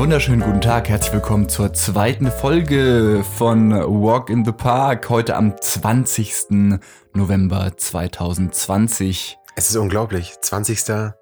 Wunderschönen 0.00 0.40
guten 0.40 0.62
Tag, 0.62 0.88
herzlich 0.88 1.12
willkommen 1.12 1.50
zur 1.50 1.74
zweiten 1.74 2.30
Folge 2.30 3.22
von 3.36 3.70
Walk 3.70 4.30
in 4.30 4.46
the 4.46 4.50
Park, 4.50 5.10
heute 5.10 5.36
am 5.36 5.60
20. 5.60 6.80
November 7.12 7.76
2020. 7.76 9.36
Es 9.56 9.68
ist 9.68 9.76
unglaublich. 9.76 10.32
20. 10.40 11.12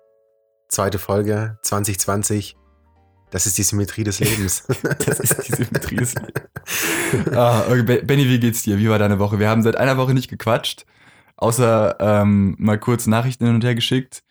Zweite 0.68 0.98
Folge, 1.01 1.59
2020. 1.64 2.56
Das 3.30 3.46
ist 3.46 3.59
die 3.59 3.64
Symmetrie 3.64 4.04
des 4.04 4.20
Lebens. 4.20 4.62
das 5.04 5.18
ist 5.18 5.48
die 5.48 5.56
Symmetrie 5.56 5.96
des 5.96 6.15
Lebens. 6.15 7.37
ah, 7.37 7.65
okay. 7.68 8.02
Benny, 8.02 8.29
wie 8.29 8.38
geht's 8.38 8.62
dir? 8.62 8.79
Wie 8.79 8.88
war 8.88 9.01
deine 9.01 9.18
Woche? 9.18 9.40
Wir 9.40 9.48
haben 9.48 9.65
seit 9.65 9.74
einer 9.74 9.96
Woche 9.96 10.15
nicht 10.15 10.30
gequatscht, 10.30 10.87
außer 11.37 11.96
ähm, 11.98 12.54
mal 12.60 12.79
kurz 12.79 13.09
Nachrichten 13.09 13.45
hin 13.45 13.56
und 13.56 13.65
her 13.65 13.74
geschickt, 13.74 14.23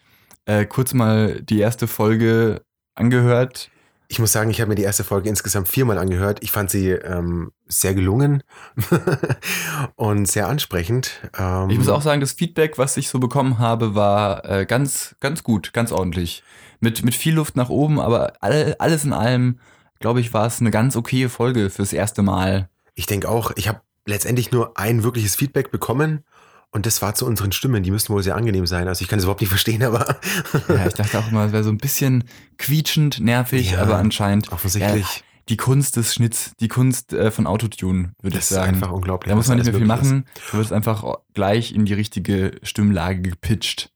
äh, 0.45 0.66
kurz 0.66 0.94
mal 0.94 1.42
die 1.42 1.59
erste 1.59 1.86
Folge 1.86 2.62
angehört 2.95 3.72
ich 4.10 4.20
muss 4.20 4.32
sagen, 4.32 4.50
ich 4.50 4.62
habe 4.62 4.70
mir 4.70 4.76
die 4.76 4.84
erste 4.84 5.04
Folge 5.04 5.28
insgesamt 5.28 5.68
viermal 5.68 5.98
angehört. 5.98 6.40
Ich 6.42 6.52
fand 6.52 6.70
sie 6.70 6.92
ähm, 6.92 7.52
sehr 7.68 7.94
gelungen 7.94 8.44
und 9.96 10.28
sehr 10.28 10.48
ansprechend. 10.48 11.12
Ähm, 11.38 11.70
ich 11.70 11.78
muss 11.78 11.90
auch 11.90 12.02
sagen, 12.02 12.22
das 12.22 12.32
Feedback, 12.32 12.78
was 12.78 12.96
ich 12.96 13.09
so 13.09 13.20
bekommen 13.20 13.59
habe, 13.59 13.96
war 13.96 14.46
äh, 14.46 14.66
ganz, 14.66 15.16
ganz 15.20 15.44
gut, 15.44 15.73
ganz 15.73 15.92
ordentlich. 15.92 16.44
Mit, 16.80 17.04
mit 17.04 17.16
viel 17.16 17.34
Luft 17.34 17.56
nach 17.56 17.70
oben, 17.70 18.00
aber 18.00 18.34
all, 18.40 18.76
alles 18.80 19.04
in 19.04 19.12
allem, 19.12 19.59
glaube 20.00 20.20
ich, 20.22 20.34
war 20.34 20.46
es 20.46 20.62
eine 20.62 20.72
ganz 20.72 20.96
okaye 20.96 21.28
Folge 21.28 21.70
fürs 21.70 21.92
erste 21.92 22.22
Mal. 22.22 22.70
Ich 22.94 23.08
denke 23.08 23.28
auch, 23.28 23.52
ich 23.56 23.68
habe 23.68 23.81
letztendlich 24.06 24.52
nur 24.52 24.78
ein 24.78 25.03
wirkliches 25.03 25.36
Feedback 25.36 25.72
bekommen 25.72 26.24
und 26.72 26.86
das 26.86 27.02
war 27.02 27.16
zu 27.16 27.26
unseren 27.26 27.52
Stimmen, 27.52 27.84
die 27.84 27.92
müssten 27.92 28.14
wohl 28.14 28.23
sehr 28.23 28.36
angenehm 28.36 28.68
sein. 28.68 28.88
Also 28.88 29.02
ich 29.02 29.08
kann 29.08 29.20
es 29.20 29.26
überhaupt 29.26 29.42
nicht 29.42 29.50
verstehen, 29.50 29.84
aber. 29.84 30.20
ja, 30.68 30.88
ich 30.88 30.94
dachte 30.94 31.20
auch 31.20 31.32
immer, 31.32 31.46
es 31.46 31.52
wäre 31.52 31.64
so 31.64 31.70
ein 31.70 31.78
bisschen 31.78 32.26
quietschend, 32.58 33.20
nervig, 33.20 33.72
ja, 33.72 33.82
aber 33.82 33.98
anscheinend. 33.98 34.52
Offensichtlich. 34.52 35.06
Ja, 35.06 35.22
die 35.50 35.58
Kunst 35.58 35.96
des 35.96 36.14
Schnitts, 36.14 36.52
die 36.59 36.68
Kunst 36.68 37.14
äh, 37.14 37.32
von 37.32 37.48
Autotune, 37.48 38.12
würde 38.22 38.38
ich 38.38 38.46
sagen. 38.46 38.59
Das 38.59 38.78
ist 38.78 38.84
einfach 38.84 38.92
unglaublich. 38.92 39.30
Da 39.30 39.36
muss 39.36 39.48
man 39.48 39.58
nicht 39.58 39.68
mehr 39.68 39.76
viel 39.76 39.88
machen. 39.88 40.26
Du 40.52 40.58
wirst 40.58 40.74
einfach 40.74 41.06
gleich 41.34 41.74
in 41.74 41.86
die 41.86 41.94
richtige 41.94 42.52
Stimmlage 42.64 43.22
gepitcht. 43.22 43.92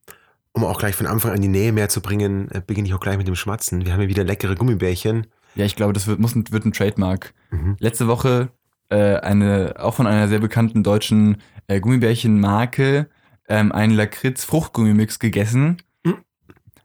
Um 0.53 0.65
auch 0.65 0.79
gleich 0.79 0.95
von 0.95 1.07
Anfang 1.07 1.31
an 1.31 1.41
die 1.41 1.47
Nähe 1.47 1.71
mehr 1.71 1.87
zu 1.89 2.01
bringen, 2.01 2.49
äh, 2.51 2.61
beginne 2.65 2.87
ich 2.87 2.93
auch 2.93 2.99
gleich 2.99 3.17
mit 3.17 3.27
dem 3.27 3.35
Schmatzen. 3.35 3.85
Wir 3.85 3.93
haben 3.93 3.99
hier 3.99 4.09
wieder 4.09 4.23
leckere 4.23 4.55
Gummibärchen. 4.55 5.27
Ja, 5.55 5.65
ich 5.65 5.75
glaube, 5.75 5.93
das 5.93 6.07
wird, 6.07 6.19
muss 6.19 6.35
ein, 6.35 6.45
wird 6.51 6.65
ein 6.65 6.73
Trademark. 6.73 7.33
Mhm. 7.51 7.75
Letzte 7.79 8.07
Woche 8.07 8.51
äh, 8.91 9.17
eine, 9.17 9.75
auch 9.79 9.95
von 9.95 10.05
einer 10.05 10.27
sehr 10.27 10.39
bekannten 10.39 10.83
deutschen 10.83 11.37
äh, 11.67 11.79
Gummibärchenmarke, 11.79 13.09
ähm, 13.47 13.71
einen 13.71 13.93
Lakritz-Fruchtgummimix 13.93 15.19
gegessen. 15.19 15.77
Mhm. 16.03 16.17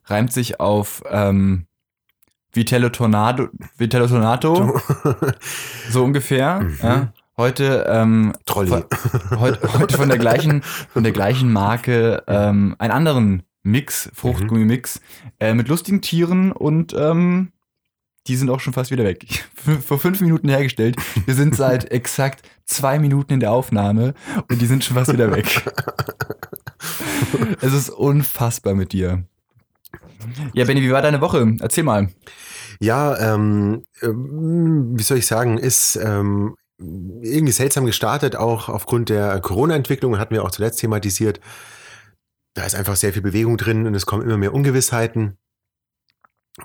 Reimt 0.04 0.32
sich 0.32 0.60
auf 0.60 1.02
ähm, 1.10 1.66
Vitello 2.52 2.88
Tornado, 2.88 3.48
Vitello 3.76 4.06
Tornato, 4.06 4.80
so 5.90 6.04
ungefähr. 6.04 6.60
Mhm. 6.60 6.78
Ja. 6.82 7.12
Heute, 7.36 7.86
ähm, 7.88 8.32
Trolli. 8.46 8.70
Von, 8.70 8.84
heute, 9.38 9.78
heute 9.78 9.96
von 9.96 10.08
der 10.08 10.16
gleichen, 10.16 10.62
von 10.62 11.02
der 11.02 11.12
gleichen 11.12 11.52
Marke 11.52 12.22
ähm, 12.26 12.76
einen 12.78 12.92
anderen 12.92 13.42
Mix, 13.62 14.10
Fruchtgummimix, 14.14 15.00
mhm. 15.00 15.30
äh, 15.40 15.54
mit 15.54 15.68
lustigen 15.68 16.00
Tieren 16.00 16.52
und 16.52 16.94
ähm, 16.98 17.52
die 18.26 18.36
sind 18.36 18.50
auch 18.50 18.60
schon 18.60 18.72
fast 18.72 18.90
wieder 18.90 19.04
weg. 19.04 19.24
Vor 19.86 19.98
fünf 19.98 20.20
Minuten 20.20 20.48
hergestellt. 20.48 20.96
Wir 21.24 21.34
sind 21.34 21.54
seit 21.54 21.90
exakt 21.90 22.48
zwei 22.64 22.98
Minuten 22.98 23.34
in 23.34 23.40
der 23.40 23.52
Aufnahme 23.52 24.14
und 24.50 24.60
die 24.60 24.66
sind 24.66 24.84
schon 24.84 24.96
fast 24.96 25.12
wieder 25.12 25.30
weg. 25.30 25.62
es 27.60 27.72
ist 27.72 27.90
unfassbar 27.90 28.74
mit 28.74 28.92
dir. 28.92 29.24
Ja, 30.54 30.64
Benny, 30.64 30.82
wie 30.82 30.90
war 30.90 31.02
deine 31.02 31.20
Woche? 31.20 31.56
Erzähl 31.60 31.84
mal. 31.84 32.08
Ja, 32.80 33.16
ähm, 33.18 33.84
ähm, 34.02 34.98
wie 34.98 35.02
soll 35.02 35.18
ich 35.18 35.26
sagen, 35.26 35.58
ist 35.58 35.96
ähm, 35.96 36.56
irgendwie 36.78 37.52
seltsam 37.52 37.86
gestartet, 37.86 38.36
auch 38.36 38.68
aufgrund 38.68 39.08
der 39.08 39.40
Corona-Entwicklung, 39.40 40.18
hatten 40.18 40.34
wir 40.34 40.44
auch 40.44 40.50
zuletzt 40.50 40.80
thematisiert. 40.80 41.40
Da 42.54 42.64
ist 42.64 42.74
einfach 42.74 42.96
sehr 42.96 43.12
viel 43.12 43.22
Bewegung 43.22 43.56
drin 43.56 43.86
und 43.86 43.94
es 43.94 44.06
kommen 44.06 44.22
immer 44.22 44.36
mehr 44.36 44.52
Ungewissheiten. 44.52 45.38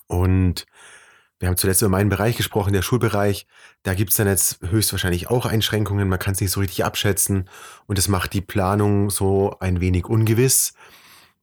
Und 0.07 0.65
wir 1.41 1.47
haben 1.47 1.57
zuletzt 1.57 1.81
über 1.81 1.89
meinen 1.89 2.09
Bereich 2.09 2.37
gesprochen, 2.37 2.71
der 2.71 2.83
Schulbereich. 2.83 3.47
Da 3.81 3.95
gibt 3.95 4.11
es 4.11 4.17
dann 4.17 4.27
jetzt 4.27 4.59
höchstwahrscheinlich 4.61 5.31
auch 5.31 5.47
Einschränkungen. 5.47 6.07
Man 6.07 6.19
kann 6.19 6.33
es 6.35 6.39
nicht 6.39 6.51
so 6.51 6.59
richtig 6.59 6.85
abschätzen. 6.85 7.49
Und 7.87 7.97
das 7.97 8.07
macht 8.07 8.33
die 8.33 8.41
Planung 8.41 9.09
so 9.09 9.57
ein 9.59 9.81
wenig 9.81 10.05
ungewiss. 10.05 10.73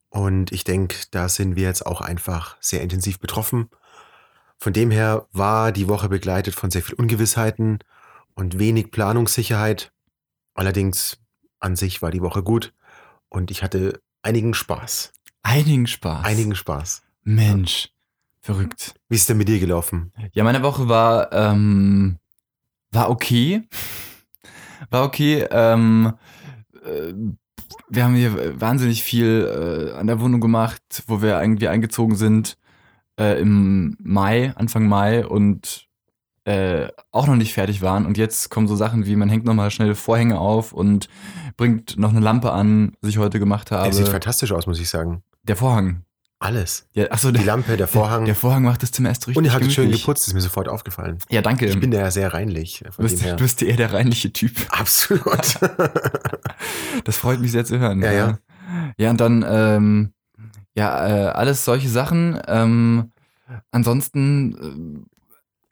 Und 0.07 0.53
ich 0.53 0.63
denke, 0.63 0.95
da 1.11 1.27
sind 1.27 1.57
wir 1.57 1.63
jetzt 1.63 1.85
auch 1.85 1.99
einfach 1.99 2.55
sehr 2.61 2.81
intensiv 2.81 3.19
betroffen. 3.19 3.69
Von 4.57 4.71
dem 4.71 4.89
her 4.89 5.27
war 5.33 5.73
die 5.73 5.89
Woche 5.89 6.07
begleitet 6.07 6.55
von 6.55 6.71
sehr 6.71 6.81
viel 6.81 6.95
Ungewissheiten 6.95 7.79
und 8.35 8.57
wenig 8.57 8.91
Planungssicherheit. 8.91 9.91
Allerdings 10.53 11.17
an 11.59 11.75
sich 11.75 12.01
war 12.01 12.11
die 12.11 12.21
Woche 12.21 12.41
gut 12.41 12.73
und 13.27 13.51
ich 13.51 13.63
hatte 13.63 14.01
einigen 14.21 14.53
Spaß. 14.53 15.11
Einigen 15.43 15.87
Spaß. 15.87 16.23
Einigen 16.23 16.55
Spaß. 16.55 17.01
Mensch. 17.23 17.89
Verrückt. 18.41 18.95
Wie 19.09 19.15
ist 19.15 19.29
denn 19.29 19.37
mit 19.37 19.47
dir 19.47 19.59
gelaufen? 19.59 20.11
Ja, 20.33 20.43
meine 20.43 20.63
Woche 20.63 20.87
war, 20.87 21.31
ähm, 21.33 22.17
war 22.91 23.09
okay. 23.09 23.63
War 24.89 25.03
okay. 25.03 25.45
Ähm, 25.51 26.13
äh, 26.83 27.13
wir 27.89 28.03
haben 28.03 28.15
hier 28.15 28.59
wahnsinnig 28.59 29.03
viel 29.03 29.91
äh, 29.93 29.97
an 29.97 30.07
der 30.07 30.19
Wohnung 30.19 30.41
gemacht, 30.41 31.03
wo 31.07 31.21
wir 31.21 31.41
irgendwie 31.41 31.67
eingezogen 31.67 32.15
sind 32.15 32.57
äh, 33.19 33.39
im 33.39 33.97
Mai, 34.01 34.53
Anfang 34.55 34.87
Mai 34.87 35.25
und 35.25 35.87
äh, 36.45 36.87
auch 37.11 37.27
noch 37.27 37.35
nicht 37.35 37.53
fertig 37.53 37.81
waren. 37.81 38.05
Und 38.05 38.17
jetzt 38.17 38.49
kommen 38.49 38.67
so 38.67 38.75
Sachen 38.75 39.05
wie, 39.05 39.15
man 39.15 39.29
hängt 39.29 39.45
nochmal 39.45 39.71
schnell 39.71 39.93
Vorhänge 39.95 40.39
auf 40.39 40.71
und 40.71 41.09
bringt 41.57 41.97
noch 41.97 42.09
eine 42.09 42.21
Lampe 42.21 42.51
an, 42.51 42.93
was 43.01 43.09
ich 43.09 43.17
heute 43.17 43.39
gemacht 43.39 43.71
habe. 43.71 43.83
Der 43.83 43.93
sieht 43.93 44.07
fantastisch 44.07 44.51
aus, 44.51 44.65
muss 44.65 44.79
ich 44.79 44.89
sagen. 44.89 45.23
Der 45.43 45.55
Vorhang. 45.55 46.03
Alles. 46.41 46.87
Ja, 46.93 47.07
ach 47.09 47.19
so, 47.19 47.31
die 47.31 47.43
Lampe, 47.43 47.75
der 47.75 47.87
Vorhang. 47.89 48.21
Der, 48.21 48.33
der 48.33 48.35
Vorhang 48.35 48.63
macht 48.63 48.81
das 48.81 48.91
Zimmer 48.91 49.09
erst 49.09 49.27
richtig. 49.27 49.37
Und 49.37 49.43
ihr 49.43 49.53
habt 49.53 49.65
es 49.65 49.73
schön 49.73 49.91
geputzt, 49.91 50.25
ist 50.25 50.33
mir 50.33 50.39
sofort 50.39 50.69
aufgefallen. 50.69 51.17
Ja, 51.29 51.41
danke. 51.41 51.65
Ich 51.65 51.77
bin 51.77 51.91
ja 51.91 52.09
sehr 52.11 52.33
reinlich. 52.33 52.81
Du 52.95 53.03
bist, 53.03 53.25
du 53.25 53.35
bist 53.35 53.61
eher 53.61 53.75
der 53.75 53.91
reinliche 53.91 54.31
Typ. 54.31 54.53
Absolut. 54.69 55.25
das 57.03 57.17
freut 57.17 57.41
mich 57.41 57.51
sehr 57.51 57.65
zu 57.65 57.77
hören. 57.77 58.01
Ja, 58.01 58.13
ja. 58.13 58.39
Ja, 58.97 59.09
und 59.09 59.19
dann, 59.19 59.45
ähm, 59.47 60.13
ja, 60.75 61.07
äh, 61.07 61.29
alles 61.31 61.65
solche 61.65 61.89
Sachen. 61.89 62.39
Ähm, 62.47 63.11
ansonsten 63.71 65.05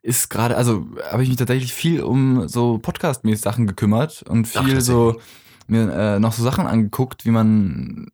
äh, 0.04 0.08
ist 0.08 0.28
gerade, 0.28 0.56
also 0.56 0.86
habe 1.10 1.22
ich 1.22 1.30
mich 1.30 1.38
tatsächlich 1.38 1.72
viel 1.72 2.02
um 2.02 2.46
so 2.46 2.76
Podcast-mäßig 2.76 3.40
Sachen 3.40 3.66
gekümmert 3.66 4.22
und 4.22 4.46
viel 4.46 4.76
Ach, 4.78 4.82
so 4.82 5.20
mir 5.66 5.90
äh, 5.92 6.18
noch 6.18 6.32
so 6.34 6.42
Sachen 6.42 6.66
angeguckt, 6.66 7.24
wie 7.24 7.30
man 7.30 8.10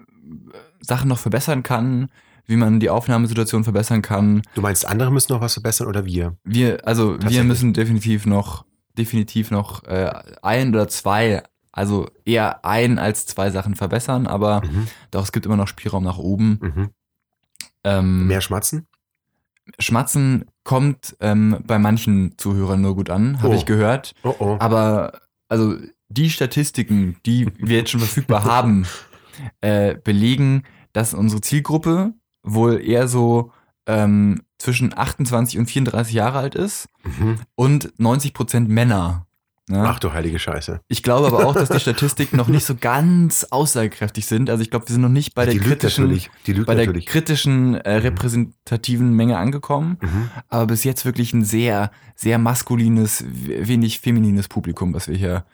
Sachen 0.80 1.08
noch 1.08 1.18
verbessern 1.18 1.62
kann, 1.62 2.10
wie 2.46 2.56
man 2.56 2.80
die 2.80 2.90
Aufnahmesituation 2.90 3.64
verbessern 3.64 4.02
kann. 4.02 4.42
Du 4.54 4.60
meinst, 4.60 4.86
andere 4.86 5.10
müssen 5.10 5.32
noch 5.32 5.40
was 5.40 5.54
verbessern 5.54 5.86
oder 5.86 6.04
wir? 6.04 6.36
Wir, 6.44 6.86
also 6.86 7.18
wir 7.20 7.44
müssen 7.44 7.72
definitiv 7.72 8.26
noch, 8.26 8.64
definitiv 8.98 9.50
noch 9.50 9.84
äh, 9.84 10.12
ein 10.42 10.74
oder 10.74 10.88
zwei, 10.88 11.42
also 11.72 12.08
eher 12.24 12.64
ein 12.64 12.98
als 12.98 13.26
zwei 13.26 13.50
Sachen 13.50 13.74
verbessern, 13.74 14.26
aber 14.26 14.62
mhm. 14.64 14.88
doch 15.10 15.24
es 15.24 15.32
gibt 15.32 15.46
immer 15.46 15.56
noch 15.56 15.68
Spielraum 15.68 16.04
nach 16.04 16.18
oben. 16.18 16.58
Mhm. 16.60 16.90
Ähm, 17.84 18.26
Mehr 18.26 18.40
Schmatzen? 18.40 18.86
Schmatzen 19.78 20.44
kommt 20.62 21.16
ähm, 21.20 21.58
bei 21.66 21.78
manchen 21.78 22.36
Zuhörern 22.36 22.80
nur 22.80 22.94
gut 22.94 23.08
an, 23.08 23.40
habe 23.40 23.54
oh. 23.54 23.56
ich 23.56 23.64
gehört. 23.64 24.12
Oh 24.22 24.34
oh. 24.38 24.56
Aber 24.60 25.20
also 25.48 25.76
die 26.08 26.30
Statistiken, 26.30 27.16
die 27.24 27.48
wir 27.58 27.78
jetzt 27.78 27.90
schon 27.90 28.00
verfügbar 28.00 28.44
haben, 28.44 28.86
äh, 29.60 29.94
belegen, 29.94 30.64
dass 30.92 31.14
unsere 31.14 31.40
Zielgruppe 31.40 32.14
wohl 32.44 32.80
eher 32.80 33.08
so 33.08 33.52
ähm, 33.86 34.42
zwischen 34.58 34.96
28 34.96 35.58
und 35.58 35.66
34 35.66 36.14
Jahre 36.14 36.38
alt 36.38 36.54
ist 36.54 36.88
mhm. 37.02 37.40
und 37.54 37.92
90 37.98 38.32
Prozent 38.32 38.68
Männer. 38.68 39.26
Ne? 39.66 39.82
Ach 39.86 39.98
du 39.98 40.12
heilige 40.12 40.38
Scheiße. 40.38 40.80
Ich 40.88 41.02
glaube 41.02 41.26
aber 41.26 41.46
auch, 41.46 41.54
dass 41.54 41.70
die 41.70 41.80
Statistiken 41.80 42.36
noch 42.36 42.48
nicht 42.48 42.66
so 42.66 42.74
ganz 42.74 43.44
aussagekräftig 43.44 44.26
sind. 44.26 44.50
Also 44.50 44.62
ich 44.62 44.70
glaube, 44.70 44.86
wir 44.88 44.92
sind 44.92 45.00
noch 45.00 45.08
nicht 45.08 45.34
bei 45.34 45.46
der 45.46 45.58
kritischen, 45.58 46.26
bei 46.66 46.74
der 46.74 46.92
kritischen 46.92 47.74
äh, 47.76 47.96
mhm. 47.96 48.02
repräsentativen 48.02 49.10
mhm. 49.10 49.16
Menge 49.16 49.38
angekommen. 49.38 49.96
Mhm. 50.02 50.30
Aber 50.48 50.66
bis 50.66 50.84
jetzt 50.84 51.06
wirklich 51.06 51.32
ein 51.32 51.44
sehr, 51.44 51.90
sehr 52.14 52.36
maskulines, 52.36 53.24
wenig 53.26 54.00
feminines 54.00 54.48
Publikum, 54.48 54.92
was 54.92 55.08
wir 55.08 55.16
hier, 55.16 55.46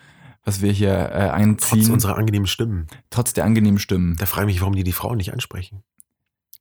was 0.44 0.60
wir 0.60 0.72
hier 0.72 0.90
äh, 0.90 1.30
einziehen. 1.30 1.82
Trotz 1.82 1.88
unserer 1.88 2.16
angenehmen 2.16 2.48
Stimmen. 2.48 2.88
Trotz 3.10 3.32
der 3.32 3.44
angenehmen 3.44 3.78
Stimmen. 3.78 4.16
Da 4.16 4.26
frage 4.26 4.48
ich 4.50 4.56
mich, 4.56 4.60
warum 4.60 4.74
die 4.74 4.82
die 4.82 4.92
Frauen 4.92 5.18
nicht 5.18 5.32
ansprechen. 5.32 5.84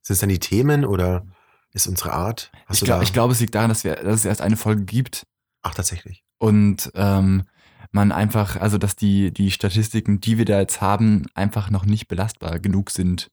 Sind 0.02 0.14
es 0.14 0.20
dann 0.20 0.28
die 0.28 0.38
Themen 0.38 0.84
oder 0.84 1.26
ist 1.72 1.86
unsere 1.86 2.12
Art? 2.12 2.50
Hast 2.66 2.82
ich, 2.82 2.86
glaub, 2.86 3.02
ich 3.02 3.12
glaube, 3.12 3.32
es 3.32 3.40
liegt 3.40 3.54
daran, 3.54 3.68
dass, 3.68 3.84
wir, 3.84 3.96
dass 3.96 4.20
es 4.20 4.24
erst 4.24 4.40
eine 4.40 4.56
Folge 4.56 4.84
gibt. 4.84 5.26
Ach, 5.62 5.74
tatsächlich. 5.74 6.24
Und 6.38 6.90
ähm, 6.94 7.44
man 7.92 8.12
einfach, 8.12 8.56
also 8.56 8.78
dass 8.78 8.96
die, 8.96 9.32
die 9.32 9.50
Statistiken, 9.50 10.20
die 10.20 10.38
wir 10.38 10.44
da 10.44 10.60
jetzt 10.60 10.80
haben, 10.80 11.26
einfach 11.34 11.70
noch 11.70 11.84
nicht 11.84 12.08
belastbar 12.08 12.58
genug 12.58 12.90
sind, 12.90 13.30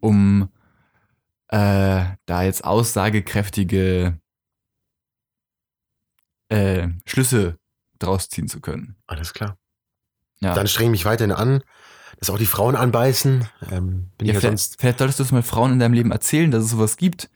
um 0.00 0.48
äh, 1.48 2.04
da 2.26 2.42
jetzt 2.42 2.64
aussagekräftige 2.64 4.18
äh, 6.48 6.88
Schlüsse 7.06 7.58
draus 7.98 8.28
ziehen 8.28 8.48
zu 8.48 8.60
können. 8.60 8.96
Alles 9.06 9.34
klar. 9.34 9.58
Ja. 10.40 10.54
Dann 10.54 10.68
streng 10.68 10.90
mich 10.90 11.04
weiterhin 11.04 11.32
an, 11.32 11.62
dass 12.18 12.30
auch 12.30 12.38
die 12.38 12.46
Frauen 12.46 12.74
anbeißen. 12.76 13.46
Ähm, 13.70 14.10
bin 14.18 14.26
ja, 14.26 14.32
ich 14.32 14.34
ja 14.34 14.40
vielleicht, 14.40 14.42
sonst. 14.42 14.80
vielleicht 14.80 14.98
solltest 14.98 15.18
du 15.20 15.22
es 15.24 15.32
mal 15.32 15.42
Frauen 15.42 15.72
in 15.72 15.78
deinem 15.78 15.94
Leben 15.94 16.10
erzählen, 16.12 16.50
dass 16.50 16.64
es 16.64 16.70
sowas 16.70 16.96
gibt, 16.96 17.30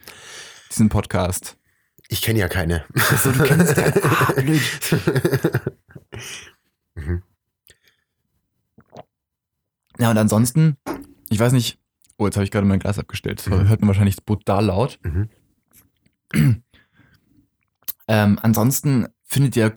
diesen 0.71 0.89
Podcast. 0.89 1.57
Ich 2.09 2.21
kenne 2.23 2.41
ja 2.41 2.49
keine. 2.49 2.85
Achso, 2.95 3.33
du 3.33 3.43
kennst 3.45 3.75
keinen. 3.75 3.95
Ah, 4.05 4.33
blöd. 4.33 4.61
Mhm. 6.95 7.23
Ja, 9.99 10.11
und 10.11 10.19
ansonsten, 10.19 10.77
ich 11.31 11.39
weiß 11.39 11.53
nicht, 11.53 11.79
oh, 12.19 12.27
jetzt 12.27 12.37
habe 12.37 12.45
ich 12.45 12.51
gerade 12.51 12.67
mein 12.67 12.81
Glas 12.81 12.99
abgestellt. 12.99 13.39
Das 13.39 13.47
Mhm. 13.47 13.69
hört 13.69 13.81
man 13.81 13.89
wahrscheinlich 13.89 14.17
brutal 14.25 14.67
laut. 14.67 14.99
Mhm. 15.03 15.29
Ähm, 18.09 18.39
ansonsten 18.43 19.07
findet 19.25 19.57
ja 19.57 19.71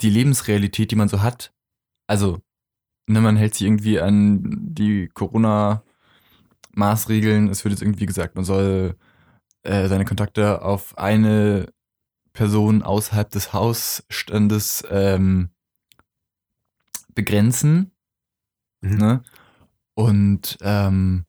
die 0.00 0.10
Lebensrealität, 0.10 0.90
die 0.90 0.96
man 0.96 1.08
so 1.08 1.22
hat, 1.22 1.52
also, 2.06 2.40
ne, 3.06 3.20
man 3.20 3.36
hält 3.36 3.54
sich 3.54 3.66
irgendwie 3.66 4.00
an 4.00 4.58
die 4.60 5.08
Corona-Maßregeln. 5.08 7.48
Es 7.48 7.64
wird 7.64 7.72
jetzt 7.72 7.82
irgendwie 7.82 8.06
gesagt, 8.06 8.36
man 8.36 8.44
soll 8.44 8.96
äh, 9.62 9.88
seine 9.88 10.04
Kontakte 10.04 10.62
auf 10.62 10.96
eine 10.98 11.72
Person 12.32 12.82
außerhalb 12.82 13.30
des 13.30 13.52
Hausstandes 13.52 14.84
ähm, 14.90 15.50
begrenzen. 17.14 17.92
Mhm. 18.80 18.96
Ne? 18.96 19.22
Und 19.94 20.58
ähm, 20.62 21.26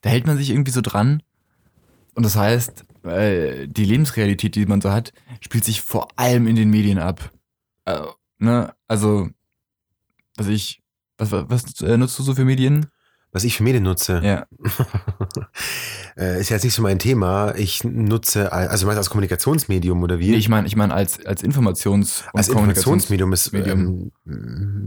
da 0.00 0.10
hält 0.10 0.26
man 0.26 0.38
sich 0.38 0.50
irgendwie 0.50 0.70
so 0.70 0.80
dran. 0.80 1.22
Und 2.14 2.24
das 2.24 2.36
heißt, 2.36 2.84
äh, 3.04 3.68
die 3.68 3.84
Lebensrealität, 3.84 4.54
die 4.54 4.66
man 4.66 4.80
so 4.80 4.90
hat, 4.90 5.12
spielt 5.40 5.64
sich 5.64 5.82
vor 5.82 6.08
allem 6.16 6.46
in 6.46 6.56
den 6.56 6.70
Medien 6.70 6.98
ab. 6.98 7.32
Äh, 7.84 8.02
ne? 8.38 8.74
Also, 8.88 9.28
was 10.36 10.48
ich, 10.48 10.79
was, 11.20 11.44
was, 11.48 11.80
äh, 11.82 11.96
nutzt 11.96 12.18
du 12.18 12.22
so 12.22 12.34
für 12.34 12.44
Medien? 12.44 12.86
Was 13.32 13.44
ich 13.44 13.56
für 13.56 13.62
Medien 13.62 13.84
nutze, 13.84 14.20
Ja. 14.24 14.46
äh, 16.16 16.40
ist 16.40 16.48
jetzt 16.48 16.64
nicht 16.64 16.74
so 16.74 16.82
mein 16.82 16.98
Thema. 16.98 17.54
Ich 17.54 17.84
nutze, 17.84 18.52
al- 18.52 18.66
also 18.68 18.82
du 18.82 18.86
meinst 18.88 18.98
als 18.98 19.10
Kommunikationsmedium 19.10 20.02
oder 20.02 20.18
wie? 20.18 20.30
Nee, 20.30 20.36
ich 20.36 20.48
meine, 20.48 20.66
ich 20.66 20.74
meine 20.74 20.92
als, 20.94 21.24
als 21.24 21.44
Informations- 21.44 22.24
als 22.34 22.48
Informationsmedium 22.48 23.32
ist 23.32 23.52
ähm, 23.54 24.10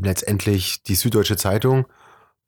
letztendlich 0.03 0.83
die 0.83 0.95
Süddeutsche 0.95 1.37
Zeitung 1.37 1.85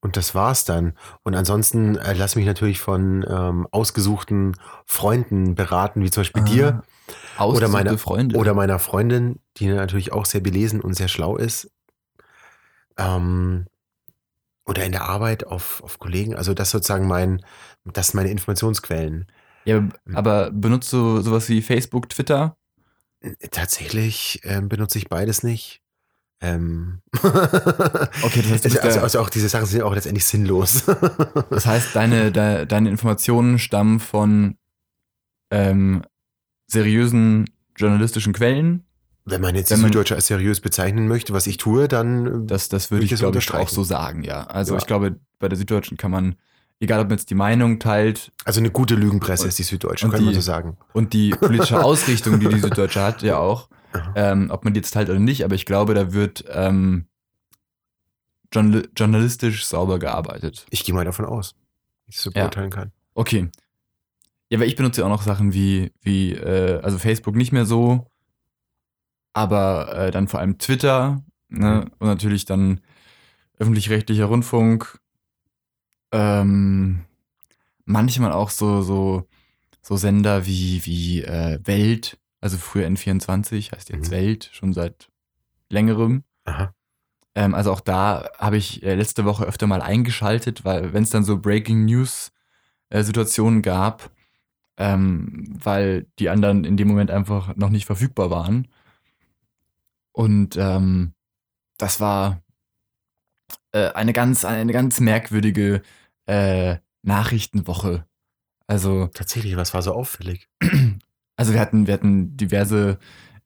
und 0.01 0.17
das 0.17 0.35
war's 0.35 0.65
dann. 0.65 0.93
Und 1.23 1.33
ansonsten 1.33 1.95
äh, 1.95 2.13
lass 2.13 2.35
mich 2.35 2.45
natürlich 2.45 2.79
von 2.81 3.25
ähm, 3.27 3.65
ausgesuchten 3.71 4.57
Freunden 4.85 5.55
beraten, 5.55 6.01
wie 6.03 6.11
zum 6.11 6.21
Beispiel 6.21 6.43
dir 6.43 6.83
Ah, 7.37 7.45
oder 7.45 7.67
ausgesuchte 7.67 7.71
meine- 7.71 7.97
Freunde. 7.97 8.35
oder 8.37 8.53
meiner 8.53 8.79
Freundin, 8.79 9.39
die 9.57 9.67
natürlich 9.67 10.11
auch 10.11 10.25
sehr 10.25 10.41
belesen 10.41 10.81
und 10.81 10.93
sehr 10.95 11.07
schlau 11.07 11.37
ist. 11.37 11.71
Ähm, 12.97 13.65
oder 14.65 14.83
in 14.85 14.91
der 14.91 15.05
Arbeit 15.05 15.45
auf, 15.45 15.81
auf 15.83 15.99
Kollegen. 15.99 16.35
Also 16.35 16.53
das 16.53 16.71
sozusagen 16.71 17.07
mein, 17.07 17.43
das 17.85 18.07
sind 18.07 18.15
meine 18.15 18.31
Informationsquellen. 18.31 19.27
ja, 19.65 19.87
aber 20.13 20.51
benutzt 20.51 20.91
du 20.91 21.21
sowas 21.21 21.49
wie 21.49 21.61
Facebook, 21.61 22.09
Twitter? 22.09 22.57
Tatsächlich 23.51 24.41
ähm, 24.43 24.69
benutze 24.69 24.97
ich 24.97 25.07
beides 25.09 25.43
nicht. 25.43 25.81
Ähm 26.41 27.01
Okay, 27.13 28.41
das 28.41 28.51
heißt, 28.51 28.65
also, 28.65 28.79
also, 28.79 28.99
also 29.01 29.19
auch 29.21 29.29
diese 29.29 29.49
Sachen 29.49 29.65
sind 29.65 29.81
auch 29.81 29.93
letztendlich 29.93 30.25
sinnlos. 30.25 30.83
Das 31.49 31.65
heißt, 31.65 31.95
deine, 31.95 32.31
de, 32.31 32.65
deine 32.65 32.89
Informationen 32.89 33.59
stammen 33.59 33.99
von 33.99 34.57
ähm, 35.51 36.03
seriösen 36.67 37.49
journalistischen 37.77 38.33
Quellen. 38.33 38.85
Wenn 39.27 39.41
man 39.41 39.55
jetzt 39.55 39.69
die 39.69 39.73
Wenn 39.73 39.81
man- 39.81 39.91
Süddeutsche 39.91 40.15
als 40.15 40.27
seriös 40.27 40.59
bezeichnen 40.61 41.07
möchte, 41.07 41.33
was 41.33 41.47
ich 41.47 41.57
tue, 41.57 41.87
dann 41.87 42.45
Das, 42.47 42.69
das 42.69 42.91
Würde 42.91 43.03
ich 43.05 43.09
das 43.11 43.19
glaube 43.19 43.37
ich, 43.39 43.51
auch 43.53 43.69
so 43.69 43.83
sagen, 43.83 44.23
ja. 44.23 44.43
Also 44.45 44.73
Ja. 44.73 44.79
ich 44.79 44.85
glaube, 44.85 45.19
bei 45.39 45.49
der 45.49 45.57
Süddeutschen 45.57 45.97
kann 45.97 46.11
man, 46.11 46.35
egal 46.79 46.99
ob 46.99 47.07
man 47.09 47.17
jetzt 47.17 47.29
die 47.31 47.35
Meinung 47.35 47.79
teilt 47.79 48.31
also 48.45 48.59
eine 48.59 48.69
gute 48.69 48.93
Lügenpresse 48.95 49.43
Und- 49.43 49.49
ist 49.49 49.57
die 49.59 49.63
Süddeutsche, 49.63 50.07
kann 50.09 50.21
man 50.23 50.29
die- 50.29 50.35
so 50.35 50.41
sagen. 50.41 50.77
und 50.93 51.13
die 51.13 51.31
politische 51.31 51.81
Ausrichtung, 51.83 52.39
die 52.39 52.47
die 52.49 52.59
Süddeutsche 52.59 53.01
hat, 53.01 53.23
ja 53.23 53.37
auch, 53.39 53.67
ähm, 54.15 54.49
ob 54.51 54.63
man 54.63 54.73
die 54.73 54.79
jetzt 54.79 54.91
teilt 54.91 55.09
oder 55.09 55.19
nicht, 55.19 55.43
aber 55.43 55.55
ich 55.55 55.65
glaube, 55.65 55.93
da 55.95 56.13
wird 56.13 56.45
ähm, 56.49 57.05
journal 58.53 58.87
journalistisch 58.95 59.65
sauber 59.65 59.99
gearbeitet. 59.99 60.65
Ich 60.69 60.83
gehe 60.83 60.93
mal 60.93 61.05
davon 61.05 61.25
aus, 61.25 61.55
dass 62.05 62.15
ich 62.15 62.21
so 62.21 62.29
Ja. 62.31 62.41
beurteilen 62.43 62.69
kann. 62.69 62.91
Okay. 63.15 63.49
Ja, 64.49 64.59
weil 64.59 64.67
ich 64.67 64.75
benutze 64.75 65.01
ja 65.01 65.07
auch 65.07 65.11
noch 65.11 65.23
Sachen 65.23 65.53
wie, 65.53 65.91
wie 66.01 66.33
äh, 66.33 66.79
also 66.81 66.99
Facebook 66.99 67.35
nicht 67.35 67.51
mehr 67.51 67.65
so, 67.65 68.07
aber 69.35 69.93
äh, 69.93 70.11
dann 70.11 70.29
vor 70.29 70.39
allem 70.39 70.57
Twitter 70.57 71.21
ne? 71.49 71.91
und 71.99 72.07
natürlich 72.07 72.45
dann 72.45 72.79
öffentlich-rechtlicher 73.59 74.25
Rundfunk. 74.25 74.99
Ähm, 76.13 77.01
manchmal 77.83 78.31
auch 78.31 78.49
so, 78.49 78.81
so, 78.81 79.27
so 79.81 79.97
Sender 79.97 80.45
wie, 80.45 80.85
wie 80.85 81.21
äh, 81.23 81.59
Welt, 81.65 82.17
also 82.39 82.57
früher 82.57 82.87
N24, 82.87 83.73
heißt 83.73 83.89
jetzt 83.89 84.07
Mhm. 84.07 84.11
Welt, 84.11 84.49
schon 84.53 84.71
seit 84.71 85.09
längerem. 85.69 86.23
Ähm, 87.35 87.55
also 87.55 87.73
auch 87.73 87.81
da 87.81 88.29
habe 88.37 88.55
ich 88.55 88.83
äh, 88.83 88.95
letzte 88.95 89.25
Woche 89.25 89.43
öfter 89.43 89.67
mal 89.67 89.81
eingeschaltet, 89.81 90.63
weil 90.63 90.93
wenn 90.93 91.03
es 91.03 91.09
dann 91.09 91.25
so 91.25 91.37
Breaking 91.37 91.83
News 91.83 92.31
äh, 92.89 93.03
Situationen 93.03 93.61
gab, 93.61 94.11
ähm, 94.77 95.57
weil 95.61 96.07
die 96.19 96.29
anderen 96.29 96.63
in 96.63 96.77
dem 96.77 96.87
Moment 96.87 97.11
einfach 97.11 97.53
noch 97.57 97.69
nicht 97.69 97.85
verfügbar 97.85 98.29
waren. 98.29 98.69
Und 100.15 100.55
ähm, 100.55 101.13
das 101.77 101.99
war 101.99 102.41
äh, 103.73 103.89
eine 103.89 104.13
ganz 104.13 104.45
eine 104.45 104.71
ganz 104.71 105.01
merkwürdige 105.01 105.81
äh, 106.25 106.77
Nachrichtenwoche. 107.03 108.05
Also 108.65 109.07
Tatsächlich, 109.07 109.57
was 109.57 109.73
war 109.73 109.81
so 109.81 109.93
auffällig? 109.93 110.47
also 111.35 111.51
wir 111.51 111.59
hatten, 111.59 111.85
wir 111.85 111.93
hatten 111.93 112.37
diverse 112.37 112.97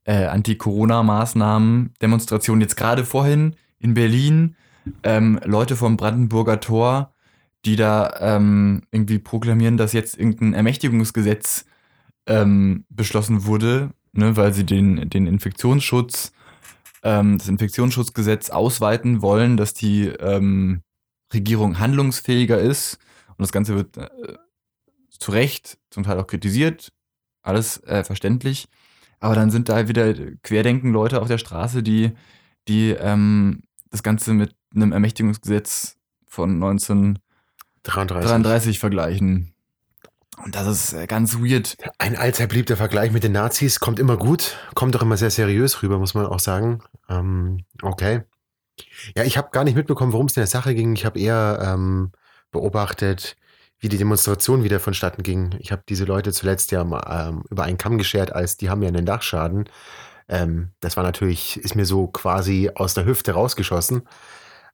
äh, 0.03 0.25
Anti-Corona-Maßnahmen, 0.25 1.95
Demonstrationen 2.03 2.61
jetzt 2.61 2.77
gerade 2.77 3.03
vorhin 3.03 3.55
in 3.79 3.95
Berlin, 3.95 4.55
ähm, 5.01 5.39
Leute 5.43 5.75
vom 5.75 5.97
Brandenburger 5.97 6.59
Tor, 6.59 7.15
die 7.65 7.75
da 7.75 8.13
ähm, 8.19 8.83
irgendwie 8.91 9.17
proklamieren, 9.19 9.77
dass 9.77 9.93
jetzt 9.93 10.17
irgendein 10.19 10.53
Ermächtigungsgesetz 10.53 11.65
ähm, 12.27 12.85
beschlossen 12.89 13.45
wurde, 13.45 13.89
ne, 14.13 14.37
weil 14.37 14.53
sie 14.53 14.65
den, 14.65 15.09
den 15.09 15.25
Infektionsschutz, 15.25 16.31
ähm, 17.03 17.37
das 17.37 17.47
Infektionsschutzgesetz 17.47 18.49
ausweiten 18.49 19.21
wollen, 19.21 19.57
dass 19.57 19.73
die 19.73 20.07
ähm, 20.07 20.81
Regierung 21.33 21.79
handlungsfähiger 21.79 22.59
ist. 22.59 22.97
Und 23.29 23.41
das 23.41 23.51
Ganze 23.51 23.75
wird 23.75 23.97
äh, 23.97 24.09
zu 25.09 25.31
Recht 25.31 25.77
zum 25.89 26.03
Teil 26.03 26.19
auch 26.19 26.27
kritisiert, 26.27 26.91
alles 27.41 27.83
äh, 27.83 28.03
verständlich. 28.03 28.67
Aber 29.19 29.35
dann 29.35 29.51
sind 29.51 29.69
da 29.69 29.87
wieder 29.87 30.13
querdenken 30.43 30.93
Leute 30.93 31.21
auf 31.21 31.27
der 31.27 31.37
Straße, 31.37 31.83
die, 31.83 32.11
die 32.67 32.91
ähm, 32.91 33.63
das 33.91 34.03
Ganze 34.03 34.33
mit 34.33 34.55
einem 34.73 34.91
Ermächtigungsgesetz 34.91 35.97
von 36.25 36.51
1933 36.51 37.21
33. 37.83 38.79
vergleichen. 38.79 39.53
Und 40.43 40.55
das 40.55 40.67
ist 40.67 40.93
äh, 40.93 41.05
ganz 41.05 41.35
weird. 41.35 41.77
Ein 41.97 42.15
allzeit 42.15 42.49
beliebter 42.49 42.77
Vergleich 42.77 43.11
mit 43.11 43.23
den 43.23 43.33
Nazis 43.33 43.79
kommt 43.79 43.99
immer 43.99 44.17
gut, 44.17 44.57
kommt 44.73 44.95
auch 44.95 45.01
immer 45.01 45.17
sehr 45.17 45.31
seriös 45.31 45.83
rüber, 45.83 45.99
muss 45.99 46.13
man 46.13 46.25
auch 46.25 46.39
sagen. 46.39 46.81
Ähm, 47.09 47.65
okay. 47.81 48.23
Ja, 49.15 49.23
ich 49.23 49.37
habe 49.37 49.49
gar 49.51 49.63
nicht 49.65 49.75
mitbekommen, 49.75 50.13
worum 50.13 50.27
es 50.27 50.37
in 50.37 50.41
der 50.41 50.47
Sache 50.47 50.73
ging. 50.73 50.93
Ich 50.93 51.05
habe 51.05 51.19
eher 51.19 51.59
ähm, 51.61 52.11
beobachtet, 52.51 53.35
wie 53.79 53.89
die 53.89 53.97
Demonstration 53.97 54.63
wieder 54.63 54.79
vonstatten 54.79 55.23
ging. 55.23 55.55
Ich 55.59 55.71
habe 55.71 55.83
diese 55.87 56.05
Leute 56.05 56.31
zuletzt 56.31 56.71
ja 56.71 56.81
ähm, 56.81 57.43
über 57.49 57.63
einen 57.63 57.77
Kamm 57.77 57.97
geschert, 57.97 58.31
als 58.31 58.57
die 58.57 58.69
haben 58.69 58.81
ja 58.81 58.87
einen 58.87 59.05
Dachschaden. 59.05 59.65
Ähm, 60.29 60.71
das 60.79 60.95
war 60.95 61.03
natürlich, 61.03 61.57
ist 61.57 61.75
mir 61.75 61.85
so 61.85 62.07
quasi 62.07 62.71
aus 62.75 62.93
der 62.93 63.05
Hüfte 63.05 63.33
rausgeschossen. 63.33 64.07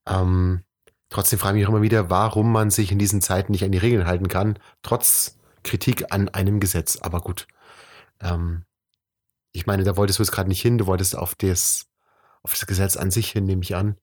Ähm, 0.07 0.62
trotzdem 1.10 1.39
frage 1.39 1.57
ich 1.57 1.62
mich 1.62 1.67
auch 1.67 1.74
immer 1.74 1.81
wieder, 1.81 2.10
warum 2.10 2.51
man 2.51 2.69
sich 2.69 2.91
in 2.91 3.00
diesen 3.00 3.22
Zeiten 3.22 3.51
nicht 3.51 3.63
an 3.63 3.72
die 3.72 3.77
Regeln 3.79 4.05
halten 4.05 4.27
kann, 4.27 4.60
trotz 4.84 5.38
Kritik 5.65 6.05
an 6.13 6.29
einem 6.29 6.60
Gesetz. 6.62 6.98
Aber 7.01 7.19
gut. 7.22 7.48
Ähm, 8.22 8.63
ich 9.51 9.65
meine, 9.65 9.84
da 9.84 9.98
wolltest 9.98 10.19
du 10.19 10.24
jetzt 10.24 10.31
gerade 10.31 10.50
nicht 10.50 10.62
hin, 10.62 10.77
du 10.77 10.86
wolltest 10.86 11.17
auf 11.17 11.36
das, 11.36 11.86
auf 12.43 12.51
das 12.51 12.65
Gesetz 12.65 12.95
an 12.98 13.12
sich 13.12 13.31
hin, 13.31 13.45
nehme 13.45 13.62
ich 13.63 13.75
an. 13.75 13.98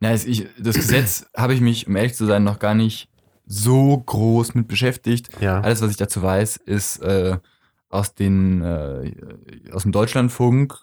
Na, 0.00 0.12
es- 0.12 0.24
ich, 0.26 0.46
das 0.58 0.76
Gesetz 0.76 1.26
habe 1.36 1.54
ich 1.54 1.60
mich, 1.60 1.86
um 1.86 1.96
ehrlich 1.96 2.14
zu 2.14 2.26
sein, 2.26 2.44
noch 2.44 2.58
gar 2.58 2.74
nicht 2.74 3.08
so 3.46 3.98
groß 3.98 4.54
mit 4.54 4.68
beschäftigt. 4.68 5.28
Ja. 5.40 5.60
Alles, 5.60 5.82
was 5.82 5.90
ich 5.90 5.96
dazu 5.98 6.22
weiß, 6.22 6.56
ist 6.56 6.98
äh, 7.02 7.38
aus, 7.90 8.14
den, 8.14 8.62
äh, 8.62 9.12
aus 9.72 9.82
dem 9.82 9.92
Deutschlandfunk, 9.92 10.74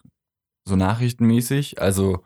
so 0.65 0.75
nachrichtenmäßig. 0.75 1.81
Also 1.81 2.23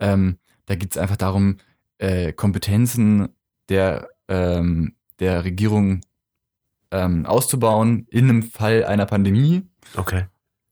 ähm, 0.00 0.38
da 0.66 0.74
geht 0.76 0.92
es 0.92 0.96
einfach 0.98 1.18
darum, 1.18 1.58
äh, 1.98 2.32
Kompetenzen 2.32 3.28
der, 3.68 4.08
ähm, 4.28 4.96
der 5.20 5.44
Regierung 5.44 6.00
ähm, 6.94 7.26
auszubauen 7.26 8.06
in 8.08 8.28
einem 8.30 8.42
Fall 8.44 8.84
einer 8.84 9.04
Pandemie. 9.06 9.62
Okay. 9.96 10.26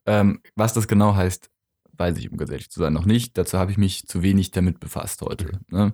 Ähm, 0.06 0.40
was 0.54 0.72
das 0.72 0.86
genau 0.86 1.16
heißt, 1.16 1.50
weiß 1.98 2.16
ich, 2.18 2.30
um 2.30 2.38
ehrlich 2.40 2.70
zu 2.70 2.78
sein, 2.80 2.92
noch 2.92 3.04
nicht. 3.06 3.36
Dazu 3.36 3.58
habe 3.58 3.72
ich 3.72 3.76
mich 3.78 4.06
zu 4.06 4.22
wenig 4.22 4.52
damit 4.52 4.78
befasst 4.80 5.20
heute. 5.22 5.58
Ne? 5.68 5.92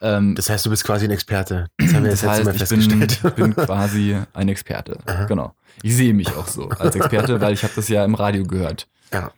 Ähm, 0.00 0.34
Das 0.36 0.48
heißt, 0.48 0.64
du 0.64 0.70
bist 0.70 0.84
quasi 0.84 1.04
ein 1.06 1.10
Experte. 1.10 1.66
Das 1.76 1.92
haben 1.92 2.04
wir 2.04 2.10
das 2.12 2.22
jetzt 2.22 2.38
letztes 2.38 2.46
Mal 2.46 2.54
heißt, 2.54 2.62
ich 2.72 2.78
bin, 2.88 3.00
festgestellt. 3.00 3.36
bin 3.36 3.54
quasi 3.56 4.16
ein 4.32 4.48
Experte. 4.48 4.98
Aha. 5.06 5.24
Genau. 5.26 5.54
Ich 5.82 5.94
sehe 5.96 6.14
mich 6.14 6.28
auch 6.36 6.46
so 6.48 6.68
als 6.68 6.94
Experte, 6.94 7.40
weil 7.40 7.52
ich 7.52 7.64
habe 7.64 7.72
das 7.74 7.88
ja 7.88 8.04
im 8.04 8.14
Radio 8.14 8.44
gehört. 8.44 8.88
Ja. 9.12 9.32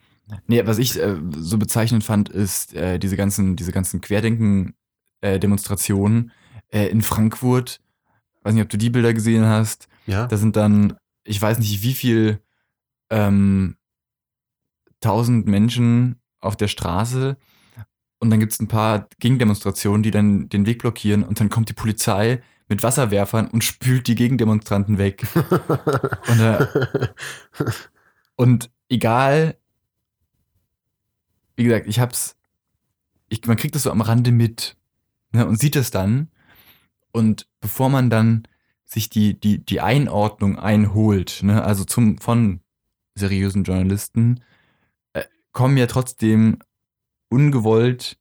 Nee, 0.46 0.66
was 0.66 0.78
ich 0.78 0.98
äh, 1.00 1.16
so 1.38 1.56
bezeichnend 1.58 2.04
fand, 2.04 2.28
ist 2.28 2.74
äh, 2.74 2.98
diese 2.98 3.16
ganzen, 3.16 3.56
diese 3.56 3.72
ganzen 3.72 4.00
Querdenken-Demonstrationen 4.00 6.32
äh, 6.72 6.86
in 6.88 7.02
Frankfurt. 7.02 7.80
Weiß 8.42 8.54
nicht, 8.54 8.62
ob 8.62 8.68
du 8.70 8.78
die 8.78 8.90
Bilder 8.90 9.12
gesehen 9.14 9.44
hast. 9.44 9.88
Ja. 10.06 10.26
Da 10.26 10.36
sind 10.36 10.56
dann, 10.56 10.96
ich 11.24 11.40
weiß 11.40 11.58
nicht, 11.58 11.82
wie 11.82 11.94
viel 11.94 12.40
ähm, 13.10 13.76
tausend 15.00 15.46
Menschen 15.46 16.20
auf 16.40 16.56
der 16.56 16.68
Straße 16.68 17.36
und 18.24 18.30
dann 18.30 18.40
gibt 18.40 18.52
es 18.52 18.60
ein 18.60 18.68
paar 18.68 19.08
Gegendemonstrationen, 19.18 20.02
die 20.02 20.10
dann 20.10 20.48
den 20.48 20.64
Weg 20.64 20.78
blockieren 20.78 21.24
und 21.24 21.40
dann 21.40 21.50
kommt 21.50 21.68
die 21.68 21.74
Polizei 21.74 22.42
mit 22.68 22.82
Wasserwerfern 22.82 23.48
und 23.48 23.62
spült 23.62 24.06
die 24.06 24.14
Gegendemonstranten 24.14 24.96
weg. 24.96 25.26
Und, 26.28 26.40
äh, 26.40 26.66
und 28.36 28.70
egal, 28.88 29.58
wie 31.56 31.64
gesagt, 31.64 31.86
ich 31.86 32.00
hab's, 32.00 32.36
ich, 33.28 33.46
man 33.46 33.58
kriegt 33.58 33.74
das 33.74 33.82
so 33.82 33.90
am 33.90 34.00
Rande 34.00 34.32
mit 34.32 34.76
ne, 35.32 35.46
und 35.46 35.60
sieht 35.60 35.76
es 35.76 35.90
dann. 35.90 36.30
Und 37.12 37.46
bevor 37.60 37.90
man 37.90 38.08
dann 38.08 38.48
sich 38.84 39.10
die, 39.10 39.38
die, 39.38 39.64
die 39.64 39.80
Einordnung 39.80 40.58
einholt, 40.58 41.40
ne, 41.42 41.62
also 41.62 41.84
zum, 41.84 42.18
von 42.18 42.60
seriösen 43.14 43.64
Journalisten, 43.64 44.40
äh, 45.12 45.24
kommen 45.52 45.76
ja 45.76 45.86
trotzdem 45.86 46.58
ungewollt 47.28 48.18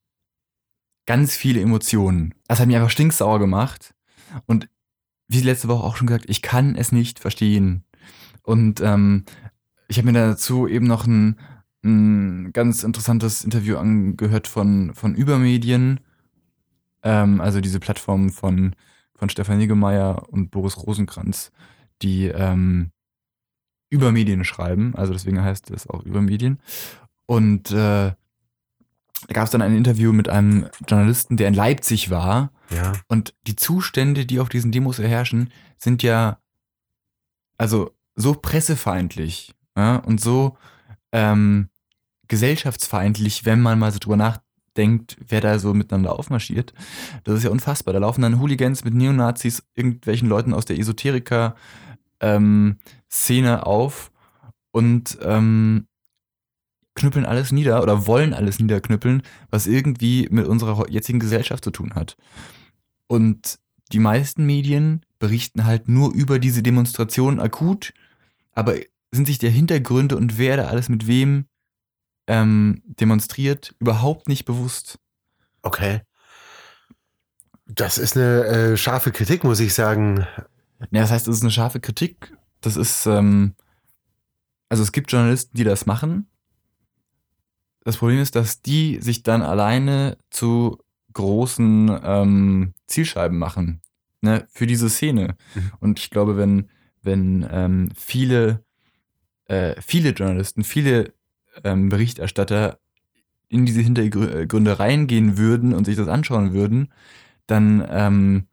ganz 1.05 1.35
viele 1.35 1.61
Emotionen. 1.61 2.33
Das 2.47 2.59
hat 2.59 2.67
mich 2.67 2.75
einfach 2.75 2.89
stinksauer 2.89 3.39
gemacht. 3.39 3.93
Und 4.45 4.69
wie 5.27 5.41
letzte 5.41 5.67
Woche 5.67 5.83
auch 5.83 5.95
schon 5.95 6.07
gesagt, 6.07 6.29
ich 6.29 6.41
kann 6.41 6.75
es 6.75 6.91
nicht 6.91 7.19
verstehen. 7.19 7.83
Und 8.43 8.81
ähm, 8.81 9.25
ich 9.87 9.97
habe 9.97 10.11
mir 10.11 10.13
dazu 10.13 10.67
eben 10.67 10.87
noch 10.87 11.05
ein, 11.05 11.39
ein 11.83 12.53
ganz 12.53 12.83
interessantes 12.83 13.43
Interview 13.43 13.77
angehört 13.77 14.47
von, 14.47 14.93
von 14.93 15.15
Übermedien. 15.15 15.99
Ähm, 17.03 17.41
also 17.41 17.61
diese 17.61 17.79
Plattform 17.79 18.29
von, 18.29 18.75
von 19.23 19.29
Stefan 19.29 19.57
Niggemeier 19.57 20.27
und 20.31 20.51
Boris 20.51 20.75
Rosenkranz, 20.75 21.53
die 22.01 22.25
ähm, 22.25 22.91
Übermedien 23.89 24.43
schreiben. 24.43 24.95
Also 24.95 25.13
deswegen 25.13 25.41
heißt 25.41 25.71
es 25.71 25.87
auch 25.87 26.03
Übermedien. 26.03 26.59
Und 27.25 27.71
äh, 27.71 28.11
da 28.11 28.17
gab 29.33 29.45
es 29.45 29.51
dann 29.51 29.61
ein 29.61 29.77
Interview 29.77 30.11
mit 30.11 30.27
einem 30.27 30.67
Journalisten, 30.89 31.37
der 31.37 31.47
in 31.47 31.53
Leipzig 31.53 32.09
war. 32.09 32.51
ja. 32.69 32.91
Und 33.07 33.33
die 33.47 33.55
Zustände, 33.55 34.25
die 34.25 34.41
auf 34.41 34.49
diesen 34.49 34.73
Demos 34.73 34.99
herrschen, 34.99 35.53
sind 35.77 36.03
ja 36.03 36.39
also 37.57 37.91
so 38.15 38.33
pressefeindlich 38.33 39.55
ja, 39.77 39.95
und 39.95 40.19
so 40.19 40.57
ähm, 41.13 41.69
gesellschaftsfeindlich, 42.27 43.45
wenn 43.45 43.61
man 43.61 43.79
mal 43.79 43.93
so 43.93 43.99
drüber 43.99 44.17
nachdenkt, 44.73 45.17
wer 45.27 45.41
da 45.41 45.59
so 45.59 45.73
miteinander 45.73 46.17
aufmarschiert. 46.17 46.73
Das 47.23 47.35
ist 47.35 47.43
ja 47.43 47.49
unfassbar. 47.49 47.93
Da 47.93 47.99
laufen 47.99 48.21
dann 48.21 48.39
Hooligans 48.39 48.83
mit 48.83 48.93
Neonazis, 48.93 49.63
irgendwelchen 49.75 50.27
Leuten 50.27 50.53
aus 50.53 50.65
der 50.65 50.77
Esoteriker-Szene 50.79 53.65
auf 53.65 54.11
und 54.71 55.17
ähm, 55.21 55.87
knüppeln 56.95 57.25
alles 57.25 57.51
nieder 57.51 57.81
oder 57.81 58.07
wollen 58.07 58.33
alles 58.33 58.59
niederknüppeln, 58.59 59.23
was 59.49 59.67
irgendwie 59.67 60.27
mit 60.31 60.47
unserer 60.47 60.89
jetzigen 60.89 61.19
Gesellschaft 61.19 61.63
zu 61.63 61.71
tun 61.71 61.95
hat. 61.95 62.17
Und 63.07 63.59
die 63.91 63.99
meisten 63.99 64.45
Medien 64.45 65.05
berichten 65.19 65.65
halt 65.65 65.87
nur 65.87 66.13
über 66.13 66.39
diese 66.39 66.63
Demonstrationen 66.63 67.39
akut, 67.39 67.93
aber 68.53 68.75
sind 69.11 69.27
sich 69.27 69.37
der 69.37 69.51
Hintergründe 69.51 70.17
und 70.17 70.39
wer 70.39 70.57
da 70.57 70.65
alles 70.65 70.89
mit 70.89 71.05
wem 71.05 71.45
ähm, 72.27 72.81
demonstriert 72.85 73.75
überhaupt 73.79 74.27
nicht 74.27 74.45
bewusst. 74.45 74.99
Okay. 75.61 76.01
Das 77.65 77.97
ist 77.97 78.17
eine 78.17 78.45
äh, 78.45 78.77
scharfe 78.77 79.11
Kritik, 79.11 79.43
muss 79.43 79.59
ich 79.59 79.73
sagen. 79.73 80.27
Ja, 80.91 81.01
das 81.01 81.11
heißt, 81.11 81.27
es 81.27 81.37
ist 81.37 81.41
eine 81.41 81.51
scharfe 81.51 81.79
Kritik. 81.79 82.35
Das 82.61 82.75
ist, 82.75 83.05
ähm, 83.05 83.55
also 84.69 84.83
es 84.83 84.91
gibt 84.91 85.11
Journalisten, 85.11 85.55
die 85.57 85.63
das 85.63 85.85
machen. 85.85 86.27
Das 87.83 87.97
Problem 87.97 88.19
ist, 88.19 88.35
dass 88.35 88.61
die 88.61 88.99
sich 89.01 89.23
dann 89.23 89.41
alleine 89.41 90.17
zu 90.29 90.79
großen 91.13 91.99
ähm, 92.03 92.73
Zielscheiben 92.87 93.37
machen 93.37 93.81
ne, 94.21 94.47
für 94.49 94.65
diese 94.65 94.89
Szene. 94.89 95.35
Mhm. 95.53 95.71
Und 95.79 95.99
ich 95.99 96.09
glaube, 96.09 96.37
wenn, 96.37 96.69
wenn 97.01 97.47
ähm, 97.51 97.89
viele, 97.95 98.63
äh, 99.45 99.79
viele 99.81 100.09
Journalisten, 100.11 100.63
viele 100.63 101.13
ähm, 101.63 101.89
Berichterstatter 101.89 102.79
in 103.49 103.65
diese 103.65 103.81
Hintergründe 103.81 104.79
reingehen 104.79 105.37
würden 105.37 105.73
und 105.73 105.85
sich 105.85 105.95
das 105.95 106.07
anschauen 106.07 106.53
würden, 106.53 106.91
dann 107.47 107.85
ähm, 107.89 108.47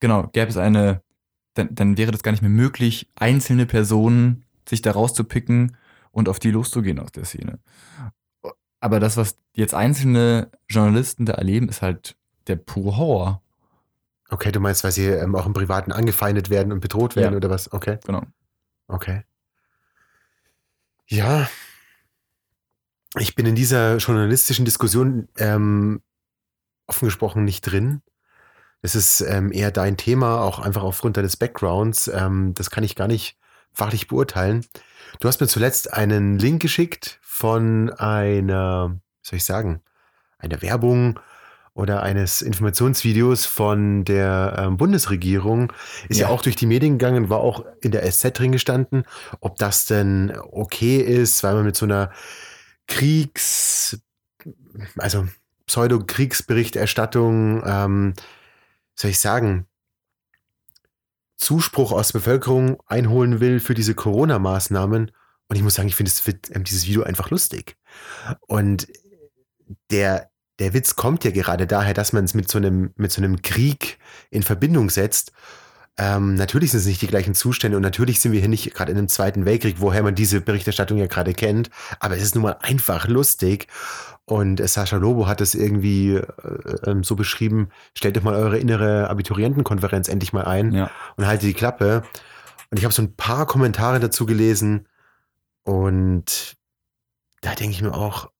genau, 0.00 0.28
gäbe 0.28 0.48
es 0.48 0.56
eine, 0.56 1.02
dann, 1.54 1.74
dann 1.74 1.98
wäre 1.98 2.12
das 2.12 2.22
gar 2.22 2.30
nicht 2.32 2.42
mehr 2.42 2.50
möglich, 2.50 3.10
einzelne 3.16 3.66
Personen 3.66 4.44
sich 4.68 4.80
da 4.82 4.92
rauszupicken 4.92 5.76
und 6.12 6.28
auf 6.28 6.38
die 6.38 6.50
loszugehen 6.50 6.98
aus 6.98 7.12
der 7.12 7.24
Szene. 7.24 7.58
Aber 8.80 9.00
das, 9.00 9.16
was 9.16 9.38
jetzt 9.54 9.74
einzelne 9.74 10.50
Journalisten 10.68 11.26
da 11.26 11.34
erleben, 11.34 11.68
ist 11.68 11.82
halt 11.82 12.16
der 12.46 12.56
pure 12.56 12.96
Horror. 12.96 13.42
Okay, 14.28 14.50
du 14.50 14.60
meinst, 14.60 14.82
weil 14.82 14.92
sie 14.92 15.06
ähm, 15.06 15.34
auch 15.36 15.46
im 15.46 15.52
Privaten 15.52 15.92
angefeindet 15.92 16.50
werden 16.50 16.72
und 16.72 16.80
bedroht 16.80 17.16
werden 17.16 17.32
Ja. 17.32 17.36
oder 17.36 17.50
was? 17.50 17.72
Okay, 17.72 17.98
Genau. 18.04 18.22
okay. 18.88 19.22
Ja. 21.08 21.48
Ich 23.18 23.34
bin 23.34 23.46
in 23.46 23.54
dieser 23.54 23.96
journalistischen 23.96 24.64
Diskussion 24.64 25.28
ähm, 25.38 26.02
offen 26.86 27.06
gesprochen 27.06 27.44
nicht 27.44 27.62
drin. 27.62 28.02
Das 28.82 28.94
ist 28.94 29.20
ähm, 29.20 29.52
eher 29.52 29.70
dein 29.70 29.96
Thema, 29.96 30.42
auch 30.42 30.58
einfach 30.58 30.82
aufgrund 30.82 31.16
deines 31.16 31.36
Backgrounds. 31.36 32.08
Ähm, 32.08 32.52
das 32.54 32.70
kann 32.70 32.84
ich 32.84 32.94
gar 32.94 33.08
nicht 33.08 33.38
fachlich 33.72 34.08
beurteilen. 34.08 34.64
Du 35.20 35.28
hast 35.28 35.40
mir 35.40 35.46
zuletzt 35.46 35.92
einen 35.92 36.38
Link 36.38 36.62
geschickt 36.62 37.18
von 37.22 37.90
einer, 37.90 38.90
wie 39.22 39.28
soll 39.28 39.36
ich 39.38 39.44
sagen, 39.44 39.82
einer 40.38 40.62
Werbung 40.62 41.18
oder 41.74 42.02
eines 42.02 42.40
Informationsvideos 42.40 43.44
von 43.44 44.04
der 44.04 44.56
ähm, 44.58 44.76
Bundesregierung. 44.78 45.72
Ist 46.08 46.18
ja. 46.18 46.28
Ja. 46.28 46.32
auch 46.32 46.42
durch 46.42 46.56
die 46.56 46.66
Medien 46.66 46.98
gegangen, 46.98 47.28
war 47.28 47.40
auch 47.40 47.64
in 47.80 47.90
der 47.90 48.10
SZ 48.10 48.38
drin 48.38 48.52
gestanden, 48.52 49.04
ob 49.40 49.56
das 49.56 49.84
denn 49.84 50.32
okay 50.52 50.96
ist, 50.96 51.42
weil 51.44 51.54
man 51.54 51.64
mit 51.64 51.76
so 51.76 51.84
einer 51.84 52.10
Kriegs, 52.86 53.98
also 54.98 55.28
Pseudo-Kriegsberichterstattung, 55.66 57.62
ähm, 57.64 58.14
soll 58.94 59.10
ich 59.10 59.18
sagen, 59.18 59.66
Zuspruch 61.36 61.92
aus 61.92 62.08
der 62.08 62.20
Bevölkerung 62.20 62.82
einholen 62.86 63.40
will 63.40 63.60
für 63.60 63.74
diese 63.74 63.94
Corona-Maßnahmen. 63.94 65.12
Und 65.48 65.56
ich 65.56 65.62
muss 65.62 65.74
sagen, 65.74 65.88
ich 65.88 65.96
finde 65.96 66.10
ähm, 66.52 66.64
dieses 66.64 66.86
Video 66.86 67.02
einfach 67.02 67.30
lustig. 67.30 67.76
Und 68.46 68.88
der, 69.90 70.30
der 70.58 70.72
Witz 70.72 70.96
kommt 70.96 71.24
ja 71.24 71.30
gerade 71.30 71.66
daher, 71.66 71.94
dass 71.94 72.12
man 72.12 72.24
es 72.24 72.34
mit 72.34 72.50
so 72.50 72.58
einem, 72.58 72.92
mit 72.96 73.12
so 73.12 73.20
einem 73.20 73.42
Krieg 73.42 73.98
in 74.30 74.42
Verbindung 74.42 74.90
setzt. 74.90 75.32
Ähm, 75.98 76.34
natürlich 76.34 76.72
sind 76.72 76.80
es 76.80 76.86
nicht 76.86 77.00
die 77.00 77.06
gleichen 77.06 77.34
Zustände 77.34 77.76
und 77.76 77.82
natürlich 77.82 78.20
sind 78.20 78.32
wir 78.32 78.40
hier 78.40 78.48
nicht 78.50 78.74
gerade 78.74 78.92
in 78.92 78.98
einem 78.98 79.08
Zweiten 79.08 79.44
Weltkrieg, 79.46 79.76
woher 79.78 80.02
man 80.02 80.14
diese 80.14 80.40
Berichterstattung 80.42 80.98
ja 80.98 81.06
gerade 81.06 81.32
kennt. 81.32 81.70
Aber 82.00 82.16
es 82.16 82.22
ist 82.22 82.34
nun 82.34 82.44
mal 82.44 82.56
einfach 82.60 83.08
lustig. 83.08 83.66
Und 84.26 84.60
äh, 84.60 84.66
Sascha 84.68 84.96
Lobo 84.96 85.26
hat 85.26 85.40
es 85.40 85.54
irgendwie 85.54 86.16
äh, 86.16 86.22
ähm, 86.84 87.04
so 87.04 87.14
beschrieben, 87.16 87.68
stellt 87.94 88.16
doch 88.16 88.22
mal 88.22 88.34
eure 88.34 88.58
innere 88.58 89.08
Abiturientenkonferenz 89.08 90.08
endlich 90.08 90.32
mal 90.32 90.44
ein 90.44 90.72
Ja. 90.72 90.90
und 91.16 91.26
halte 91.26 91.46
die 91.46 91.54
Klappe. 91.54 92.02
Und 92.70 92.78
ich 92.78 92.84
habe 92.84 92.92
so 92.92 93.02
ein 93.02 93.14
paar 93.14 93.46
Kommentare 93.46 94.00
dazu 94.00 94.26
gelesen 94.26 94.88
und 95.62 96.56
da 97.40 97.54
denke 97.54 97.72
ich 97.74 97.82
mir 97.82 97.94
auch, 97.94 98.30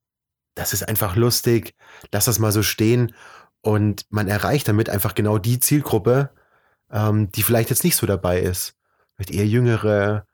das 0.55 0.73
ist 0.73 0.89
einfach 0.89 1.17
lustig, 1.17 1.75
lass 2.13 2.25
das 2.25 2.39
mal 2.39 2.51
so 2.53 2.63
stehen 2.63 3.15
und 3.61 4.07
man 4.11 4.27
erreicht 4.29 4.69
damit 4.69 4.89
einfach 4.91 5.15
genau 5.15 5.39
die 5.39 5.61
Zielgruppe, 5.61 6.31
ähm, 6.91 7.31
die 7.33 7.43
vielleicht 7.43 7.71
jetzt 7.71 7.85
nicht 7.85 7.97
so 7.97 8.07
dabei 8.07 8.41
ist. 8.41 8.75
Vielleicht 9.15 9.31
eher 9.31 9.47
jüngere, 9.47 10.27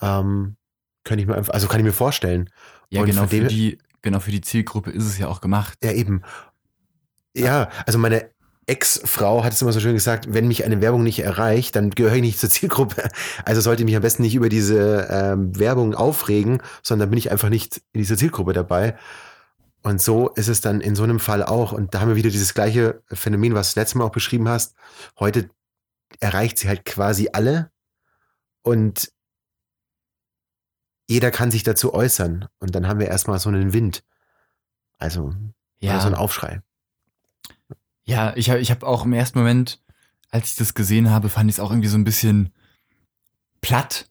ähm, 0.00 0.56
könnte 1.04 1.22
ich 1.22 1.28
mir 1.28 1.36
einfach, 1.36 1.54
also 1.54 1.66
kann 1.68 1.80
ich 1.80 1.86
mir 1.86 1.92
vorstellen. 1.92 2.50
Ja, 2.90 3.00
Und 3.00 3.06
genau 3.06 3.26
für, 3.26 3.44
die, 3.44 3.78
genau 4.02 4.20
für 4.20 4.30
die 4.30 4.40
Zielgruppe 4.40 4.90
ist 4.90 5.04
es 5.04 5.18
ja 5.18 5.28
auch 5.28 5.40
gemacht. 5.40 5.78
Ja, 5.82 5.92
eben. 5.92 6.22
Ja, 7.34 7.70
also 7.86 7.98
meine 7.98 8.30
Ex-Frau 8.66 9.42
hat 9.42 9.52
es 9.52 9.62
immer 9.62 9.72
so 9.72 9.80
schön 9.80 9.94
gesagt, 9.94 10.32
wenn 10.32 10.46
mich 10.46 10.64
eine 10.64 10.80
Werbung 10.80 11.02
nicht 11.02 11.20
erreicht, 11.20 11.74
dann 11.74 11.90
gehöre 11.90 12.14
ich 12.14 12.22
nicht 12.22 12.38
zur 12.38 12.50
Zielgruppe. 12.50 13.08
Also 13.44 13.60
sollte 13.60 13.82
ich 13.82 13.86
mich 13.86 13.96
am 13.96 14.02
besten 14.02 14.22
nicht 14.22 14.34
über 14.34 14.48
diese 14.48 15.08
ähm, 15.10 15.58
Werbung 15.58 15.94
aufregen, 15.94 16.62
sondern 16.82 17.10
bin 17.10 17.18
ich 17.18 17.30
einfach 17.32 17.48
nicht 17.48 17.82
in 17.92 18.00
dieser 18.00 18.16
Zielgruppe 18.16 18.52
dabei. 18.52 18.96
Und 19.82 20.00
so 20.00 20.28
ist 20.28 20.48
es 20.48 20.60
dann 20.60 20.80
in 20.80 20.94
so 20.94 21.02
einem 21.02 21.20
Fall 21.20 21.42
auch. 21.42 21.72
Und 21.72 21.94
da 21.94 22.00
haben 22.00 22.08
wir 22.08 22.16
wieder 22.16 22.30
dieses 22.30 22.54
gleiche 22.54 23.02
Phänomen, 23.10 23.54
was 23.54 23.74
du 23.74 23.80
letztes 23.80 23.94
Mal 23.94 24.04
auch 24.04 24.12
beschrieben 24.12 24.48
hast. 24.48 24.74
Heute 25.18 25.48
erreicht 26.18 26.58
sie 26.58 26.68
halt 26.68 26.84
quasi 26.84 27.28
alle 27.32 27.70
und 28.62 29.12
jeder 31.08 31.30
kann 31.30 31.50
sich 31.50 31.62
dazu 31.64 31.92
äußern. 31.92 32.46
Und 32.60 32.74
dann 32.74 32.86
haben 32.86 33.00
wir 33.00 33.08
erstmal 33.08 33.40
so 33.40 33.48
einen 33.48 33.72
Wind. 33.72 34.04
Also 34.98 35.34
Ja. 35.80 35.98
so 36.00 36.06
einen 36.06 36.14
Aufschrei. 36.14 36.62
Ja, 38.04 38.32
ich 38.36 38.50
habe 38.50 38.60
ich 38.60 38.70
hab 38.70 38.82
auch 38.82 39.04
im 39.04 39.12
ersten 39.12 39.38
Moment, 39.38 39.82
als 40.30 40.50
ich 40.50 40.56
das 40.56 40.74
gesehen 40.74 41.10
habe, 41.10 41.28
fand 41.28 41.50
ich 41.50 41.56
es 41.56 41.60
auch 41.60 41.70
irgendwie 41.70 41.88
so 41.88 41.96
ein 41.98 42.04
bisschen 42.04 42.52
platt. 43.60 44.08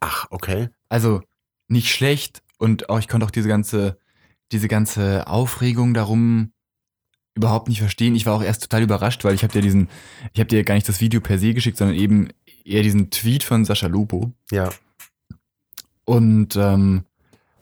Ach, 0.00 0.26
okay. 0.30 0.68
Also 0.88 1.22
nicht 1.68 1.90
schlecht 1.90 2.42
und 2.58 2.88
auch 2.90 2.98
ich 2.98 3.08
konnte 3.08 3.26
auch 3.26 3.30
diese 3.30 3.48
ganze, 3.48 3.98
diese 4.52 4.68
ganze 4.68 5.26
Aufregung 5.26 5.94
darum 5.94 6.52
überhaupt 7.36 7.68
nicht 7.68 7.78
verstehen. 7.80 8.16
Ich 8.16 8.26
war 8.26 8.34
auch 8.34 8.42
erst 8.42 8.62
total 8.62 8.82
überrascht, 8.82 9.22
weil 9.24 9.34
ich 9.34 9.42
habe 9.44 9.52
dir 9.52 9.62
diesen, 9.62 9.88
ich 10.32 10.40
habe 10.40 10.48
dir 10.48 10.64
gar 10.64 10.74
nicht 10.74 10.88
das 10.88 11.00
Video 11.00 11.20
per 11.20 11.38
se 11.38 11.54
geschickt, 11.54 11.76
sondern 11.78 11.96
eben 11.96 12.30
eher 12.64 12.82
diesen 12.82 13.10
Tweet 13.10 13.44
von 13.44 13.64
Sascha 13.64 13.86
Lobo 13.86 14.32
Ja. 14.50 14.70
und 16.04 16.56
ähm, 16.56 17.04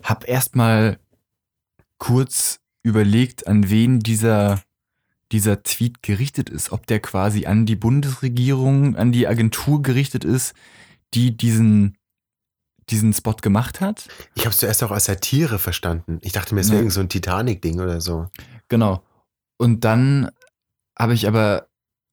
habe 0.03 0.27
erstmal 0.27 0.99
kurz 1.99 2.61
überlegt, 2.83 3.47
an 3.47 3.69
wen 3.71 4.01
dieser 4.01 4.63
dieser 5.33 5.63
Tweet 5.65 6.03
gerichtet 6.03 6.49
ist, 6.49 6.71
ob 6.71 6.87
der 6.87 7.01
quasi 7.01 7.47
an 7.47 7.67
die 7.67 7.75
Bundesregierung, 7.77 8.95
an 8.97 9.11
die 9.11 9.27
Agentur 9.27 9.83
gerichtet 9.83 10.25
ist, 10.25 10.55
die 11.15 11.37
diesen 11.37 11.97
diesen 12.91 13.13
Spot 13.15 13.35
gemacht 13.35 13.81
hat. 13.81 14.07
Ich 14.35 14.43
habe 14.43 14.51
es 14.51 14.59
zuerst 14.59 14.85
auch 14.85 14.91
als 14.91 15.07
Satire 15.07 15.59
verstanden. 15.59 16.19
Ich 16.21 16.33
dachte 16.33 16.55
mir, 16.55 16.61
es 16.61 16.69
wäre 16.69 16.81
irgend 16.81 16.93
so 16.93 17.01
ein 17.01 17.09
Titanic-Ding 17.09 17.81
oder 17.81 18.01
so. 18.03 18.29
Genau. 18.69 19.03
Und 19.57 19.85
dann 19.85 20.31
habe 20.99 21.15
ich 21.15 21.27
aber 21.27 21.69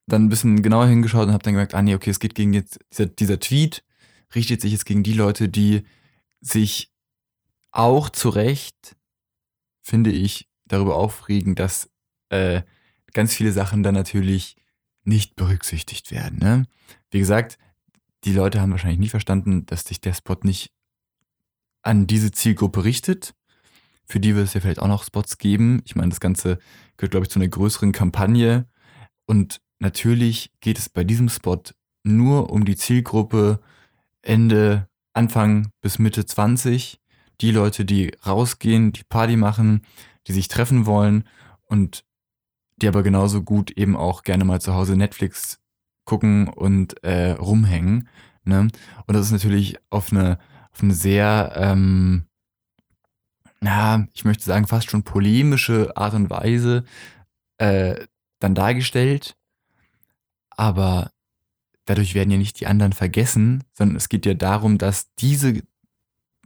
dann 0.08 0.26
ein 0.26 0.30
bisschen 0.30 0.62
genauer 0.62 0.88
hingeschaut 0.88 1.28
und 1.28 1.34
habe 1.34 1.44
dann 1.44 1.54
gemerkt, 1.54 1.74
ah 1.74 1.82
nee, 1.82 1.96
okay, 1.96 2.10
es 2.10 2.20
geht 2.20 2.36
gegen 2.36 2.54
jetzt, 2.54 2.80
dieser, 2.92 3.06
dieser 3.08 3.40
Tweet 3.40 3.84
richtet 4.36 4.62
sich 4.62 4.72
jetzt 4.72 4.86
gegen 4.86 5.04
die 5.04 5.14
Leute, 5.14 5.50
die 5.50 5.84
sich 6.42 6.92
auch 7.72 8.10
zu 8.10 8.30
Recht, 8.30 8.96
finde 9.82 10.12
ich, 10.12 10.50
darüber 10.66 10.96
aufregen, 10.96 11.56
dass 11.56 11.90
äh, 12.30 12.62
ganz 13.14 13.34
viele 13.34 13.52
Sachen 13.52 13.84
dann 13.84 13.94
natürlich 13.94 14.58
nicht 15.04 15.36
berücksichtigt 15.36 16.12
werden. 16.12 16.40
Ne? 16.40 16.66
Wie 17.10 17.20
gesagt, 17.20 17.58
die 18.24 18.34
Leute 18.34 18.62
haben 18.62 18.72
wahrscheinlich 18.72 19.00
nicht 19.00 19.12
verstanden, 19.12 19.66
dass 19.66 19.84
sich 19.84 20.00
der 20.00 20.14
Spot 20.14 20.38
nicht 20.44 20.72
an 21.82 22.08
diese 22.08 22.32
Zielgruppe 22.32 22.84
richtet. 22.84 23.34
Für 24.12 24.20
die 24.20 24.36
wird 24.36 24.46
es 24.46 24.54
ja 24.54 24.60
vielleicht 24.60 24.82
auch 24.82 24.90
noch 24.90 25.06
Spots 25.06 25.38
geben. 25.38 25.82
Ich 25.86 25.96
meine, 25.96 26.10
das 26.10 26.20
Ganze 26.20 26.60
gehört, 26.98 27.12
glaube 27.12 27.26
ich, 27.26 27.30
zu 27.30 27.40
einer 27.40 27.48
größeren 27.48 27.94
Kampagne. 27.94 28.66
Und 29.26 29.62
natürlich 29.80 30.52
geht 30.60 30.78
es 30.78 30.90
bei 30.90 31.06
diesem 31.06 31.30
Spot 31.30 31.62
nur 32.04 32.50
um 32.50 32.66
die 32.66 32.76
Zielgruppe 32.76 33.62
Ende, 34.22 34.90
Anfang 35.14 35.72
bis 35.80 35.98
Mitte 35.98 36.26
20. 36.26 37.00
Die 37.40 37.52
Leute, 37.52 37.86
die 37.86 38.12
rausgehen, 38.28 38.92
die 38.92 39.06
Party 39.06 39.38
machen, 39.38 39.84
die 40.28 40.34
sich 40.34 40.50
treffen 40.50 40.86
wollen 40.86 41.24
und 41.62 42.04
die 42.82 42.90
aber 42.90 43.04
genauso 43.04 43.42
gut 43.42 43.72
eben 43.72 43.96
auch 43.96 44.24
gerne 44.24 44.44
mal 44.44 44.60
zu 44.60 44.74
Hause 44.74 44.98
Netflix 44.98 45.62
gucken 46.04 46.50
und 46.50 47.02
äh, 47.06 47.32
rumhängen. 47.32 48.10
Ne? 48.44 48.68
Und 49.08 49.14
das 49.16 49.28
ist 49.28 49.32
natürlich 49.32 49.78
auf 49.90 50.12
eine, 50.12 50.38
auf 50.74 50.84
eine 50.84 50.96
sehr, 50.96 51.54
ähm, 51.56 52.26
ja, 53.64 54.06
ich 54.14 54.26
möchte 54.26 54.44
sagen, 54.44 54.68
fast 54.68 54.90
schon 54.90 55.04
polemische 55.04 55.96
Art 55.96 56.14
und 56.14 56.30
Weise 56.30 56.84
äh, 57.58 58.06
dann 58.40 58.56
dargestellt. 58.56 59.36
Aber 60.50 61.12
dadurch 61.86 62.16
werden 62.16 62.32
ja 62.32 62.38
nicht 62.38 62.60
die 62.60 62.68
anderen 62.68 62.94
vergessen, 62.94 63.64
sondern 63.74 63.98
es 63.98 64.10
geht 64.10 64.26
ja 64.26 64.34
darum, 64.34 64.78
dass 64.78 65.14
diese, 65.16 65.62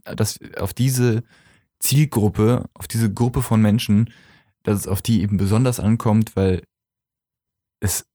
dass 0.04 0.38
auf 0.58 0.74
diese 0.74 1.24
Zielgruppe, 1.78 2.68
auf 2.74 2.88
diese 2.88 3.12
Gruppe 3.12 3.42
von 3.42 3.60
Menschen, 3.60 4.12
dass 4.62 4.80
es 4.80 4.88
auf 4.88 5.02
die 5.02 5.22
eben 5.22 5.36
besonders 5.36 5.80
ankommt, 5.80 6.36
weil 6.36 6.62
es 7.80 8.06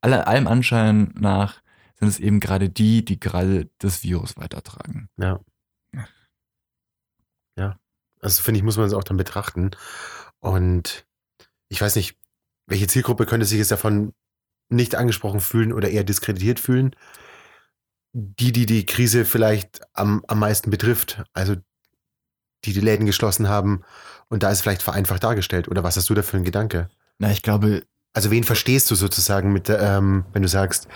aller, 0.00 0.28
allem 0.28 0.46
Anschein 0.46 1.12
nach 1.18 1.62
sind 1.98 2.08
es 2.08 2.18
eben 2.18 2.40
gerade 2.40 2.68
die, 2.68 3.04
die 3.04 3.18
gerade 3.18 3.70
das 3.78 4.02
Virus 4.02 4.36
weitertragen. 4.36 5.08
Ja. 5.16 5.40
Ja. 7.56 7.78
Also 8.26 8.42
finde 8.42 8.58
ich, 8.58 8.64
muss 8.64 8.76
man 8.76 8.86
es 8.86 8.92
auch 8.92 9.04
dann 9.04 9.16
betrachten. 9.16 9.70
Und 10.40 11.06
ich 11.68 11.80
weiß 11.80 11.94
nicht, 11.94 12.18
welche 12.66 12.88
Zielgruppe 12.88 13.24
könnte 13.24 13.46
sich 13.46 13.58
jetzt 13.58 13.70
davon 13.70 14.12
nicht 14.68 14.96
angesprochen 14.96 15.38
fühlen 15.40 15.72
oder 15.72 15.88
eher 15.90 16.02
diskreditiert 16.02 16.58
fühlen? 16.58 16.96
Die, 18.12 18.50
die 18.50 18.66
die 18.66 18.84
Krise 18.84 19.24
vielleicht 19.24 19.80
am, 19.92 20.24
am 20.26 20.40
meisten 20.40 20.70
betrifft, 20.70 21.22
also 21.34 21.54
die 22.64 22.72
die 22.72 22.80
Läden 22.80 23.06
geschlossen 23.06 23.48
haben 23.48 23.82
und 24.28 24.42
da 24.42 24.50
ist 24.50 24.62
vielleicht 24.62 24.82
vereinfacht 24.82 25.22
dargestellt. 25.22 25.68
Oder 25.68 25.84
was 25.84 25.96
hast 25.96 26.08
du 26.10 26.14
da 26.14 26.22
für 26.22 26.36
einen 26.36 26.44
Gedanke? 26.44 26.88
Na, 27.18 27.30
ich 27.30 27.42
glaube, 27.42 27.84
Also 28.12 28.30
wen 28.30 28.44
verstehst 28.44 28.90
du 28.90 28.94
sozusagen 28.96 29.52
mit, 29.52 29.68
ähm, 29.68 30.24
wenn 30.32 30.42
du 30.42 30.48
sagst, 30.48 30.88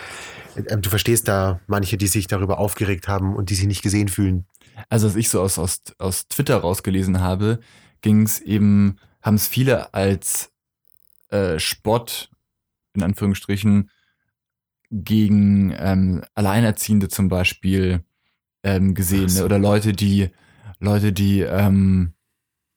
ähm, 0.56 0.82
du 0.82 0.88
verstehst 0.90 1.28
da 1.28 1.60
manche, 1.66 1.96
die 1.98 2.08
sich 2.08 2.26
darüber 2.26 2.58
aufgeregt 2.58 3.08
haben 3.08 3.36
und 3.36 3.50
die 3.50 3.54
sich 3.54 3.66
nicht 3.66 3.82
gesehen 3.82 4.08
fühlen. 4.08 4.46
Also, 4.88 5.08
was 5.08 5.16
ich 5.16 5.28
so 5.28 5.40
aus, 5.40 5.58
aus, 5.58 5.82
aus 5.98 6.28
Twitter 6.28 6.56
rausgelesen 6.56 7.20
habe, 7.20 7.60
ging 8.00 8.22
es 8.22 8.40
eben, 8.40 8.96
haben 9.22 9.34
es 9.34 9.46
viele 9.46 9.94
als 9.94 10.52
äh, 11.30 11.58
Spott, 11.58 12.30
in 12.94 13.02
Anführungsstrichen, 13.02 13.90
gegen 14.90 15.72
ähm, 15.78 16.22
Alleinerziehende 16.34 17.08
zum 17.08 17.28
Beispiel 17.28 18.02
ähm, 18.62 18.94
gesehen. 18.94 19.28
So. 19.28 19.40
Ne? 19.40 19.44
Oder 19.44 19.58
Leute, 19.58 19.92
die, 19.92 20.30
Leute, 20.80 21.12
die, 21.12 21.40
ähm, 21.40 22.14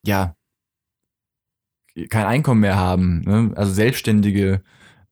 ja, 0.05 0.35
kein 2.09 2.25
Einkommen 2.25 2.61
mehr 2.61 2.75
haben. 2.75 3.21
Ne? 3.21 3.51
Also 3.55 3.71
selbstständige 3.71 4.63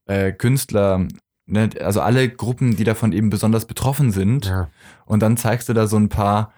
äh, 0.06 0.32
Künstler, 0.32 1.08
ne? 1.46 1.70
also 1.80 2.02
alle 2.02 2.30
Gruppen, 2.30 2.76
die 2.76 2.84
davon 2.84 3.13
eben 3.13 3.30
besonders 3.30 3.65
betroffen 3.65 4.12
sind. 4.12 4.46
Ja. 4.46 4.70
Und 5.06 5.22
dann 5.22 5.38
zeigst 5.38 5.70
du 5.70 5.74
da 5.74 5.88
so 5.88 5.98
ein 5.98 6.10
paar, 6.10 6.54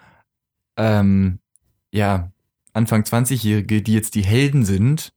ähm, 0.76 1.38
ja, 1.90 2.32
Anfang 2.72 3.02
20-Jährige, 3.02 3.82
die 3.82 3.94
jetzt 3.94 4.14
die 4.14 4.24
Helden 4.24 4.64
sind 4.64 5.12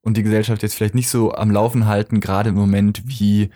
und 0.00 0.16
die 0.16 0.22
Gesellschaft 0.22 0.62
jetzt 0.62 0.74
vielleicht 0.74 0.94
nicht 0.94 1.08
so 1.08 1.34
am 1.34 1.50
Laufen 1.50 1.86
halten, 1.86 2.20
gerade 2.20 2.50
im 2.50 2.54
Moment 2.54 3.02
wie 3.06 3.50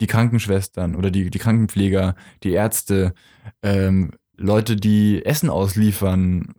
die 0.00 0.06
Krankenschwestern 0.06 0.96
oder 0.96 1.10
die, 1.10 1.30
die 1.30 1.38
Krankenpfleger, 1.38 2.16
die 2.42 2.52
Ärzte, 2.52 3.14
ähm, 3.62 4.12
Leute, 4.36 4.76
die 4.76 5.24
Essen 5.24 5.50
ausliefern, 5.50 6.54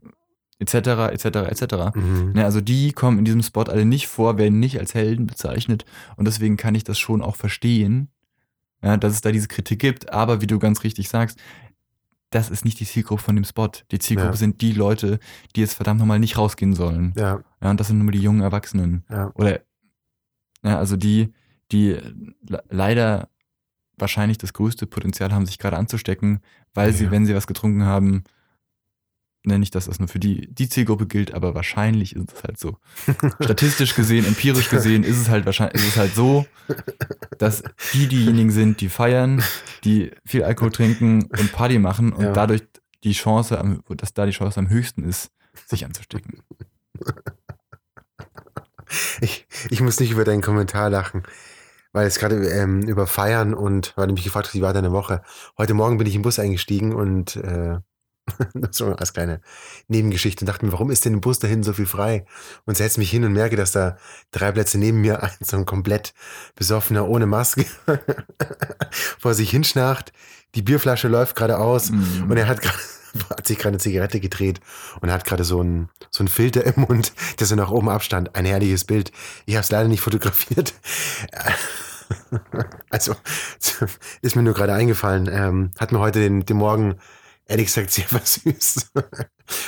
etc., 0.60 0.76
etc., 1.12 1.26
etc. 1.26 1.96
Mhm. 1.96 2.34
Also 2.38 2.62
die 2.62 2.94
kommen 2.94 3.20
in 3.20 3.26
diesem 3.26 3.44
Spot 3.44 3.64
alle 3.64 3.86
nicht 3.86 4.08
vor, 4.08 4.38
werden 4.38 4.60
nicht 4.60 4.80
als 4.80 4.94
Helden 4.94 5.26
bezeichnet 5.26 5.86
und 6.16 6.26
deswegen 6.26 6.58
kann 6.58 6.76
ich 6.76 6.84
das 6.84 7.00
schon 7.00 7.22
auch 7.22 7.36
verstehen, 7.36 8.10
ja, 8.82 8.98
dass 8.98 9.14
es 9.14 9.22
da 9.22 9.32
diese 9.32 9.48
Kritik 9.48 9.80
gibt, 9.80 10.14
aber 10.14 10.42
wie 10.42 10.48
du 10.48 10.60
ganz 10.60 10.84
richtig 10.84 11.10
sagst, 11.10 11.40
das 12.36 12.50
ist 12.50 12.66
nicht 12.66 12.80
die 12.80 12.86
Zielgruppe 12.86 13.22
von 13.24 13.36
dem 13.36 13.46
Spot. 13.46 13.70
Die 13.92 14.00
Zielgruppe 14.00 14.32
Ja. 14.32 14.38
sind 14.38 14.62
die 14.62 14.72
Leute, 14.74 15.20
die 15.56 15.62
jetzt 15.62 15.74
verdammt 15.76 16.00
nochmal 16.00 16.20
nicht 16.20 16.38
rausgehen 16.38 16.74
sollen. 16.74 17.14
Ja, 17.18 17.44
Ja, 17.62 17.70
und 17.72 17.80
das 17.80 17.88
sind 17.88 18.00
nur 18.00 18.12
die 18.12 18.22
jungen 18.22 18.42
Erwachsenen. 18.42 19.04
ja. 19.10 19.32
Oder, 19.36 19.62
ja, 20.64 20.78
also 20.80 20.96
die, 20.98 21.34
die 21.72 21.98
le- 22.48 22.64
leider 22.70 23.30
wahrscheinlich 23.98 24.38
das 24.38 24.54
größte 24.54 24.88
Potenzial 24.88 25.32
haben, 25.32 25.46
sich 25.46 25.60
gerade 25.60 25.78
anzustecken, 25.78 26.40
weil 26.74 26.94
sie, 26.94 27.12
wenn 27.12 27.26
sie 27.26 27.36
was 27.36 27.48
getrunken 27.48 27.84
haben, 27.86 28.24
ne, 29.46 29.60
nicht, 29.60 29.76
dass 29.76 29.86
das 29.86 30.00
nur 30.00 30.08
für 30.08 30.20
die, 30.20 30.54
die 30.54 30.70
Zielgruppe 30.70 31.06
gilt, 31.08 31.34
aber 31.34 31.54
wahrscheinlich 31.56 32.16
ist 32.16 32.34
es 32.34 32.44
halt 32.44 32.60
so. 32.60 32.78
Statistisch 33.42 33.96
gesehen, 33.96 34.26
empirisch 34.26 34.70
gesehen, 34.70 35.04
ist 35.04 35.18
es 35.18 35.30
halt 35.30 35.46
wahrscheinlich, 35.46 35.82
ist 35.82 35.90
es 35.90 35.98
halt 35.98 36.16
so, 36.16 36.46
dass 37.38 37.64
die 37.94 38.08
diejenigen 38.08 38.52
sind, 38.52 38.82
die 38.82 38.90
feiern, 38.90 39.44
die 39.84 40.12
viel 40.26 40.44
Alkohol 40.44 40.72
trinken 40.72 41.24
und 41.24 41.52
Party 41.52 41.80
machen 41.80 42.14
und 42.14 42.24
Ja. 42.26 42.34
dadurch 42.34 42.64
die 43.04 43.14
Chance, 43.14 43.60
am, 43.60 43.84
dass 43.90 44.14
da 44.14 44.26
die 44.26 44.32
Chance 44.32 44.60
am 44.60 44.70
höchsten 44.70 45.04
ist, 45.04 45.30
sich 45.68 45.86
anzustecken. 45.86 46.42
Ich, 49.22 49.48
ich 49.70 49.82
muss 49.82 50.00
nicht 50.00 50.12
über 50.12 50.24
deinen 50.24 50.42
Kommentar 50.42 50.90
lachen, 50.90 51.24
weil 51.94 52.06
es 52.08 52.20
gerade 52.20 52.48
ähm, 52.50 52.82
über 52.84 53.08
Feiern 53.08 53.54
und 53.54 53.94
weil 53.96 54.08
du 54.08 54.14
mich 54.14 54.24
gefragt 54.24 54.48
hast, 54.48 54.54
wie 54.56 54.62
war 54.62 54.74
deine 54.74 54.92
Woche. 54.92 55.22
Heute 55.58 55.74
Morgen 55.74 55.98
bin 55.98 56.08
ich 56.08 56.16
im 56.16 56.22
Bus 56.22 56.40
eingestiegen 56.40 56.94
und 56.94 57.36
äh, 57.38 57.78
so 58.72 58.94
als 58.96 59.14
kleine 59.14 59.42
Nebengeschichte 59.88 60.44
und 60.44 60.48
dachte 60.48 60.66
mir, 60.66 60.72
warum 60.72 60.92
ist 60.92 61.06
denn 61.06 61.14
im 61.14 61.22
Bus 61.22 61.40
da 61.40 61.48
hinten 61.48 61.64
so 61.64 61.74
viel 61.74 61.86
frei? 61.86 62.26
Und 62.66 62.78
setze 62.78 63.00
mich 63.00 63.10
hin 63.12 63.24
und 63.26 63.34
merke, 63.34 63.56
dass 63.56 63.72
da 63.72 63.98
drei 64.32 64.52
Plätze 64.52 64.78
neben 64.78 65.02
mir 65.02 65.22
ein 65.24 65.32
so 65.42 65.58
ein 65.58 65.66
komplett 65.66 66.14
besoffener 66.56 67.08
ohne 67.08 67.26
Maske 67.26 67.66
vor 69.20 69.34
sich 69.34 69.50
hinschnarcht. 69.50 70.14
Die 70.56 70.62
Bierflasche 70.62 71.08
läuft 71.08 71.36
gerade 71.36 71.58
aus 71.58 71.90
Mm. 71.92 72.30
und 72.32 72.38
er 72.38 72.48
hat, 72.48 72.62
grad- 72.62 72.78
hat 73.30 73.46
sich 73.48 73.58
gerade 73.58 73.70
eine 73.70 73.78
Zigarette 73.80 74.20
gedreht 74.20 74.60
und 75.02 75.12
hat 75.12 75.26
gerade 75.26 75.44
so 75.44 75.62
ein 75.62 75.90
so 76.12 76.26
Filter 76.28 76.64
im 76.66 76.82
Mund, 76.84 77.14
der 77.40 77.48
so 77.48 77.56
nach 77.56 77.72
oben 77.72 77.90
abstand. 77.90 78.36
Ein 78.36 78.46
herrliches 78.46 78.86
Bild. 78.86 79.12
Ich 79.46 79.56
habe 79.56 79.64
es 79.64 79.72
leider 79.72 79.88
nicht 79.90 80.02
fotografiert. 80.02 80.74
Also 82.90 83.16
ist 84.22 84.36
mir 84.36 84.44
nur 84.44 84.54
gerade 84.54 84.74
eingefallen. 84.74 85.28
Ähm, 85.32 85.72
hat 85.80 85.92
mir 85.92 86.00
heute 86.00 86.20
den, 86.20 86.46
den 86.46 86.58
Morgen 86.58 86.96
ehrlich 87.46 87.68
gesagt 87.68 87.92
sehr 87.92 88.06
versüßt. 88.08 88.92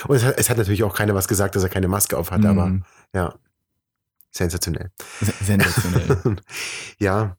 Und 0.08 0.16
es 0.16 0.24
hat, 0.24 0.38
es 0.38 0.50
hat 0.50 0.58
natürlich 0.58 0.84
auch 0.84 0.96
keiner 0.96 1.16
was 1.16 1.28
gesagt, 1.28 1.56
dass 1.56 1.64
er 1.64 1.70
keine 1.70 1.88
Maske 1.88 2.18
auf 2.18 2.32
hat, 2.32 2.46
aber 2.46 2.68
Mm. 2.68 2.86
ja, 3.14 3.36
sensationell. 4.32 4.92
Se- 5.22 5.34
Sensationell. 5.44 6.36
Ja, 7.00 7.38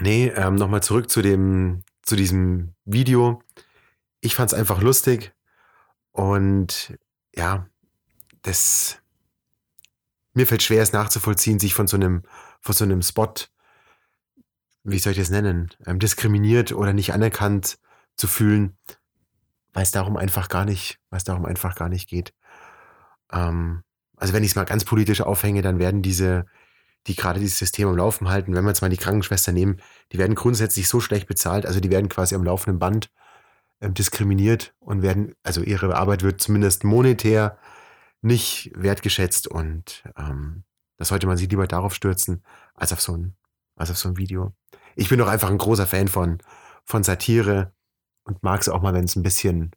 nee, 0.00 0.28
ähm, 0.28 0.54
nochmal 0.54 0.82
zurück 0.82 1.10
zu 1.10 1.22
dem, 1.22 1.82
zu 2.02 2.16
diesem 2.16 2.74
Video. 2.84 3.42
Ich 4.20 4.34
fand 4.34 4.52
es 4.52 4.58
einfach 4.58 4.80
lustig 4.80 5.32
und 6.12 6.96
ja, 7.34 7.68
das 8.42 8.98
mir 10.34 10.46
fällt 10.46 10.62
schwer, 10.62 10.82
es 10.82 10.92
nachzuvollziehen, 10.92 11.58
sich 11.58 11.74
von 11.74 11.88
so 11.88 11.96
einem, 11.96 12.22
von 12.60 12.74
so 12.74 12.84
einem 12.84 13.02
Spot, 13.02 13.32
wie 14.84 14.98
soll 14.98 15.12
ich 15.12 15.18
das 15.18 15.30
nennen, 15.30 15.70
ähm, 15.86 15.98
diskriminiert 15.98 16.72
oder 16.72 16.92
nicht 16.92 17.12
anerkannt 17.12 17.78
zu 18.16 18.26
fühlen, 18.28 18.76
weil 19.72 19.82
es 19.82 19.90
darum 19.90 20.16
einfach 20.16 20.48
gar 20.48 20.64
nicht, 20.64 20.98
weil 21.10 21.18
es 21.18 21.24
darum 21.24 21.44
einfach 21.44 21.74
gar 21.74 21.88
nicht 21.88 22.08
geht. 22.08 22.34
Ähm, 23.32 23.82
also 24.16 24.32
wenn 24.32 24.42
ich 24.42 24.50
es 24.50 24.56
mal 24.56 24.64
ganz 24.64 24.84
politisch 24.84 25.20
aufhänge, 25.20 25.62
dann 25.62 25.78
werden 25.78 26.02
diese, 26.02 26.46
die 27.06 27.14
gerade 27.14 27.40
dieses 27.40 27.58
System 27.58 27.88
am 27.88 27.96
Laufen 27.96 28.28
halten, 28.28 28.54
wenn 28.54 28.64
wir 28.64 28.70
jetzt 28.70 28.82
mal 28.82 28.90
die 28.90 28.96
Krankenschwester 28.96 29.52
nehmen, 29.52 29.80
die 30.12 30.18
werden 30.18 30.34
grundsätzlich 30.34 30.88
so 30.88 31.00
schlecht 31.00 31.26
bezahlt, 31.26 31.66
also 31.66 31.80
die 31.80 31.90
werden 31.90 32.08
quasi 32.08 32.34
am 32.34 32.44
laufenden 32.44 32.78
Band 32.78 33.10
ähm, 33.80 33.94
diskriminiert 33.94 34.74
und 34.80 35.02
werden, 35.02 35.34
also 35.42 35.62
ihre 35.62 35.94
Arbeit 35.96 36.22
wird 36.22 36.40
zumindest 36.40 36.84
monetär 36.84 37.58
nicht 38.20 38.72
wertgeschätzt 38.74 39.46
und 39.46 40.02
ähm, 40.16 40.64
da 40.96 41.04
sollte 41.04 41.28
man 41.28 41.36
sich 41.36 41.48
lieber 41.48 41.68
darauf 41.68 41.94
stürzen, 41.94 42.42
als 42.74 42.92
auf 42.92 43.00
so 43.00 43.16
ein, 43.16 43.36
als 43.76 43.90
auf 43.90 43.98
so 43.98 44.08
ein 44.08 44.16
Video. 44.16 44.52
Ich 44.96 45.08
bin 45.08 45.20
doch 45.20 45.28
einfach 45.28 45.48
ein 45.48 45.58
großer 45.58 45.86
Fan 45.86 46.08
von, 46.08 46.38
von 46.84 47.04
Satire 47.04 47.72
und 48.28 48.42
mag 48.42 48.60
es 48.60 48.68
auch 48.68 48.82
mal, 48.82 48.94
wenn 48.94 49.04
es 49.04 49.16
ein 49.16 49.22
bisschen 49.22 49.72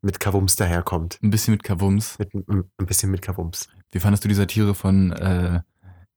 mit 0.00 0.18
Kavums 0.18 0.56
daherkommt. 0.56 1.18
Ein 1.22 1.30
bisschen 1.30 1.52
mit 1.52 1.62
Kavums. 1.62 2.18
Mit, 2.18 2.34
ein 2.34 2.64
bisschen 2.78 3.10
mit 3.10 3.22
Kavums. 3.22 3.68
Wie 3.92 4.00
fandest 4.00 4.24
du 4.24 4.28
die 4.28 4.34
Satire 4.34 4.74
von 4.74 5.12
äh, 5.12 5.60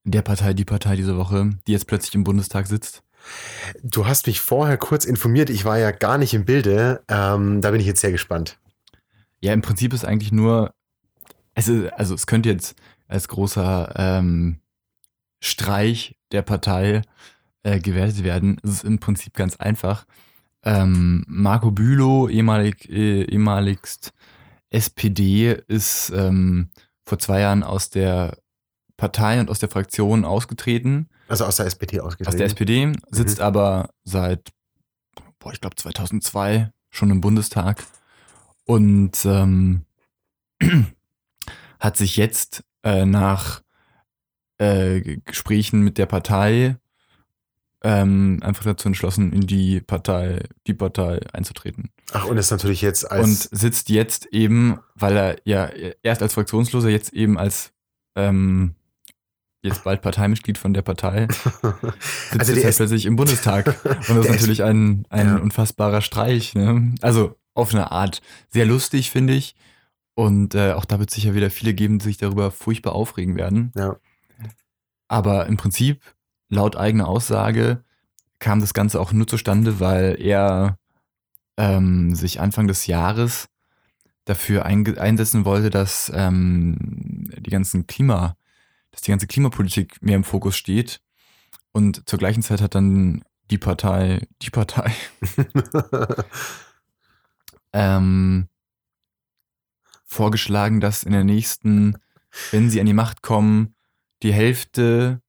der 0.03 0.21
Partei, 0.21 0.53
die 0.53 0.65
Partei 0.65 0.95
diese 0.95 1.17
Woche, 1.17 1.51
die 1.67 1.73
jetzt 1.73 1.87
plötzlich 1.87 2.15
im 2.15 2.23
Bundestag 2.23 2.67
sitzt? 2.67 3.03
Du 3.83 4.07
hast 4.07 4.27
mich 4.27 4.39
vorher 4.39 4.77
kurz 4.77 5.05
informiert, 5.05 5.49
ich 5.49 5.65
war 5.65 5.77
ja 5.77 5.91
gar 5.91 6.17
nicht 6.17 6.33
im 6.33 6.45
Bilde. 6.45 7.03
Ähm, 7.07 7.61
da 7.61 7.71
bin 7.71 7.79
ich 7.79 7.87
jetzt 7.87 8.01
sehr 8.01 8.11
gespannt. 8.11 8.59
Ja, 9.39 9.53
im 9.53 9.61
Prinzip 9.61 9.93
ist 9.93 10.05
eigentlich 10.05 10.31
nur, 10.31 10.73
es 11.53 11.67
ist, 11.67 11.91
also 11.93 12.15
es 12.15 12.27
könnte 12.27 12.49
jetzt 12.49 12.75
als 13.07 13.27
großer 13.27 13.93
ähm, 13.95 14.59
Streich 15.41 16.17
der 16.31 16.41
Partei 16.41 17.01
äh, 17.65 17.79
gewertet 17.79 18.23
werden. 18.23 18.57
Es 18.63 18.69
ist 18.69 18.83
im 18.83 18.99
Prinzip 18.99 19.33
ganz 19.33 19.55
einfach. 19.57 20.05
Ähm, 20.63 21.25
Marco 21.27 21.71
Bülow, 21.71 22.29
ehemalig, 22.29 22.87
äh, 22.89 23.23
ehemaligst 23.23 24.13
SPD, 24.69 25.51
ist 25.67 26.11
ähm, 26.15 26.69
vor 27.05 27.17
zwei 27.17 27.39
Jahren 27.41 27.63
aus 27.63 27.89
der 27.89 28.37
Partei 28.97 29.39
und 29.39 29.49
aus 29.49 29.59
der 29.59 29.69
Fraktion 29.69 30.25
ausgetreten, 30.25 31.09
Also 31.27 31.45
aus 31.45 31.57
der 31.57 31.65
SPD 31.65 31.99
aus 31.99 32.13
ausgetreten. 32.13 32.37
der 32.37 32.45
SPD, 32.45 32.93
sitzt 33.09 33.39
aber 33.41 33.89
seit, 34.03 34.51
boah, 35.39 35.51
ich 35.51 35.59
glaube 35.59 35.75
2002 35.75 36.71
schon 36.91 37.09
im 37.09 37.19
Bundestag 37.19 37.83
und 38.65 39.25
ähm, 39.25 39.85
hat 41.79 41.97
sich 41.97 42.15
jetzt 42.15 42.63
äh, 42.83 43.05
nach 43.05 43.61
äh, 44.59 45.17
Gesprächen 45.25 45.81
mit 45.81 45.97
der 45.97 46.05
Partei 46.05 46.77
ähm, 47.87 48.39
einfach 48.41 48.63
dazu 48.63 48.87
entschlossen, 48.87 49.31
in 49.31 49.45
die 49.45 49.79
Partei, 49.79 50.43
die 50.65 50.73
Partei 50.73 51.19
einzutreten. 51.33 51.91
Ach, 52.13 52.25
und 52.25 52.37
ist 52.37 52.49
natürlich 52.49 52.81
jetzt 52.81 53.03
Und 53.03 53.11
als. 53.11 53.43
sitzt 53.43 53.89
jetzt 53.89 54.25
eben, 54.27 54.79
weil 54.95 55.15
er 55.15 55.35
ja 55.45 55.69
erst 56.01 56.23
als 56.23 56.33
Fraktionsloser, 56.33 56.89
jetzt 56.89 57.13
eben 57.13 57.37
als 57.37 57.73
ähm, 58.15 58.73
jetzt 59.61 59.83
bald 59.83 60.01
Parteimitglied 60.01 60.57
von 60.57 60.73
der 60.73 60.81
Partei, 60.81 61.27
sitzt 61.31 62.39
Also 62.39 62.53
jetzt 62.53 62.65
halt 62.65 62.75
plötzlich 62.77 63.05
im 63.05 63.17
Bundestag. 63.17 63.67
Und 63.85 64.15
das 64.17 64.25
ist 64.25 64.31
natürlich 64.31 64.63
ein, 64.63 65.05
ein 65.09 65.27
Ja. 65.27 65.35
unfassbarer 65.37 66.01
Streich. 66.01 66.55
Ne? 66.55 66.95
Also 67.01 67.35
auf 67.53 67.71
eine 67.71 67.91
Art 67.91 68.21
sehr 68.49 68.65
lustig, 68.65 69.11
finde 69.11 69.33
ich. 69.33 69.55
Und 70.15 70.55
äh, 70.55 70.71
auch 70.73 70.85
da 70.85 70.97
wird 70.99 71.09
es 71.09 71.15
sicher 71.15 71.35
wieder 71.35 71.51
viele 71.51 71.73
geben, 71.75 71.99
die 71.99 72.05
sich 72.05 72.17
darüber 72.17 72.49
furchtbar 72.49 72.93
aufregen 72.93 73.35
werden. 73.35 73.71
ja. 73.75 73.95
Aber 75.07 75.45
im 75.45 75.57
Prinzip, 75.57 76.01
laut 76.49 76.75
eigener 76.75 77.07
Aussage, 77.07 77.83
kam 78.39 78.59
das 78.59 78.73
Ganze 78.73 78.99
auch 78.99 79.11
nur 79.11 79.27
zustande, 79.27 79.79
weil 79.79 80.17
er 80.19 80.77
ähm, 81.57 82.15
sich 82.15 82.39
Anfang 82.39 82.67
des 82.67 82.87
Jahres 82.87 83.47
dafür 84.25 84.65
einsetzen 84.65 85.45
wollte, 85.45 85.69
dass 85.69 86.11
ähm, 86.13 87.29
die 87.37 87.49
ganzen 87.49 87.87
Klima, 87.87 88.35
dass 88.91 89.01
die 89.01 89.11
ganze 89.11 89.27
Klimapolitik 89.27 90.01
mehr 90.01 90.15
im 90.15 90.23
Fokus 90.23 90.57
steht. 90.57 91.01
Und 91.71 92.07
zur 92.09 92.19
gleichen 92.19 92.41
Zeit 92.41 92.61
hat 92.61 92.75
dann 92.75 93.23
die 93.51 93.57
Partei, 93.57 94.27
die 94.41 94.49
Partei, 94.49 94.91
ähm, 97.73 98.47
vorgeschlagen, 100.05 100.79
dass 100.79 101.03
in 101.03 101.11
der 101.11 101.23
nächsten, 101.23 101.97
wenn 102.51 102.69
sie 102.69 102.79
an 102.79 102.85
die 102.87 102.93
Macht 102.93 103.21
kommen, 103.21 103.75
die 104.23 104.33
Hälfte 104.33 105.21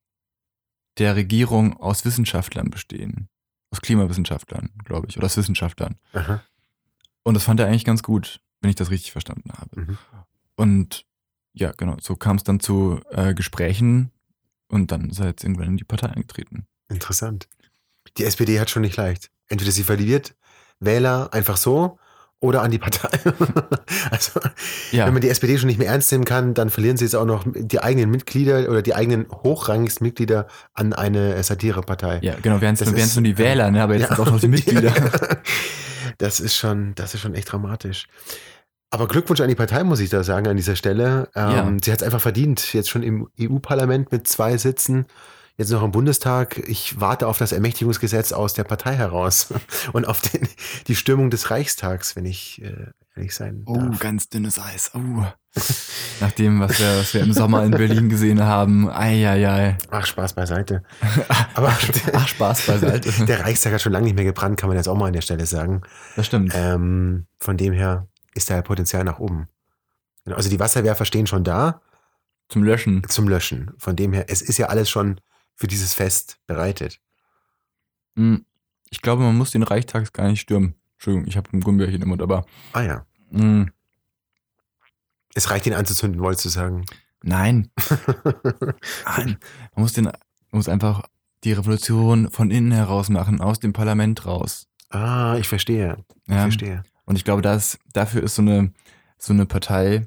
der 0.99 1.17
Regierung 1.17 1.77
aus 1.77 2.05
Wissenschaftlern 2.05 2.71
bestehen. 2.71 3.29
Aus 3.71 3.81
Klimawissenschaftlern, 3.81 4.71
glaube 4.85 5.09
ich, 5.09 5.17
oder 5.17 5.27
aus 5.27 5.37
Wissenschaftlern. 5.37 5.97
Aha. 6.13 6.43
Und 7.23 7.35
das 7.35 7.45
fand 7.45 7.61
er 7.61 7.67
eigentlich 7.67 7.85
ganz 7.85 8.03
gut, 8.03 8.41
wenn 8.61 8.71
ich 8.71 8.77
das 8.77 8.91
richtig 8.91 9.13
verstanden 9.13 9.51
habe. 9.53 9.81
Mhm. 9.81 9.99
Und 10.55 11.05
ja, 11.53 11.73
genau, 11.73 11.97
so 12.01 12.17
kam 12.17 12.37
es 12.37 12.45
dann 12.45 12.61
zu 12.61 13.01
äh, 13.11 13.35
Gesprächen 13.35 14.13
und 14.69 14.93
dann 14.93 15.11
ist 15.11 15.21
er 15.21 15.27
jetzt 15.27 15.43
irgendwann 15.43 15.69
in 15.69 15.77
die 15.77 15.85
Partei 15.85 16.09
eingetreten. 16.09 16.67
Interessant. 16.89 17.49
Die 18.17 18.25
SPD 18.25 18.61
hat 18.61 18.71
schon 18.71 18.83
nicht 18.83 18.97
leicht. 18.97 19.31
Entweder 19.49 19.73
sie 19.73 19.83
verliert 19.83 20.37
Wähler 20.79 21.33
einfach 21.33 21.57
so 21.57 21.99
oder 22.41 22.63
an 22.63 22.71
die 22.71 22.79
Partei. 22.79 23.09
also, 24.11 24.41
Ja, 24.93 25.07
wenn 25.07 25.15
man 25.15 25.23
die 25.23 25.29
SPD 25.29 25.57
schon 25.59 25.69
nicht 25.69 25.79
mehr 25.79 25.89
ernst 25.89 26.13
nehmen 26.13 26.25
kann, 26.25 26.55
dann 26.55 26.71
verlieren 26.71 26.97
sie 26.97 27.05
jetzt 27.05 27.15
auch 27.17 27.25
noch 27.25 27.45
die 27.47 27.83
eigenen 27.83 28.11
Mitglieder 28.11 28.69
oder 28.69 28.83
die 28.83 28.95
eigenen 28.95 29.27
hochrangigsten 29.31 30.07
Mitglieder 30.07 30.47
an 30.75 30.93
eine 30.93 31.43
Satirepartei. 31.43 32.21
ja 32.23 32.35
genau, 32.41 32.61
wären 32.61 32.75
es 32.75 33.17
nur, 33.17 33.25
die 33.25 33.33
äh, 33.33 33.39
Wähler, 33.39 33.71
ne? 33.71 33.83
aber 33.83 33.97
jetzt 33.97 34.09
sind 34.09 34.21
auch 34.21 34.31
noch 34.31 34.41
die 34.41 34.49
Mitglieder. 34.57 34.93
Das 36.19 36.41
ist 36.41 36.57
schon, 36.57 36.95
das 36.95 37.13
ist 37.13 37.21
schon 37.21 37.35
echt 37.35 37.53
dramatisch. 37.53 38.07
Aber 38.91 39.07
Glückwunsch 39.07 39.41
an 39.41 39.49
die 39.49 39.55
Partei, 39.55 39.85
muss 39.85 40.01
ich 40.01 40.09
da 40.09 40.23
sagen, 40.23 40.47
an 40.47 40.57
dieser 40.57 40.77
Stelle. 40.77 41.29
Ähm, 41.35 41.51
Ja. 41.51 41.73
Sie 41.83 41.93
hat 41.93 42.01
es 42.01 42.05
einfach 42.05 42.21
verdient. 42.23 42.73
Jetzt 42.73 42.89
schon 42.89 43.03
im 43.03 43.29
EU-Parlament 43.39 44.13
mit 44.13 44.27
zwei 44.27 44.57
Sitzen, 44.57 45.07
jetzt 45.57 45.71
noch 45.71 45.83
im 45.83 45.91
Bundestag. 45.93 46.59
Ich 46.69 47.01
warte 47.01 47.27
auf 47.27 47.39
das 47.39 47.53
Ermächtigungsgesetz 47.53 48.33
aus 48.33 48.55
der 48.55 48.65
Partei 48.65 48.95
heraus 48.95 49.49
und 49.93 50.07
auf 50.07 50.21
den, 50.21 50.49
die 50.87 50.97
Stürmung 50.97 51.31
des 51.31 51.51
Reichstags, 51.51 52.17
wenn 52.17 52.25
ich 52.27 52.63
äh, 52.63 52.87
ehrlich 53.15 53.35
sein 53.35 53.63
Oh, 53.67 53.77
darf. 53.77 53.99
ganz 53.99 54.29
dünnes 54.29 54.59
Eis. 54.59 54.91
Oh. 54.95 55.25
Nach 56.21 56.33
dem, 56.33 56.61
was 56.61 56.79
wir, 56.79 56.99
was 56.99 57.15
wir 57.15 57.23
im 57.23 57.33
Sommer 57.33 57.65
in 57.65 57.71
Berlin 57.71 58.11
gesehen 58.11 58.43
haben. 58.43 58.91
Eieiei. 58.91 59.79
Ach, 59.91 60.05
Spaß 60.05 60.35
beiseite. 60.35 60.83
Aber 61.55 61.75
Ach, 62.13 62.29
Spaß 62.29 62.67
beiseite. 62.67 63.11
der 63.27 63.41
Reichstag 63.41 63.73
hat 63.73 63.81
schon 63.81 63.93
lange 63.93 64.05
nicht 64.05 64.17
mehr 64.17 64.25
gebrannt, 64.27 64.59
kann 64.61 64.69
man 64.69 64.77
jetzt 64.77 64.87
auch 64.89 64.97
mal 64.97 65.07
an 65.07 65.15
der 65.15 65.23
Stelle 65.23 65.47
sagen. 65.47 65.81
Das 66.15 66.27
stimmt. 66.27 66.53
Ähm, 66.55 67.27
von 67.39 67.57
dem 67.57 67.73
her 67.73 68.07
ist 68.35 68.51
da 68.51 68.61
Potenzial 68.61 69.05
nach 69.05 69.19
oben. 69.19 69.49
Genau, 70.25 70.37
Also 70.37 70.51
die 70.51 70.61
Wasserwerfer 70.61 71.07
stehen 71.07 71.27
schon 71.27 71.43
da. 71.45 71.81
Zum 72.49 72.63
Löschen. 72.63 73.03
zum 73.09 73.27
Löschen. 73.27 73.71
Von 73.79 73.97
dem 73.97 74.13
her, 74.13 74.27
es 74.29 74.43
ist 74.43 74.59
ja 74.59 74.67
alles 74.67 74.91
schon 74.91 75.21
für 75.57 75.67
dieses 75.67 75.93
Fest 75.95 76.39
bereitet. 76.47 77.01
Hm, 78.15 78.45
Ich 78.91 79.03
glaube, 79.03 79.23
man 79.25 79.37
muss 79.37 79.51
den 79.51 79.63
Reichstag 79.65 80.13
gar 80.13 80.29
nicht 80.29 80.41
stürmen. 80.43 80.75
Entschuldigung, 80.95 81.27
ich 81.29 81.37
habe 81.37 81.51
ein 81.53 81.61
Gummibärchen 81.61 82.01
im 82.03 82.09
Mund, 82.09 82.23
aber 82.23 82.47
Ah 82.73 82.83
ja. 82.83 83.07
hm, 83.31 83.71
Es 85.35 85.51
reicht, 85.51 85.67
ihn 85.67 85.75
anzuzünden, 85.75 86.21
wolltest 86.21 86.45
du 86.45 86.49
sagen. 86.51 86.85
nein, 87.23 87.71
nein. 89.05 89.39
Man 89.75 89.83
muss, 89.83 89.93
den, 89.95 90.05
man 90.05 90.15
muss 90.53 90.69
einfach 90.69 91.03
die 91.45 91.53
Revolution 91.53 92.31
von 92.31 92.51
innen 92.51 92.73
heraus 92.73 93.09
machen, 93.09 93.41
aus 93.41 93.61
dem 93.61 93.73
Parlament 93.73 94.25
raus. 94.27 94.69
Ah, 94.91 95.37
ich 95.39 95.49
verstehe. 95.49 96.05
Ich 96.27 96.35
Ja. 96.35 96.43
verstehe. 96.43 96.83
Und 97.05 97.17
ich 97.17 97.25
glaube, 97.25 97.43
das, 97.43 97.79
dafür 97.93 98.23
ist 98.23 98.35
so 98.37 98.43
eine, 98.43 98.73
so 99.19 99.33
eine 99.33 99.47
Partei 99.47 100.07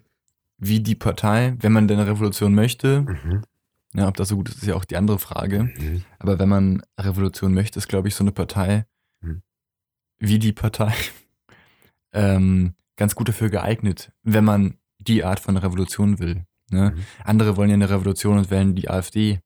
wie 0.58 0.80
die 0.82 0.96
Partei, 0.96 1.56
wenn 1.60 1.72
man 1.72 1.88
denn 1.88 2.00
eine 2.00 2.10
Revolution 2.10 2.54
möchte, 2.56 3.02
Mhm. 3.02 3.44
Ja, 3.94 4.08
ob 4.08 4.18
das 4.18 4.30
so 4.30 4.36
gut 4.36 4.50
ist, 4.50 4.58
ist 4.58 4.68
ja 4.68 4.76
auch 4.76 4.86
die 4.86 4.98
andere 4.98 5.20
Frage. 5.20 5.64
Mhm. 5.64 6.04
Aber 6.20 6.40
wenn 6.40 6.50
man 6.50 6.84
Revolution 7.00 7.54
möchte, 7.54 7.80
ist, 7.80 7.88
glaube 7.88 8.08
ich, 8.08 8.16
so 8.16 8.24
eine 8.24 8.32
Partei 8.32 8.86
Hm. 9.22 9.42
wie 10.18 10.40
die 10.40 10.54
Partei 10.54 10.94
ähm, 12.14 12.74
ganz 12.96 13.16
gut 13.16 13.28
dafür 13.30 13.50
geeignet, 13.50 14.12
wenn 14.24 14.46
man 14.46 14.78
die 15.00 15.24
Art 15.24 15.40
von 15.40 15.58
Revolution 15.58 16.20
will. 16.20 16.46
Ne? 16.72 16.94
Mhm. 16.96 17.06
Andere 17.24 17.58
wollen 17.58 17.70
ja 17.70 17.74
eine 17.74 17.90
Revolution 17.90 18.38
und 18.38 18.52
wählen 18.52 18.76
die 18.76 18.90
AfD. 18.90 19.40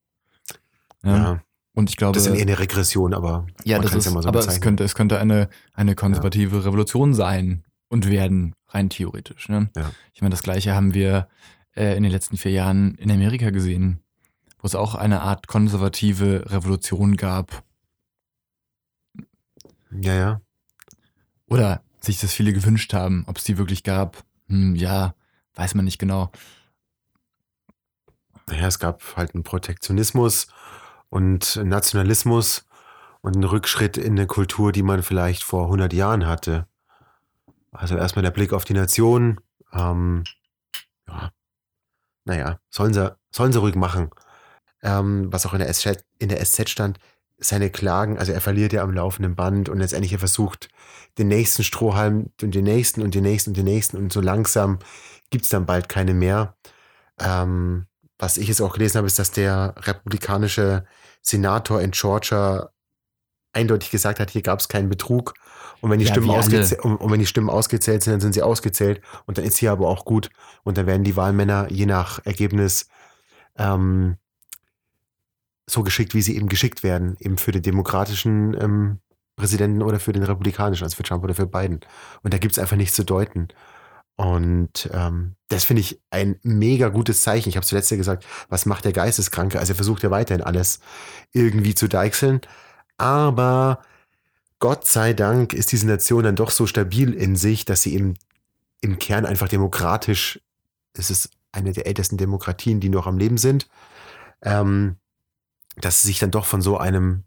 Ja. 1.03 1.17
Ja, 1.17 1.43
Und 1.73 1.89
ich 1.89 1.97
glaube, 1.97 2.13
das 2.15 2.27
ist 2.27 2.33
eher 2.35 2.41
eine 2.41 2.59
Regression, 2.59 3.13
aber 3.13 3.47
ja, 3.63 3.77
man 3.77 3.83
das 3.83 3.95
ist, 3.95 4.05
ja 4.05 4.11
so 4.11 4.27
aber 4.27 4.39
es 4.39 4.61
könnte, 4.61 4.83
es 4.83 4.95
könnte 4.95 5.19
eine, 5.19 5.49
eine 5.73 5.95
konservative 5.95 6.65
Revolution 6.65 7.13
sein 7.13 7.63
und 7.89 8.09
werden, 8.09 8.55
rein 8.67 8.89
theoretisch. 8.89 9.49
Ne? 9.49 9.69
Ja. 9.75 9.91
Ich 10.13 10.21
meine, 10.21 10.31
das 10.31 10.43
Gleiche 10.43 10.73
haben 10.73 10.93
wir 10.93 11.27
äh, 11.75 11.95
in 11.95 12.03
den 12.03 12.11
letzten 12.11 12.37
vier 12.37 12.51
Jahren 12.51 12.95
in 12.95 13.11
Amerika 13.11 13.49
gesehen, 13.51 14.02
wo 14.63 14.67
es 14.67 14.75
auch 14.75 14.95
eine 14.95 15.21
Art 15.21 15.47
konservative 15.47 16.45
Revolution 16.49 17.17
gab. 17.17 17.63
Ja, 19.91 20.13
ja. 20.13 20.41
Oder 21.47 21.83
sich 21.99 22.21
das 22.21 22.33
viele 22.33 22.53
gewünscht 22.53 22.93
haben, 22.93 23.25
ob 23.27 23.37
es 23.37 23.43
die 23.43 23.57
wirklich 23.57 23.83
gab. 23.83 24.23
Hm, 24.47 24.75
ja, 24.75 25.15
weiß 25.55 25.75
man 25.75 25.83
nicht 25.83 25.99
genau. 25.99 26.31
Naja, 28.47 28.67
es 28.67 28.79
gab 28.79 29.01
halt 29.17 29.35
einen 29.35 29.43
Protektionismus 29.43 30.47
und 31.09 31.57
Nationalismus 31.57 32.65
und 33.19 33.35
einen 33.35 33.43
Rückschritt 33.43 33.97
in 33.97 34.13
eine 34.13 34.27
Kultur, 34.27 34.71
die 34.71 34.83
man 34.83 35.03
vielleicht 35.03 35.43
vor 35.43 35.65
100 35.65 35.91
Jahren 35.91 36.25
hatte. 36.25 36.67
Also 37.71 37.97
erstmal 37.97 38.23
der 38.23 38.31
Blick 38.31 38.53
auf 38.53 38.63
die 38.63 38.73
Nation. 38.73 39.41
Ähm, 39.73 40.23
ja, 41.09 41.31
naja, 42.23 42.59
sollen 42.69 42.93
sie, 42.93 43.13
sollen 43.29 43.51
sie 43.51 43.59
ruhig 43.59 43.75
machen. 43.75 44.09
Ähm, 44.83 45.31
was 45.31 45.45
auch 45.45 45.53
in 45.53 45.59
der, 45.59 45.73
SZ, 45.73 46.03
in 46.19 46.29
der 46.29 46.43
SZ 46.43 46.69
stand, 46.69 46.99
seine 47.37 47.69
Klagen, 47.69 48.17
also 48.17 48.31
er 48.31 48.41
verliert 48.41 48.73
ja 48.73 48.83
am 48.83 48.93
laufenden 48.93 49.35
Band 49.35 49.69
und 49.69 49.79
letztendlich 49.79 50.13
er 50.13 50.19
versucht, 50.19 50.69
den 51.17 51.27
nächsten 51.27 51.63
Strohhalm 51.63 52.31
und 52.41 52.53
den 52.53 52.63
nächsten 52.63 53.01
und 53.01 53.15
den 53.15 53.23
nächsten 53.23 53.51
und 53.51 53.57
den 53.57 53.65
nächsten 53.65 53.97
und 53.97 54.13
so 54.13 54.21
langsam 54.21 54.79
gibt 55.29 55.45
es 55.45 55.49
dann 55.49 55.65
bald 55.65 55.89
keine 55.89 56.13
mehr. 56.13 56.55
Ähm, 57.19 57.87
was 58.19 58.37
ich 58.37 58.47
jetzt 58.47 58.61
auch 58.61 58.73
gelesen 58.73 58.97
habe, 58.97 59.07
ist, 59.07 59.19
dass 59.19 59.31
der 59.31 59.75
republikanische 59.77 60.85
Senator 61.21 61.81
in 61.81 61.91
Georgia 61.91 62.69
eindeutig 63.53 63.91
gesagt 63.91 64.19
hat, 64.19 64.31
hier 64.31 64.41
gab 64.41 64.59
es 64.59 64.67
keinen 64.67 64.89
Betrug. 64.89 65.33
Und 65.81 65.91
wenn, 65.91 65.99
die 65.99 66.05
Ja, 66.05 66.11
Stimmen 66.11 66.29
und, 66.29 66.95
und 66.95 67.11
wenn 67.11 67.19
die 67.19 67.25
Stimmen 67.25 67.49
ausgezählt 67.49 68.03
sind, 68.03 68.13
dann 68.13 68.21
sind 68.21 68.33
sie 68.33 68.41
ausgezählt. 68.41 69.01
Und 69.25 69.37
dann 69.37 69.45
ist 69.45 69.57
hier 69.57 69.71
aber 69.71 69.87
auch 69.87 70.05
gut. 70.05 70.29
Und 70.63 70.77
dann 70.77 70.87
werden 70.87 71.03
die 71.03 71.15
Wahlmänner 71.15 71.67
je 71.69 71.85
nach 71.85 72.25
Ergebnis 72.25 72.87
ähm, 73.57 74.15
so 75.67 75.83
geschickt, 75.83 76.13
wie 76.13 76.21
sie 76.21 76.35
eben 76.35 76.49
geschickt 76.49 76.83
werden. 76.83 77.17
Eben 77.19 77.37
für 77.37 77.51
den 77.51 77.61
demokratischen 77.61 78.59
ähm, 78.59 78.99
Präsidenten 79.35 79.81
oder 79.81 79.99
für 79.99 80.13
den 80.13 80.23
republikanischen, 80.23 80.83
also 80.83 80.95
für 80.95 81.03
Trump 81.03 81.23
oder 81.23 81.35
für 81.35 81.47
Biden. 81.47 81.79
Und 82.21 82.33
da 82.33 82.37
gibt 82.37 82.53
es 82.53 82.59
einfach 82.59 82.77
nichts 82.77 82.95
zu 82.95 83.03
deuten. 83.03 83.47
Und 84.15 84.89
ähm, 84.93 85.35
das 85.47 85.63
finde 85.63 85.81
ich 85.81 85.99
ein 86.11 86.39
mega 86.43 86.89
gutes 86.89 87.23
Zeichen. 87.23 87.49
Ich 87.49 87.55
habe 87.55 87.65
zuletzt 87.65 87.89
ja 87.89 87.97
gesagt, 87.97 88.25
was 88.49 88.65
macht 88.65 88.85
der 88.85 88.93
Geisteskranke? 88.93 89.59
Also 89.59 89.73
er 89.73 89.75
versucht 89.75 90.03
ja 90.03 90.11
weiterhin 90.11 90.43
alles 90.43 90.79
irgendwie 91.31 91.73
zu 91.73 91.87
deichseln. 91.87 92.41
Aber 92.97 93.81
Gott 94.59 94.85
sei 94.85 95.13
Dank 95.13 95.53
ist 95.53 95.71
diese 95.71 95.87
Nation 95.87 96.23
dann 96.23 96.35
doch 96.35 96.51
so 96.51 96.67
stabil 96.67 97.13
in 97.13 97.35
sich, 97.35 97.65
dass 97.65 97.81
sie 97.81 97.95
eben 97.95 98.13
im 98.81 98.99
Kern 98.99 99.25
einfach 99.25 99.49
demokratisch, 99.49 100.39
es 100.93 101.09
ist 101.09 101.31
eine 101.51 101.73
der 101.73 101.87
ältesten 101.87 102.17
Demokratien, 102.17 102.79
die 102.79 102.89
noch 102.89 103.07
am 103.07 103.17
Leben 103.17 103.37
sind, 103.37 103.67
ähm, 104.41 104.97
dass 105.75 106.01
sie 106.01 106.07
sich 106.07 106.19
dann 106.19 106.31
doch 106.31 106.45
von 106.45 106.61
so 106.61 106.77
einem 106.77 107.23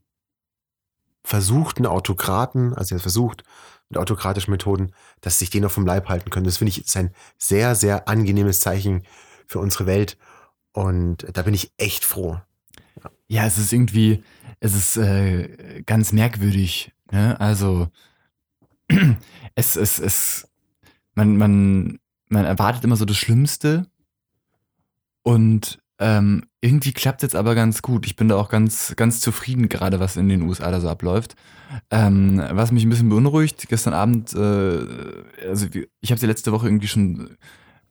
versuchten 1.25 1.87
Autokraten, 1.87 2.75
also 2.75 2.95
er 2.95 3.01
versucht 3.01 3.43
mit 3.89 3.99
autokratischen 3.99 4.53
Methoden, 4.53 4.93
dass 5.21 5.39
sich 5.39 5.51
den 5.51 5.63
noch 5.63 5.71
vom 5.71 5.87
Leib 5.87 6.09
halten 6.09 6.31
können. 6.31 6.47
Das 6.47 6.59
finde 6.59 6.71
ich 6.71 6.85
ist 6.85 6.97
ein 6.97 7.13
sehr, 7.39 7.75
sehr 7.75 8.09
angenehmes 8.09 8.61
Zeichen 8.61 9.03
für 9.47 9.59
unsere 9.59 9.87
Welt. 9.87 10.17
Und 10.73 11.27
da 11.33 11.43
bin 11.43 11.55
ich 11.55 11.73
echt 11.79 12.05
froh. 12.05 12.41
Ja, 13.29 13.47
es 13.47 13.59
ist 13.59 13.73
irgendwie, 13.73 14.23
es 14.61 14.75
ist 14.75 14.97
äh, 14.97 15.83
ganz 15.85 16.13
merkwürdig. 16.13 16.93
Ne? 17.11 17.39
Also, 17.41 17.89
es, 19.55 19.77
es, 19.77 19.99
es, 19.99 20.49
man, 21.15 21.37
man, 21.37 21.99
man 22.29 22.45
erwartet 22.45 22.85
immer 22.85 22.97
so 22.97 23.05
das 23.05 23.17
Schlimmste 23.17 23.87
und 25.23 25.81
ähm, 25.99 26.45
irgendwie 26.61 26.93
klappt 26.93 27.23
jetzt 27.23 27.37
aber 27.37 27.55
ganz 27.55 27.81
gut. 27.81 28.07
Ich 28.07 28.17
bin 28.17 28.29
da 28.29 28.37
auch 28.37 28.49
ganz, 28.49 28.95
ganz 28.97 29.21
zufrieden, 29.21 29.69
gerade 29.69 30.01
was 30.01 30.17
in 30.17 30.29
den 30.29 30.43
USA 30.43 30.71
da 30.71 30.81
so 30.81 30.89
abläuft. 30.89 31.37
Ähm, 31.91 32.43
was 32.51 32.73
mich 32.73 32.85
ein 32.85 32.91
bisschen 32.91 33.09
beunruhigt, 33.09 33.69
gestern 33.69 33.95
Abend, 33.95 34.35
äh, 34.35 34.87
also 35.49 35.67
ich 36.01 36.11
habe 36.11 36.21
sie 36.21 36.27
letzte 36.27 36.53
Woche 36.53 36.67
irgendwie 36.67 36.89
schon 36.89 37.37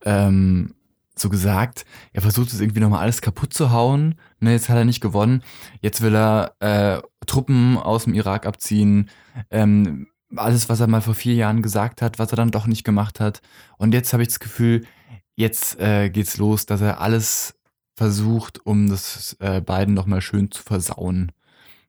ähm, 0.03 0.75
so 1.17 1.29
gesagt, 1.29 1.85
er 2.13 2.21
versucht 2.21 2.51
es 2.51 2.59
irgendwie 2.59 2.81
nochmal 2.81 3.01
alles 3.01 3.21
kaputt 3.21 3.53
zu 3.53 3.71
hauen. 3.71 4.15
Ne, 4.39 4.51
jetzt 4.51 4.69
hat 4.69 4.77
er 4.77 4.85
nicht 4.85 5.01
gewonnen. 5.01 5.41
Jetzt 5.81 6.01
will 6.01 6.15
er 6.15 6.55
äh, 6.59 7.01
Truppen 7.25 7.77
aus 7.77 8.03
dem 8.03 8.13
Irak 8.13 8.45
abziehen. 8.45 9.09
Ähm, 9.49 10.07
alles, 10.35 10.69
was 10.69 10.79
er 10.79 10.87
mal 10.87 11.01
vor 11.01 11.15
vier 11.15 11.33
Jahren 11.33 11.61
gesagt 11.61 12.01
hat, 12.01 12.19
was 12.19 12.31
er 12.31 12.35
dann 12.35 12.51
doch 12.51 12.67
nicht 12.67 12.83
gemacht 12.83 13.19
hat. 13.19 13.41
Und 13.77 13.93
jetzt 13.93 14.13
habe 14.13 14.23
ich 14.23 14.29
das 14.29 14.39
Gefühl, 14.39 14.85
jetzt 15.35 15.79
äh, 15.79 16.09
geht's 16.09 16.37
los, 16.37 16.65
dass 16.65 16.81
er 16.81 16.99
alles 16.99 17.55
versucht, 17.95 18.65
um 18.65 18.89
das 18.89 19.35
äh, 19.39 19.61
beiden 19.61 19.93
nochmal 19.93 20.21
schön 20.21 20.51
zu 20.51 20.61
versauen. 20.63 21.31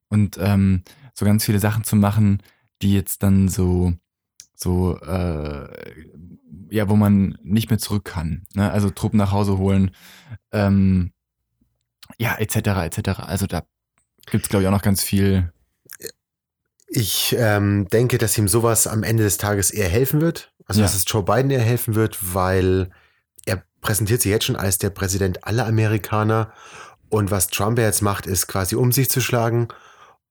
Und 0.08 0.38
ähm, 0.40 0.82
so 1.14 1.24
ganz 1.24 1.44
viele 1.44 1.58
Sachen 1.58 1.84
zu 1.84 1.96
machen, 1.96 2.42
die 2.82 2.94
jetzt 2.94 3.22
dann 3.22 3.48
so, 3.48 3.92
so, 4.54 4.98
äh, 5.00 5.68
ja, 6.70 6.88
wo 6.88 6.96
man 6.96 7.38
nicht 7.42 7.70
mehr 7.70 7.78
zurück 7.78 8.04
kann. 8.04 8.44
Ne? 8.54 8.70
Also 8.70 8.90
Truppen 8.90 9.18
nach 9.18 9.32
Hause 9.32 9.58
holen, 9.58 9.90
ähm, 10.52 11.12
ja, 12.18 12.36
etc., 12.36 12.56
etc. 12.84 13.20
Also 13.20 13.46
da 13.46 13.62
gibt's 14.30 14.48
glaube 14.48 14.62
ich, 14.62 14.68
auch 14.68 14.72
noch 14.72 14.82
ganz 14.82 15.02
viel. 15.02 15.52
Ich 16.88 17.34
ähm, 17.36 17.88
denke, 17.88 18.16
dass 18.18 18.38
ihm 18.38 18.46
sowas 18.46 18.86
am 18.86 19.02
Ende 19.02 19.24
des 19.24 19.38
Tages 19.38 19.70
eher 19.72 19.88
helfen 19.88 20.20
wird. 20.20 20.52
Also, 20.66 20.80
Ja. 20.80 20.86
dass 20.86 20.94
es 20.94 21.04
Joe 21.06 21.22
Biden 21.24 21.50
eher 21.50 21.60
helfen 21.62 21.94
wird, 21.96 22.34
weil 22.34 22.90
präsentiert 23.80 24.22
sich 24.22 24.30
jetzt 24.30 24.44
schon 24.44 24.56
als 24.56 24.78
der 24.78 24.90
Präsident 24.90 25.44
aller 25.44 25.66
Amerikaner. 25.66 26.52
Und 27.08 27.30
was 27.30 27.48
Trump 27.48 27.78
jetzt 27.78 28.02
macht, 28.02 28.26
ist 28.26 28.46
quasi 28.46 28.74
um 28.74 28.92
sich 28.92 29.10
zu 29.10 29.20
schlagen. 29.20 29.68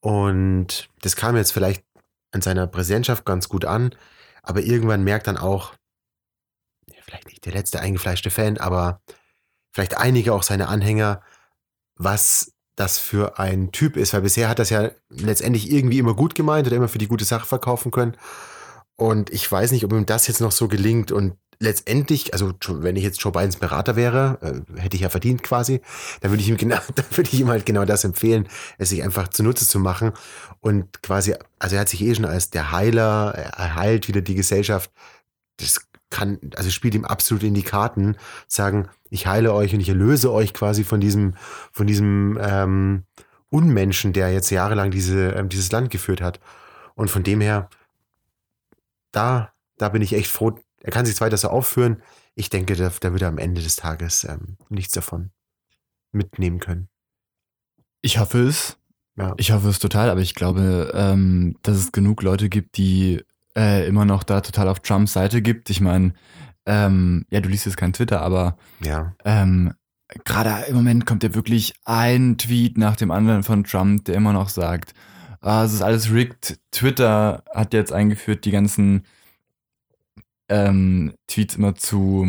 Und 0.01 0.89
das 1.01 1.15
kam 1.15 1.35
jetzt 1.35 1.51
vielleicht 1.51 1.83
an 2.31 2.41
seiner 2.41 2.67
Präsidentschaft 2.67 3.25
ganz 3.25 3.49
gut 3.49 3.65
an. 3.65 3.95
Aber 4.43 4.61
irgendwann 4.61 5.03
merkt 5.03 5.27
dann 5.27 5.37
auch, 5.37 5.73
vielleicht 7.05 7.27
nicht 7.27 7.45
der 7.45 7.53
letzte 7.53 7.79
eingefleischte 7.79 8.29
Fan, 8.29 8.57
aber 8.57 9.01
vielleicht 9.71 9.97
einige 9.97 10.33
auch 10.33 10.43
seine 10.43 10.67
Anhänger, 10.67 11.21
was 11.95 12.51
das 12.75 12.97
für 12.97 13.39
ein 13.39 13.71
Typ 13.71 13.95
ist, 13.95 14.13
weil 14.13 14.21
bisher 14.21 14.49
hat 14.49 14.59
das 14.59 14.69
ja 14.69 14.91
letztendlich 15.09 15.71
irgendwie 15.71 15.99
immer 15.99 16.13
gut 16.13 16.35
gemeint 16.35 16.67
oder 16.67 16.75
immer 16.75 16.89
für 16.89 16.97
die 16.97 17.07
gute 17.07 17.25
Sache 17.25 17.45
verkaufen 17.45 17.91
können. 17.91 18.17
Und 18.97 19.29
ich 19.29 19.49
weiß 19.49 19.71
nicht, 19.71 19.85
ob 19.85 19.93
ihm 19.93 20.05
das 20.05 20.27
jetzt 20.27 20.41
noch 20.41 20.51
so 20.51 20.67
gelingt. 20.67 21.11
Und 21.11 21.37
letztendlich, 21.59 22.33
also 22.33 22.53
wenn 22.67 22.95
ich 22.95 23.03
jetzt 23.03 23.21
Joe 23.21 23.31
Bidens 23.31 23.57
Berater 23.57 23.95
wäre, 23.95 24.37
äh, 24.41 24.81
hätte 24.81 24.95
ich 24.95 25.01
ja 25.01 25.09
verdient 25.09 25.43
quasi, 25.43 25.81
dann 26.21 26.31
würde 26.31 26.41
ich 26.41 26.49
ihm 26.49 26.57
genau, 26.57 26.79
dann 26.95 27.05
würde 27.11 27.29
ich 27.31 27.39
ihm 27.39 27.49
halt 27.49 27.65
genau 27.65 27.85
das 27.85 28.03
empfehlen, 28.03 28.47
es 28.77 28.89
sich 28.89 29.03
einfach 29.03 29.27
zunutze 29.29 29.67
zu 29.67 29.79
machen 29.79 30.13
und 30.59 31.01
quasi, 31.01 31.35
also 31.59 31.75
er 31.75 31.81
hat 31.81 31.89
sich 31.89 32.01
eh 32.01 32.15
schon 32.15 32.25
als 32.25 32.49
der 32.49 32.71
Heiler, 32.71 33.33
er 33.35 33.75
heilt 33.75 34.07
wieder 34.07 34.21
die 34.21 34.35
Gesellschaft. 34.35 34.91
Das 35.57 35.79
kann, 36.09 36.39
also 36.55 36.69
spielt 36.69 36.95
ihm 36.95 37.05
absolut 37.05 37.43
in 37.43 37.53
die 37.53 37.63
Karten, 37.63 38.15
sagen, 38.47 38.89
ich 39.09 39.27
heile 39.27 39.53
euch 39.53 39.73
und 39.73 39.79
ich 39.79 39.89
erlöse 39.89 40.31
euch 40.31 40.53
quasi 40.53 40.83
von 40.83 40.99
diesem, 40.99 41.35
von 41.71 41.87
diesem 41.87 42.37
ähm, 42.41 43.03
Unmenschen, 43.49 44.13
der 44.13 44.31
jetzt 44.31 44.49
jahrelang 44.49 44.91
diese, 44.91 45.31
ähm, 45.31 45.49
dieses 45.49 45.71
Land 45.71 45.89
geführt 45.89 46.21
hat. 46.21 46.39
Und 46.95 47.09
von 47.09 47.23
dem 47.23 47.41
her, 47.41 47.69
da, 49.11 49.53
da 49.77 49.89
bin 49.89 50.01
ich 50.01 50.13
echt 50.13 50.29
froh. 50.29 50.57
Er 50.85 50.91
kann 50.91 51.05
sich 51.05 51.15
zwar 51.15 51.25
weiter 51.27 51.37
so 51.37 51.49
aufführen. 51.49 52.01
Ich 52.35 52.49
denke, 52.49 52.75
da, 52.75 52.91
da 52.99 53.11
wird 53.11 53.21
er 53.23 53.29
am 53.29 53.37
Ende 53.39 53.61
des 53.63 53.75
Tages 53.75 54.23
ähm, 54.23 54.57
nichts 54.69 54.93
davon 54.93 55.31
mitnehmen 56.11 56.59
können. 56.59 56.89
Ich 58.01 58.19
hoffe 58.19 58.39
es. 58.47 58.77
Ja. 59.17 59.33
Ich 59.37 59.51
hoffe 59.51 59.69
es 59.69 59.79
total, 59.79 60.09
aber 60.09 60.21
ich 60.21 60.35
glaube, 60.35 60.91
ähm, 60.93 61.57
dass 61.63 61.77
es 61.77 61.91
genug 61.91 62.21
Leute 62.21 62.49
gibt, 62.49 62.77
die 62.77 63.23
äh, 63.57 63.87
immer 63.87 64.05
noch 64.05 64.23
da 64.23 64.41
total 64.41 64.67
auf 64.67 64.81
Trumps 64.81 65.13
Seite 65.13 65.41
gibt. 65.41 65.69
Ich 65.69 65.81
meine, 65.81 66.13
ähm, 66.65 67.25
ja, 67.29 67.39
du 67.41 67.49
liest 67.49 67.65
jetzt 67.65 67.77
kein 67.77 67.93
Twitter, 67.93 68.21
aber 68.21 68.57
Ja. 68.81 69.15
ähm, 69.23 69.73
gerade 70.23 70.65
im 70.67 70.75
Moment 70.75 71.05
kommt 71.05 71.23
ja 71.23 71.33
wirklich 71.33 71.73
ein 71.85 72.37
Tweet 72.37 72.77
nach 72.77 72.95
dem 72.95 73.09
anderen 73.09 73.43
von 73.43 73.63
Trump, 73.63 74.05
der 74.05 74.15
immer 74.15 74.33
noch 74.33 74.49
sagt, 74.49 74.93
ah, 75.41 75.63
es 75.63 75.73
ist 75.73 75.81
alles 75.81 76.11
rigged. 76.11 76.59
Twitter 76.71 77.43
hat 77.53 77.73
jetzt 77.73 77.91
eingeführt, 77.93 78.45
die 78.45 78.51
ganzen 78.51 79.03
ähm, 80.49 81.13
Tweets 81.27 81.55
immer 81.55 81.75
zu, 81.75 82.25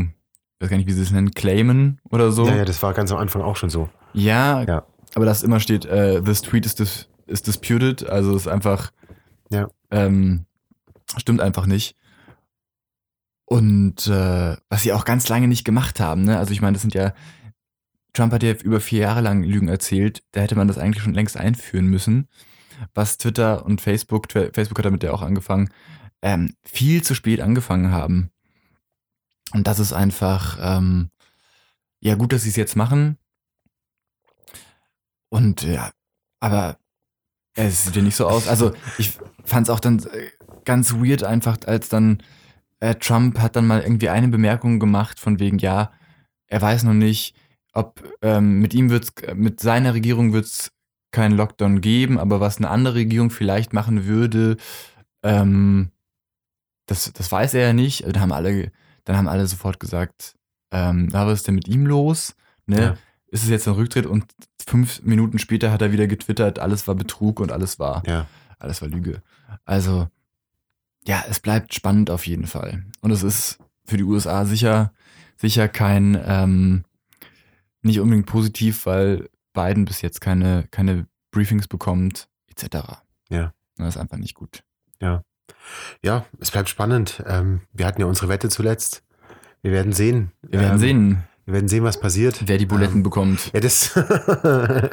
ich 0.59 0.61
weiß 0.65 0.71
gar 0.71 0.77
nicht, 0.77 0.87
wie 0.87 0.93
sie 0.93 1.03
es 1.03 1.11
nennen, 1.11 1.33
claimen 1.33 2.01
oder 2.11 2.33
so. 2.33 2.47
Ja, 2.47 2.57
ja, 2.57 2.65
das 2.65 2.83
war 2.83 2.95
ganz 2.95 3.13
am 3.13 3.19
Anfang 3.19 3.43
auch 3.43 3.57
schon 3.57 3.71
so. 3.71 3.89
Ja, 4.15 4.63
Ja. 4.63 4.87
aber 5.15 5.27
dass 5.27 5.43
immer 5.43 5.61
steht, 5.61 5.85
äh, 5.85 6.23
this 6.23 6.43
tweet 6.43 6.65
is, 6.67 6.75
dis 6.75 7.09
is 7.27 7.43
disputed, 7.43 8.09
also 8.09 8.35
ist 8.37 8.47
einfach, 8.49 8.93
Ja. 9.51 9.69
ähm, 9.91 10.47
stimmt 11.19 11.41
einfach 11.41 11.67
nicht. 11.67 11.97
Und 13.45 14.07
äh, 14.09 14.57
was 14.69 14.83
sie 14.83 14.93
auch 14.93 15.05
ganz 15.05 15.29
lange 15.29 15.47
nicht 15.49 15.65
gemacht 15.65 16.01
haben, 16.01 16.23
ne? 16.25 16.39
Also 16.39 16.53
ich 16.53 16.61
meine, 16.61 16.73
das 16.75 16.83
sind 16.83 16.95
ja, 16.95 17.13
Trump 18.13 18.33
hat 18.33 18.43
ja 18.43 18.53
über 18.53 18.81
vier 18.81 19.01
Jahre 19.01 19.21
lang 19.21 19.43
Lügen 19.45 19.69
erzählt, 19.69 20.23
da 20.33 20.41
hätte 20.41 20.57
man 20.57 20.67
das 20.69 20.79
eigentlich 20.79 21.03
schon 21.03 21.15
längst 21.15 21.37
einführen 21.37 21.87
müssen. 21.87 22.29
Was 22.95 23.19
Twitter 23.19 23.65
und 23.65 23.81
Facebook, 23.81 24.27
Facebook 24.33 24.79
hat 24.79 24.85
damit 24.85 25.03
ja 25.03 25.13
auch 25.13 25.23
angefangen, 25.23 25.71
ähm, 26.27 26.57
viel 26.65 27.05
zu 27.05 27.15
spät 27.15 27.41
angefangen 27.41 27.93
haben. 27.93 28.31
Und 29.53 29.69
das 29.69 29.79
ist 29.79 29.93
einfach, 29.93 30.59
ähm, 30.61 31.11
ja 32.01 32.17
gut, 32.17 32.33
dass 32.33 32.43
sie 32.43 32.49
es 32.49 32.57
jetzt 32.57 32.75
machen. 32.75 33.17
Und 35.29 35.63
ja, 35.63 35.93
aber 36.41 36.79
es 37.55 37.85
sieht 37.85 37.95
ja 37.95 38.03
nicht 38.03 38.17
so 38.17 38.27
aus. 38.27 38.49
Also 38.49 38.75
ich 38.99 39.17
fand 39.45 39.69
es 39.69 39.71
auch 39.71 39.79
dann 39.79 40.01
äh, 40.01 40.27
ganz 40.65 40.95
weird 40.95 41.23
einfach, 41.23 41.59
als 41.65 41.89
dann 41.89 42.21
äh, 42.81 42.97
Trump 42.97 43.39
hat 43.39 43.55
dann 43.55 43.69
mal 43.69 43.83
irgendwie 43.83 44.09
eine 44.09 44.27
Bemerkung 44.27 44.81
gemacht 44.81 45.21
von 45.21 45.39
wegen, 45.39 45.59
ja, 45.59 45.93
er 46.49 46.61
weiß 46.61 46.83
noch 46.83 46.95
nicht, 46.95 47.37
ob 47.73 48.03
ähm, 48.21 48.59
mit 48.59 48.75
ihm 48.75 48.91
wird's, 48.91 49.13
mit 49.37 49.61
seiner 49.61 49.95
Regierung 49.95 50.33
wird 50.33 50.47
es 50.47 50.73
keinen 51.13 51.37
Lockdown 51.37 51.81
geben, 51.81 52.19
aber 52.19 52.41
was 52.41 52.57
eine 52.57 52.69
andere 52.69 52.97
Regierung 52.97 53.31
vielleicht 53.31 53.73
machen 53.73 54.07
würde, 54.07 54.57
ähm, 55.23 55.93
das, 56.87 57.13
das 57.13 57.31
weiß 57.31 57.55
er 57.55 57.67
ja 57.69 57.73
nicht. 57.73 58.03
Also, 58.03 58.13
Dann 58.13 58.23
haben 58.23 58.33
alle, 58.33 58.73
dann 59.05 59.17
haben 59.17 59.29
alle 59.29 59.47
sofort 59.47 59.79
gesagt, 59.81 60.35
ähm, 60.71 61.09
na, 61.13 61.27
was 61.27 61.41
ist 61.41 61.49
denn 61.49 61.55
mit 61.55 61.69
ihm 61.69 61.87
los? 61.87 62.35
Ne? 62.67 62.81
Ja. 62.81 62.97
Ist 63.29 63.43
es 63.45 63.49
jetzt 63.51 63.67
ein 63.69 63.75
Rücktritt? 63.75 64.07
Und 64.07 64.25
fünf 64.67 65.03
Minuten 65.03 65.39
später 65.39 65.71
hat 65.71 65.83
er 65.83 65.93
wieder 65.93 66.07
getwittert, 66.07 66.59
alles 66.59 66.87
war 66.89 66.95
Betrug 66.95 67.41
und 67.41 67.53
alles 67.53 67.79
war, 67.79 68.03
Ja. 68.07 68.27
alles 68.59 68.83
war 68.83 68.89
Lüge. 68.89 69.23
Also, 69.65 70.09
ja, 71.07 71.25
es 71.29 71.39
bleibt 71.41 71.75
spannend 71.75 72.11
auf 72.11 72.27
jeden 72.27 72.47
Fall. 72.47 72.85
Und 73.01 73.11
es 73.13 73.23
ist 73.23 73.59
für 73.85 73.97
die 73.97 74.03
USA 74.05 74.45
sicher, 74.45 74.93
sicher 75.37 75.69
kein, 75.69 76.21
ähm, 76.25 76.85
nicht 77.83 78.01
unbedingt 78.01 78.27
positiv, 78.27 78.87
weil 78.87 79.29
Biden 79.53 79.85
bis 79.85 80.03
jetzt 80.03 80.21
keine, 80.21 80.67
keine 80.71 81.07
Briefings 81.31 81.69
bekommt, 81.69 82.29
etc. 82.49 83.03
Ja. 83.29 83.53
Das 83.77 83.89
ist 83.95 83.97
einfach 84.01 84.17
nicht 84.19 84.35
gut. 84.35 84.65
Ja, 85.01 85.23
es 86.41 86.51
bleibt 86.51 86.69
spannend. 86.69 87.23
Ähm, 87.27 87.63
wir 87.73 87.87
hatten 87.87 88.01
ja 88.01 88.07
unsere 88.07 88.29
Wette 88.29 88.49
zuletzt. 88.49 89.03
Wir 89.63 89.73
werden 89.73 89.93
sehen. 89.93 90.33
Wir 90.43 90.61
werden 90.61 90.73
Ähm, 90.75 90.79
sehen, 90.79 91.23
Wir 91.45 91.55
werden 91.55 91.69
sehen, 91.69 91.85
was 91.85 91.99
passiert. 92.01 92.41
wer 92.47 92.59
die 92.59 92.67
Buletten 92.67 92.97
Ähm, 92.99 93.03
bekommt. 93.03 93.51
Ja, 93.53 93.61
das. 93.61 93.93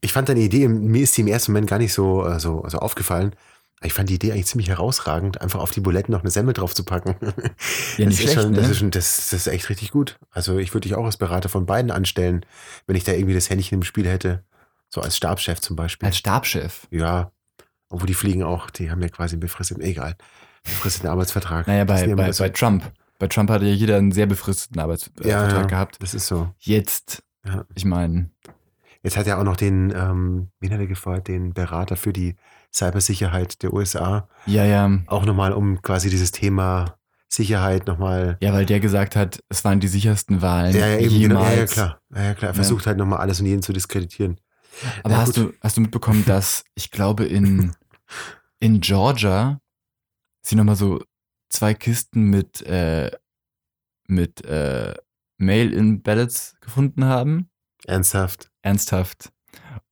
ich 0.00 0.12
fand 0.12 0.28
deine 0.28 0.40
Idee, 0.40 0.68
mir 0.68 1.02
ist 1.02 1.16
die 1.16 1.22
im 1.22 1.26
ersten 1.28 1.52
Moment 1.52 1.68
gar 1.68 1.78
nicht 1.78 1.92
so, 1.92 2.26
äh, 2.26 2.38
so, 2.40 2.64
so 2.68 2.78
aufgefallen. 2.78 3.34
Ich 3.82 3.92
fand 3.92 4.08
die 4.08 4.14
Idee 4.14 4.32
eigentlich 4.32 4.46
ziemlich 4.46 4.68
herausragend, 4.70 5.42
einfach 5.42 5.60
auf 5.60 5.70
die 5.70 5.80
Buletten 5.80 6.12
noch 6.12 6.20
eine 6.20 6.30
Semmel 6.30 6.54
drauf 6.54 6.74
zu 6.74 6.84
packen. 6.84 7.16
Ja, 7.96 8.06
nicht 8.06 8.18
das, 8.18 8.24
ist 8.26 8.32
schlecht, 8.32 8.40
schon, 8.40 8.50
ne? 8.52 8.56
das, 8.60 8.70
ist 8.70 8.78
schon, 8.78 8.90
das, 8.90 9.16
das 9.30 9.32
ist 9.32 9.46
echt 9.46 9.68
richtig 9.68 9.90
gut. 9.92 10.18
Also 10.30 10.58
ich 10.58 10.72
würde 10.74 10.88
dich 10.88 10.96
auch 10.96 11.04
als 11.04 11.16
Berater 11.18 11.48
von 11.48 11.66
beiden 11.66 11.90
anstellen, 11.90 12.44
wenn 12.86 12.96
ich 12.96 13.04
da 13.04 13.12
irgendwie 13.12 13.34
das 13.34 13.50
Händchen 13.50 13.76
im 13.78 13.82
Spiel 13.84 14.08
hätte. 14.08 14.42
So 14.88 15.00
als 15.00 15.16
Stabschef 15.16 15.60
zum 15.60 15.76
Beispiel. 15.76 16.06
Als 16.06 16.16
Stabschef. 16.16 16.86
ja. 16.90 17.30
Obwohl 17.94 18.06
die 18.08 18.14
fliegen 18.14 18.42
auch, 18.42 18.70
die 18.70 18.90
haben 18.90 19.00
ja 19.00 19.08
quasi 19.08 19.34
einen 19.34 19.40
befristeten, 19.40 19.82
egal, 19.84 20.16
befristeten 20.64 21.08
Arbeitsvertrag. 21.08 21.66
Naja, 21.68 21.84
bei, 21.84 22.12
bei, 22.14 22.32
bei 22.32 22.48
Trump. 22.48 22.90
Bei 23.20 23.28
Trump 23.28 23.48
hatte 23.50 23.64
ja 23.66 23.72
jeder 23.72 23.96
einen 23.96 24.10
sehr 24.10 24.26
befristeten 24.26 24.80
Arbeitsvertrag 24.80 25.26
ja, 25.26 25.48
ja, 25.48 25.62
gehabt. 25.62 25.96
Das 26.02 26.12
ist 26.14 26.26
so. 26.26 26.50
Jetzt, 26.58 27.22
Ja. 27.46 27.64
ich 27.74 27.84
meine, 27.84 28.30
Jetzt 29.04 29.18
hat 29.18 29.26
er 29.26 29.38
auch 29.38 29.44
noch 29.44 29.56
den, 29.56 29.92
ähm, 29.94 30.48
wen 30.60 30.72
hat 30.72 30.80
er 30.80 30.86
gefeuert, 30.86 31.28
den 31.28 31.52
Berater 31.52 31.94
für 31.94 32.14
die 32.14 32.36
Cybersicherheit 32.72 33.62
der 33.62 33.72
USA. 33.74 34.28
ja, 34.46 34.64
ja. 34.64 34.90
Auch 35.06 35.26
nochmal, 35.26 35.52
um 35.52 35.82
quasi 35.82 36.08
dieses 36.10 36.30
Thema 36.32 36.96
Sicherheit 37.28 37.86
nochmal. 37.86 38.38
Ja, 38.40 38.52
weil 38.54 38.64
der 38.64 38.80
gesagt 38.80 39.14
hat, 39.14 39.40
es 39.50 39.62
waren 39.64 39.78
die 39.78 39.88
sichersten 39.88 40.40
Wahlen 40.40 40.74
Ja, 40.74 40.86
ja, 40.86 40.98
eben, 40.98 41.10
jemals. 41.14 41.28
genau. 41.28 41.44
Ja, 41.44 41.56
ja, 41.60 41.66
klar. 41.66 42.00
Ja, 42.16 42.22
ja, 42.24 42.34
klar. 42.34 42.50
Er 42.52 42.54
versucht 42.54 42.86
halt 42.86 42.96
nochmal 42.96 43.18
alles 43.20 43.40
und 43.40 43.46
jeden 43.46 43.62
zu 43.62 43.72
diskreditieren. 43.74 44.40
Aber 45.02 45.18
hast, 45.18 45.34
gut. 45.36 45.52
du, 45.52 45.52
hast 45.60 45.76
du 45.76 45.82
mitbekommen, 45.82 46.24
dass 46.26 46.64
ich 46.74 46.90
glaube 46.90 47.24
in, 47.26 47.72
in 48.60 48.80
Georgia 48.80 49.60
sie 50.42 50.56
nochmal 50.56 50.76
so 50.76 51.02
zwei 51.48 51.74
Kisten 51.74 52.24
mit, 52.24 52.62
äh, 52.62 53.10
mit 54.06 54.44
äh, 54.44 54.94
Mail-in-Ballots 55.38 56.56
gefunden 56.60 57.04
haben? 57.04 57.48
Ernsthaft. 57.86 58.50
Ernsthaft. 58.62 59.30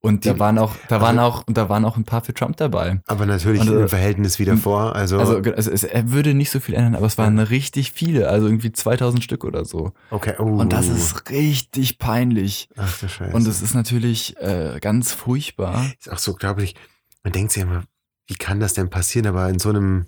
Und 0.05 0.25
da 0.25 0.37
waren 0.37 0.57
auch, 0.57 0.75
da 0.89 0.99
waren 0.99 1.17
also- 1.17 1.37
auch, 1.39 1.47
und 1.47 1.55
da 1.57 1.69
waren 1.69 1.85
auch 1.85 1.95
ein 1.95 2.03
paar 2.03 2.21
für 2.21 2.33
Trump 2.33 2.57
dabei. 2.57 3.01
Aber 3.07 3.25
natürlich 3.25 3.61
Und, 3.61 3.69
äh, 3.69 3.81
im 3.83 3.87
Verhältnis 3.89 4.37
wie 4.37 4.43
davor. 4.43 4.95
Also, 4.95 5.17
Also, 5.17 5.37
also 5.37 5.71
es, 5.71 5.85
er 5.85 6.11
würde 6.11 6.33
nicht 6.33 6.49
so 6.49 6.59
viel 6.59 6.75
ändern, 6.75 6.95
aber 6.95 7.05
es 7.05 7.17
waren 7.17 7.39
richtig 7.39 7.93
viele, 7.93 8.27
also 8.27 8.47
irgendwie 8.47 8.73
2000 8.73 9.23
Stück 9.23 9.45
oder 9.45 9.63
so. 9.63 9.93
okay. 10.09 10.33
Oh. 10.39 10.43
Und 10.43 10.73
das 10.73 10.87
ist 10.87 11.29
richtig 11.29 11.99
peinlich. 11.99 12.67
Ach 12.75 12.99
du 12.99 13.07
Scheiße. 13.07 13.33
Und 13.33 13.47
es 13.47 13.61
ist 13.61 13.73
natürlich 13.75 14.35
äh, 14.37 14.79
ganz 14.81 15.13
furchtbar. 15.13 15.85
ist 15.97 16.11
auch 16.11 16.17
so, 16.19 16.33
glaube 16.33 16.63
ich, 16.63 16.75
man 17.23 17.31
denkt 17.31 17.53
sich 17.53 17.63
immer, 17.63 17.83
wie 18.27 18.35
kann 18.35 18.59
das 18.59 18.73
denn 18.73 18.89
passieren? 18.89 19.27
Aber 19.27 19.49
in 19.49 19.59
so 19.59 19.69
einem, 19.69 20.07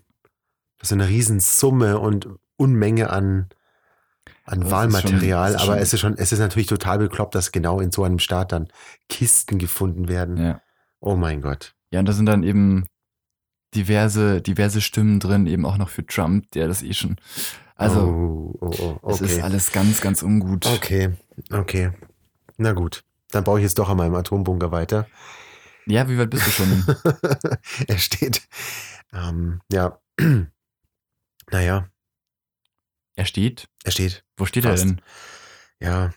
so 0.81 0.95
einer 0.95 1.07
Riesensumme 1.07 1.99
und 1.99 2.27
Unmenge 2.57 3.09
an, 3.09 3.49
an 4.45 4.61
ist 4.61 4.71
Wahlmaterial. 4.71 5.53
schon- 5.53 5.61
aber 5.61 5.79
es 5.79 5.93
ist 5.93 5.99
schon, 5.99 6.17
es 6.17 6.31
ist 6.31 6.39
natürlich 6.39 6.67
total 6.67 6.99
bekloppt, 6.99 7.35
dass 7.35 7.51
genau 7.51 7.79
in 7.79 7.91
so 7.91 8.03
einem 8.03 8.19
Staat 8.19 8.51
dann 8.51 8.69
Kisten 9.09 9.57
gefunden 9.57 10.07
werden. 10.07 10.37
Ja. 10.37 10.61
Oh 10.99 11.15
mein 11.15 11.41
Gott. 11.41 11.75
Ja, 11.91 11.99
und 11.99 12.05
da 12.07 12.13
sind 12.13 12.25
dann 12.25 12.43
eben 12.43 12.85
diverse, 13.73 14.41
diverse 14.41 14.81
Stimmen 14.81 15.19
drin, 15.19 15.47
eben 15.47 15.65
auch 15.65 15.77
noch 15.77 15.89
für 15.89 16.05
Trump, 16.05 16.49
der 16.51 16.67
das 16.67 16.81
eh 16.81 16.93
schon. 16.93 17.17
Also, 17.75 17.99
oh, 18.61 18.67
oh, 18.79 18.99
oh, 19.01 19.11
es 19.11 19.21
ist 19.21 19.33
okay. 19.33 19.41
alles 19.41 19.71
ganz, 19.73 19.99
ganz 19.99 20.23
ungut. 20.23 20.65
Okay, 20.65 21.11
okay. 21.51 21.91
Na 22.57 22.71
gut. 22.71 23.03
Dann 23.31 23.43
baue 23.43 23.59
ich 23.59 23.63
jetzt 23.63 23.77
doch 23.79 23.89
an 23.89 23.97
meinem 23.97 24.15
Atombunker 24.15 24.71
weiter. 24.71 25.07
Ja, 25.87 26.09
wie 26.09 26.17
weit 26.17 26.29
bist 26.29 26.47
du 26.47 26.51
schon? 26.51 26.83
er 27.87 27.97
steht. 27.97 28.47
Ähm, 29.13 29.61
ja. 29.71 29.99
naja, 31.51 31.87
er 33.15 33.25
steht. 33.25 33.69
er 33.83 33.91
steht. 33.91 34.23
Wo 34.37 34.45
steht 34.45 34.63
Fast. 34.63 34.83
er 34.83 34.87
denn? 34.89 35.01
ja, 35.79 36.11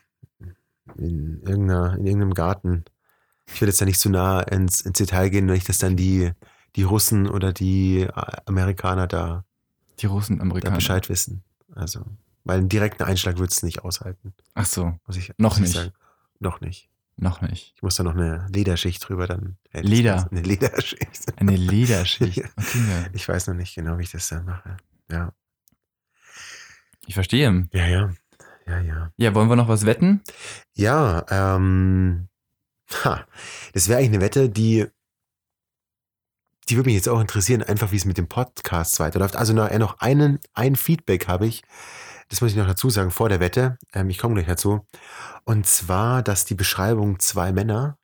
in, 0.97 1.41
irgendeiner, 1.43 1.95
in 1.97 2.07
irgendeinem 2.07 2.35
Garten. 2.35 2.85
Ich 3.47 3.61
will 3.61 3.69
jetzt 3.69 3.81
da 3.81 3.85
nicht 3.85 4.01
zu 4.01 4.11
nah 4.11 4.41
ins, 4.41 4.81
ins 4.81 4.99
Detail 4.99 5.29
gehen, 5.31 5.47
nicht, 5.47 5.69
dass 5.69 5.79
dann 5.79 5.97
die, 5.97 6.33
die 6.77 6.83
Russen 6.83 7.29
oder 7.29 7.53
die 7.53 8.01
äh, 8.03 8.13
Amerikaner 8.47 9.07
da, 9.07 9.45
Die 10.01 10.07
Russen, 10.07 10.39
da 10.39 10.43
Amerikaner. 10.43 10.77
Bescheid 10.77 11.09
wissen. 11.09 11.43
Also, 11.75 12.05
weil 12.45 12.59
einen 12.59 12.69
direkten 12.69 13.05
Einschlag 13.05 13.39
wird 13.39 13.53
es 13.53 13.63
nicht 13.63 13.85
aushalten, 13.85 14.35
Ach 14.55 14.67
so, 14.67 14.99
muss 15.07 15.17
ich 15.17 15.33
Noch 15.39 15.51
muss 15.51 15.57
ich 15.57 15.61
nicht. 15.63 15.75
sagen. 15.75 15.93
Noch 16.41 16.61
nicht. 16.61 16.89
Noch 17.19 17.41
nicht. 17.41 17.73
Ich 17.77 17.83
muss 17.83 17.97
da 17.97 18.03
noch 18.05 18.15
eine 18.15 18.47
Lederschicht 18.53 19.07
drüber 19.09 19.27
dann. 19.27 19.57
das 19.73 19.83
Leder? 19.83 20.29
Eine 20.31 20.43
Lederschicht. 20.43 21.33
Eine 21.37 21.57
Lederschicht. 21.57 22.43
Okay, 22.57 23.07
Ich 23.13 23.29
weiß 23.29 23.49
noch 23.49 23.55
nicht 23.55 23.75
genau, 23.75 23.99
wie 23.99 24.03
ich 24.03 24.11
das 24.11 24.29
dann 24.29 24.45
mache. 24.45 24.77
Ja, 25.11 25.33
ich 27.07 27.15
verstehe. 27.15 27.69
ja, 27.73 27.87
ja. 27.87 28.13
Ja, 28.67 28.81
ja. 28.81 29.13
Ja, 29.17 29.35
wollen 29.35 29.49
wir 29.49 29.57
noch 29.57 29.69
was 29.69 29.87
wetten? 29.87 30.23
Ja, 30.75 31.25
ähm, 31.31 32.29
ha, 33.03 33.27
das 33.73 33.89
wäre 33.89 33.99
eigentlich 33.99 34.11
eine 34.11 34.21
Wette, 34.21 34.51
die, 34.51 34.87
die 36.69 36.77
würde 36.77 36.89
mich 36.89 36.97
jetzt 36.97 37.09
auch 37.09 37.21
interessieren, 37.21 37.63
einfach 37.63 37.93
wie 37.93 37.97
es 37.97 38.05
mit 38.05 38.19
dem 38.19 38.29
Podcast 38.29 39.01
weiterläuft. 39.01 39.37
Also 39.37 39.55
noch, 39.55 39.71
äh, 39.71 39.79
noch 39.79 40.01
einen, 40.01 40.39
ein 40.53 40.77
Feedback 40.77 41.29
habe 41.29 41.47
ich, 41.47 41.63
das 42.29 42.41
muss 42.41 42.51
ich 42.51 42.57
noch 42.57 42.67
dazu 42.67 42.91
sagen 42.91 43.11
vor 43.11 43.29
der 43.29 43.41
Wette. 43.41 43.79
Ähm, 43.95 44.11
ich 44.11 44.19
komme 44.19 44.35
gleich 44.35 44.47
dazu. 44.47 44.87
Und 45.45 45.67
zwar, 45.67 46.23
dass 46.23 46.45
die 46.45 46.55
Beschreibung 46.55 47.19
zwei 47.21 47.53
Männer 47.53 47.97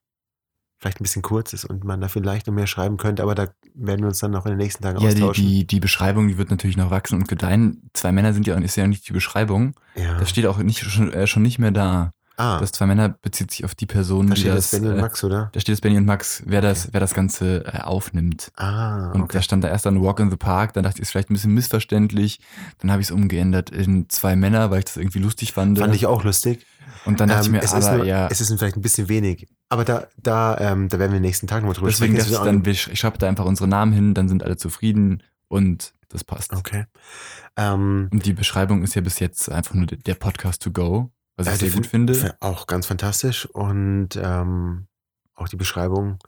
vielleicht 0.78 1.00
ein 1.00 1.04
bisschen 1.04 1.22
kurz 1.22 1.52
ist 1.54 1.64
und 1.64 1.84
man 1.84 2.00
da 2.00 2.08
vielleicht 2.08 2.46
noch 2.46 2.52
mehr 2.54 2.66
schreiben 2.66 2.98
könnte, 2.98 3.22
aber 3.22 3.34
da 3.34 3.48
werden 3.74 4.00
wir 4.00 4.08
uns 4.08 4.18
dann 4.18 4.32
noch 4.32 4.44
in 4.44 4.50
den 4.52 4.58
nächsten 4.58 4.82
Tagen 4.82 5.00
Ja, 5.00 5.08
die, 5.14 5.22
austauschen. 5.22 5.44
die, 5.46 5.66
die 5.66 5.80
Beschreibung, 5.80 6.28
die 6.28 6.36
wird 6.36 6.50
natürlich 6.50 6.76
noch 6.76 6.90
wachsen 6.90 7.16
und 7.18 7.28
gedeihen. 7.28 7.88
Zwei 7.94 8.12
Männer 8.12 8.34
sind 8.34 8.46
ja, 8.46 8.56
ist 8.58 8.76
ja 8.76 8.86
nicht 8.86 9.08
die 9.08 9.12
Beschreibung. 9.14 9.74
ja. 9.94 10.18
Das 10.18 10.28
steht 10.30 10.46
auch 10.46 10.58
nicht, 10.58 10.80
schon, 10.80 11.10
äh, 11.12 11.26
schon 11.26 11.42
nicht 11.42 11.58
mehr 11.58 11.70
da. 11.70 12.12
Ah, 12.36 12.58
Das 12.58 12.72
zwei 12.72 12.86
Männer 12.86 13.10
bezieht 13.10 13.50
sich 13.52 13.64
auf 13.64 13.74
die 13.74 13.86
Person, 13.86 14.26
da 14.28 14.34
die 14.34 14.40
steht 14.40 14.54
das. 14.54 14.70
Benny 14.72 14.88
und 14.88 14.98
äh, 14.98 15.00
Max, 15.00 15.22
oder? 15.22 15.50
da 15.52 15.60
steht 15.60 15.74
es 15.74 15.80
Benny 15.80 15.96
und 15.98 16.04
Max, 16.04 16.42
wer 16.46 16.60
das, 16.60 16.82
Okay. 16.84 16.88
wer 16.92 17.00
das 17.00 17.14
Ganze 17.14 17.64
äh, 17.64 17.80
aufnimmt. 17.82 18.50
Ah, 18.56 19.12
Und 19.12 19.22
okay. 19.22 19.38
da 19.38 19.42
stand 19.42 19.62
da 19.64 19.68
erst 19.68 19.86
dann 19.86 20.02
Walk 20.02 20.18
in 20.20 20.30
the 20.30 20.36
Park, 20.36 20.72
dann 20.72 20.82
dachte 20.82 20.96
ich, 20.98 21.02
ist 21.02 21.10
vielleicht 21.10 21.30
ein 21.30 21.34
bisschen 21.34 21.54
missverständlich. 21.54 22.40
Dann 22.78 22.90
habe 22.90 23.00
ich 23.02 23.08
es 23.08 23.10
umgeändert 23.12 23.70
in 23.70 24.08
zwei 24.08 24.34
Männer, 24.36 24.70
weil 24.70 24.80
ich 24.80 24.84
das 24.86 24.96
irgendwie 24.96 25.20
lustig 25.20 25.52
fand. 25.52 25.78
Fand 25.78 25.94
ich 25.94 26.06
auch 26.06 26.24
lustig. 26.24 26.66
und 27.04 27.20
dann 27.20 27.28
dachte 27.28 27.46
Ähm, 27.46 27.54
ich 27.54 27.60
mir, 27.60 27.64
es, 27.64 27.72
ist 27.72 27.86
aber 27.86 27.98
nur, 27.98 28.06
ja, 28.06 28.26
es 28.28 28.40
ist 28.40 28.52
vielleicht 28.58 28.76
ein 28.76 28.82
bisschen 28.82 29.08
wenig. 29.08 29.46
Aber 29.68 29.84
da, 29.84 30.06
da, 30.22 30.56
ähm, 30.58 30.88
da 30.88 30.98
werden 30.98 31.12
wir 31.12 31.20
nächsten 31.20 31.46
Tag 31.46 31.62
nochmal 31.62 31.74
drüber 31.74 31.88
deswegen 31.88 32.14
sprechen. 32.14 32.32
Das 32.32 32.40
ist 32.40 32.46
dann, 32.46 32.64
ich 32.92 32.98
schreibe 32.98 33.18
da 33.18 33.28
einfach 33.28 33.44
unsere 33.44 33.68
Namen 33.68 33.92
hin, 33.92 34.14
dann 34.14 34.28
sind 34.28 34.42
alle 34.42 34.56
zufrieden 34.56 35.22
und 35.48 35.94
das 36.08 36.24
passt. 36.24 36.52
Okay. 36.52 36.86
Ähm, 37.56 38.08
Und 38.12 38.26
die 38.26 38.32
Beschreibung 38.32 38.82
ist 38.82 38.94
ja 38.94 39.00
bis 39.02 39.18
jetzt 39.20 39.50
einfach 39.50 39.74
nur 39.74 39.86
der 39.86 40.14
Podcast 40.14 40.62
to 40.62 40.70
go, 40.70 41.10
was 41.36 41.46
ich 41.48 41.54
äh, 41.54 41.56
sehr 41.56 41.70
gut 41.70 41.86
fin- 41.86 42.06
finde. 42.08 42.36
Auch 42.40 42.66
ganz 42.66 42.86
fantastisch. 42.86 43.46
Und 43.46 44.10
ähm, 44.16 44.86
auch 45.34 45.48
die 45.48 45.56
Beschreibung 45.56 46.18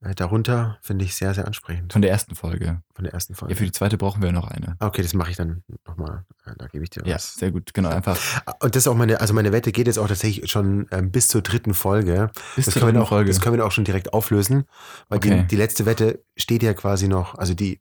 äh, 0.00 0.14
darunter 0.14 0.78
finde 0.80 1.04
ich 1.04 1.14
sehr, 1.16 1.34
sehr 1.34 1.46
ansprechend. 1.46 1.92
Von 1.92 2.02
der 2.02 2.10
ersten 2.12 2.34
Folge. 2.36 2.82
Von 2.94 3.04
der 3.04 3.12
ersten 3.12 3.34
Folge. 3.34 3.52
Ja, 3.54 3.58
für 3.58 3.64
die 3.64 3.72
zweite 3.72 3.98
brauchen 3.98 4.22
wir 4.22 4.30
noch 4.32 4.48
eine. 4.48 4.76
Ah, 4.78 4.86
okay, 4.86 5.02
das 5.02 5.12
mache 5.12 5.30
ich 5.32 5.36
dann 5.36 5.64
nochmal. 5.86 6.24
Da 6.56 6.66
gebe 6.68 6.84
ich 6.84 6.90
dir 6.90 7.04
Ja, 7.04 7.16
was. 7.16 7.34
sehr 7.34 7.50
gut, 7.50 7.74
genau, 7.74 7.88
einfach 7.90 8.16
Und 8.60 8.74
das 8.76 8.84
ist 8.84 8.88
auch 8.88 8.94
meine, 8.94 9.20
also 9.20 9.34
meine 9.34 9.50
Wette 9.52 9.72
geht 9.72 9.86
jetzt 9.88 9.98
auch 9.98 10.06
tatsächlich 10.08 10.48
schon 10.50 10.86
ähm, 10.92 11.10
bis 11.10 11.28
zur 11.28 11.42
dritten 11.42 11.74
Folge. 11.74 12.30
bis 12.56 12.66
Das 12.66 12.74
zur 12.74 12.80
können, 12.82 12.86
wir 12.86 12.92
dritten 12.92 13.02
auch, 13.02 13.08
Folge. 13.08 13.30
das 13.30 13.40
können 13.40 13.56
wir 13.56 13.66
auch 13.66 13.72
schon 13.72 13.84
direkt 13.84 14.12
auflösen, 14.12 14.64
weil 15.08 15.18
Okay. 15.18 15.42
die, 15.42 15.46
die 15.48 15.56
letzte 15.56 15.84
Wette 15.84 16.24
steht 16.36 16.62
ja 16.62 16.74
quasi 16.74 17.08
noch, 17.08 17.34
also 17.34 17.54
die 17.54 17.80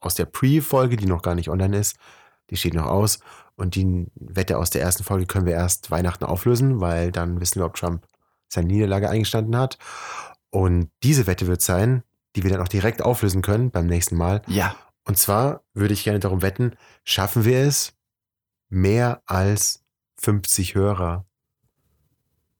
aus 0.00 0.14
der 0.16 0.26
Pre-Folge, 0.26 0.96
die 0.96 1.06
noch 1.06 1.22
gar 1.22 1.34
nicht 1.34 1.48
online 1.50 1.78
ist, 1.78 1.96
die 2.50 2.56
steht 2.56 2.74
noch 2.74 2.86
aus. 2.86 3.20
Und 3.56 3.74
die 3.74 4.06
Wette 4.14 4.58
aus 4.58 4.70
der 4.70 4.82
ersten 4.82 5.04
Folge 5.04 5.26
können 5.26 5.46
wir 5.46 5.54
erst 5.54 5.90
Weihnachten 5.90 6.24
auflösen, 6.24 6.80
weil 6.80 7.10
dann 7.10 7.40
wissen 7.40 7.60
wir, 7.60 7.66
ob 7.66 7.74
Trump 7.74 8.06
seine 8.48 8.68
Niederlage 8.68 9.10
eingestanden 9.10 9.56
hat. 9.56 9.78
Und 10.50 10.90
diese 11.02 11.26
Wette 11.26 11.46
wird 11.46 11.60
sein, 11.60 12.02
die 12.36 12.42
wir 12.42 12.50
dann 12.50 12.60
auch 12.60 12.68
direkt 12.68 13.02
auflösen 13.02 13.42
können 13.42 13.70
beim 13.70 13.86
nächsten 13.86 14.16
Mal. 14.16 14.42
Ja, 14.46 14.76
Und 15.04 15.18
zwar 15.18 15.62
würde 15.74 15.94
ich 15.94 16.04
gerne 16.04 16.20
darum 16.20 16.42
wetten, 16.42 16.76
schaffen 17.04 17.44
wir 17.44 17.58
es, 17.60 17.94
mehr 18.68 19.22
als 19.26 19.84
50 20.20 20.74
Hörer 20.74 21.26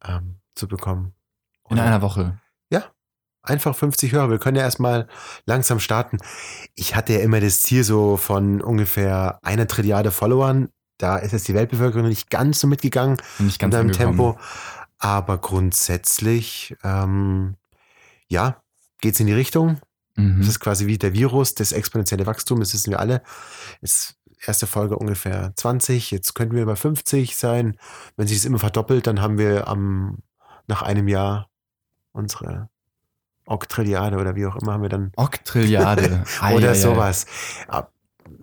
ähm, 0.04 0.40
zu 0.54 0.68
bekommen. 0.68 1.14
in 1.68 1.76
Oder 1.76 1.84
einer 1.84 2.02
Woche. 2.02 2.40
Einfach 3.48 3.74
50 3.74 4.12
Hörer. 4.12 4.30
Wir 4.30 4.38
können 4.38 4.56
ja 4.56 4.62
erstmal 4.62 5.08
langsam 5.46 5.80
starten. 5.80 6.18
Ich 6.74 6.94
hatte 6.94 7.14
ja 7.14 7.20
immer 7.20 7.40
das 7.40 7.62
Ziel 7.62 7.82
so 7.82 8.16
von 8.18 8.60
ungefähr 8.60 9.38
einer 9.42 9.66
Trilliarde 9.66 10.10
Followern. 10.10 10.68
Da 10.98 11.16
ist 11.16 11.32
jetzt 11.32 11.48
die 11.48 11.54
Weltbevölkerung 11.54 12.08
nicht 12.08 12.28
ganz 12.28 12.60
so 12.60 12.66
mitgegangen 12.66 13.16
nicht 13.38 13.62
in 13.62 13.70
ganz 13.70 13.72
deinem 13.72 13.90
angekommen. 13.90 14.18
Tempo. 14.18 14.38
Aber 14.98 15.38
grundsätzlich, 15.38 16.76
ähm, 16.82 17.54
ja, 18.28 18.60
geht's 19.00 19.20
in 19.20 19.26
die 19.28 19.32
Richtung. 19.32 19.80
Mhm. 20.16 20.40
Das 20.40 20.48
ist 20.48 20.60
quasi 20.60 20.86
wie 20.86 20.98
der 20.98 21.14
Virus, 21.14 21.54
das 21.54 21.72
exponentielle 21.72 22.26
Wachstum, 22.26 22.60
das 22.60 22.74
wissen 22.74 22.90
wir 22.90 23.00
alle. 23.00 23.22
Ist 23.80 24.16
erste 24.46 24.66
Folge 24.66 24.98
ungefähr 24.98 25.52
20, 25.56 26.10
jetzt 26.10 26.34
könnten 26.34 26.54
wir 26.54 26.66
bei 26.66 26.76
50 26.76 27.36
sein. 27.36 27.78
Wenn 28.16 28.26
sich 28.26 28.38
das 28.38 28.44
immer 28.44 28.58
verdoppelt, 28.58 29.06
dann 29.06 29.22
haben 29.22 29.38
wir 29.38 29.68
am, 29.68 30.18
nach 30.66 30.82
einem 30.82 31.08
Jahr 31.08 31.48
unsere 32.12 32.68
Oktrilliarde 33.48 34.18
oder 34.18 34.36
wie 34.36 34.46
auch 34.46 34.56
immer 34.56 34.72
haben 34.72 34.82
wir 34.82 34.88
dann. 34.88 35.12
Oktrilliarde. 35.16 36.24
Oder 36.54 36.74
sowas. 36.74 37.26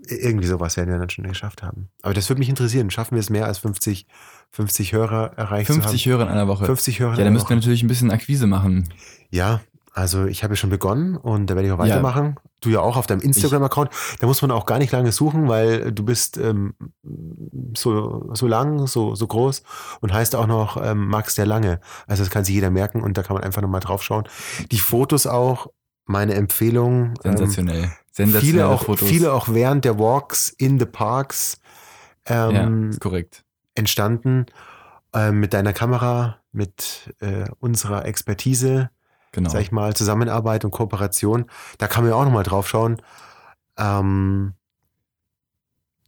Irgendwie 0.08 0.47
sowas 0.47 0.78
werden 0.78 0.91
wir 0.91 0.99
dann 0.99 1.10
schon 1.10 1.28
geschafft 1.28 1.64
haben. 1.64 1.89
Aber 2.01 2.14
das 2.14 2.30
würde 2.30 2.39
mich 2.39 2.49
interessieren. 2.49 2.91
Schaffen 2.91 3.16
wir 3.16 3.20
es 3.20 3.30
mehr 3.30 3.45
als 3.45 3.60
50, 3.60 4.08
50 4.51 4.93
Hörer 4.93 5.34
erreicht 5.36 5.68
50 5.68 6.03
zu 6.03 6.10
Hörer 6.10 6.24
in 6.24 6.30
einer? 6.30 6.47
Woche. 6.47 6.66
50 6.66 6.99
Hörer. 6.99 7.12
Ja, 7.12 7.14
in 7.14 7.18
da 7.18 7.24
der 7.24 7.32
müssten 7.32 7.49
wir 7.49 7.56
natürlich 7.56 7.84
ein 7.84 7.88
bisschen 7.88 8.12
Akquise 8.12 8.47
machen. 8.47 8.89
Ja, 9.30 9.62
also 9.98 10.26
ich 10.26 10.43
habe 10.43 10.54
ja 10.54 10.56
schon 10.58 10.70
begonnen 10.70 11.16
und 11.16 11.48
da 11.50 11.56
werde 11.56 11.68
ich 11.68 11.74
auch 11.74 11.80
Ja. 11.80 11.86
weitermachen. 11.86 12.36
Du 12.60 12.70
ja 12.70 12.82
auch 12.82 12.98
auf 12.98 13.08
deinem 13.08 13.22
Instagram-Account. 13.22 13.89
Da 14.20 14.28
muss 14.28 14.41
man 14.41 14.52
auch 14.52 14.66
gar 14.66 14.78
nicht 14.78 14.91
lange 14.91 15.12
suchen, 15.14 15.48
weil 15.48 15.91
du 15.93 16.04
bist 16.04 16.38
ähm, 16.38 16.74
so, 17.78 18.30
so 18.34 18.46
lang, 18.48 18.88
so, 18.88 19.16
so 19.16 19.26
groß 19.26 19.64
und 20.02 20.12
heißt 20.14 20.36
auch 20.36 20.48
noch 20.48 20.76
ähm, 20.84 21.08
Max 21.08 21.36
der 21.36 21.46
Lange. 21.46 21.80
Also 22.08 22.24
das 22.24 22.30
kann 22.30 22.43
sich 22.43 22.56
jeder 22.56 22.72
merken 22.72 23.02
und 23.02 23.18
da 23.18 23.24
kann 23.24 23.36
man 23.36 23.43
einfach 23.43 23.62
nochmal 23.62 23.80
drauf 23.80 24.04
schauen. 24.04 24.26
Die 24.72 24.80
Fotos 24.80 25.28
auch, 25.28 25.68
meine 26.06 26.34
Empfehlung. 26.34 27.14
Ähm, 27.24 27.38
Sensationell. 27.38 27.91
Sensationelle 28.12 28.41
viele, 28.41 28.68
auch, 28.68 28.84
Fotos. 28.84 29.08
viele 29.08 29.34
auch 29.34 29.48
während 29.50 29.86
der 29.86 29.98
Walks 29.98 30.50
in 30.50 30.78
the 30.80 30.86
Parks 30.86 31.60
ja, 32.28 32.50
ähm, 32.50 32.89
ist 32.89 33.00
korrekt. 33.00 33.43
entstanden. 33.76 34.46
Ähm, 35.14 35.39
mit 35.39 35.54
deiner 35.54 35.72
Kamera, 35.72 36.38
mit 36.52 37.14
äh, 37.22 37.46
unserer 37.60 38.06
Expertise 38.06 38.89
Genau. 39.36 39.49
sag 39.49 39.61
ich 39.61 39.71
mal, 39.71 39.93
Zusammenarbeit 39.95 40.65
und 40.65 40.71
Kooperation. 40.71 41.45
Da 41.77 41.88
kann 41.88 42.03
man 42.03 42.11
ja 42.11 42.17
auch 42.17 42.25
nochmal 42.25 42.43
drauf 42.43 42.67
schauen. 42.67 43.01
Ähm, 43.77 44.53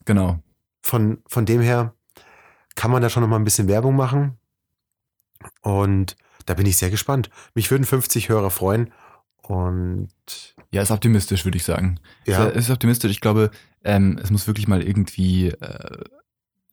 Genau. 0.06 0.40
von, 0.82 1.20
von 1.28 1.46
dem 1.46 1.62
her 1.62 1.94
kann 2.76 2.92
man 2.92 3.02
da 3.02 3.10
schon 3.10 3.22
nochmal 3.22 3.40
ein 3.40 3.44
bisschen 3.46 3.68
Werbung 3.68 3.96
machen. 3.96 4.38
Und 5.62 6.16
da 6.46 6.54
bin 6.54 6.66
ich 6.66 6.78
sehr 6.78 6.90
gespannt. 6.90 7.30
Mich 7.54 7.70
würden 7.72 7.84
50 7.84 8.30
Hörer 8.30 8.50
freuen. 8.50 8.92
Und 9.42 10.10
Ja, 10.72 10.82
ist 10.82 10.92
optimistisch, 10.92 11.44
würde 11.46 11.58
ich 11.58 11.64
sagen. 11.66 12.00
ja, 12.26 12.48
Es 12.48 12.66
ist 12.66 12.70
optimistisch. 12.70 13.12
Ich 13.12 13.22
glaube, 13.22 13.52
ähm, 13.84 14.18
es 14.22 14.30
muss 14.32 14.48
wirklich 14.48 14.68
mal 14.68 14.82
irgendwie, 14.82 15.50
äh, 15.50 16.04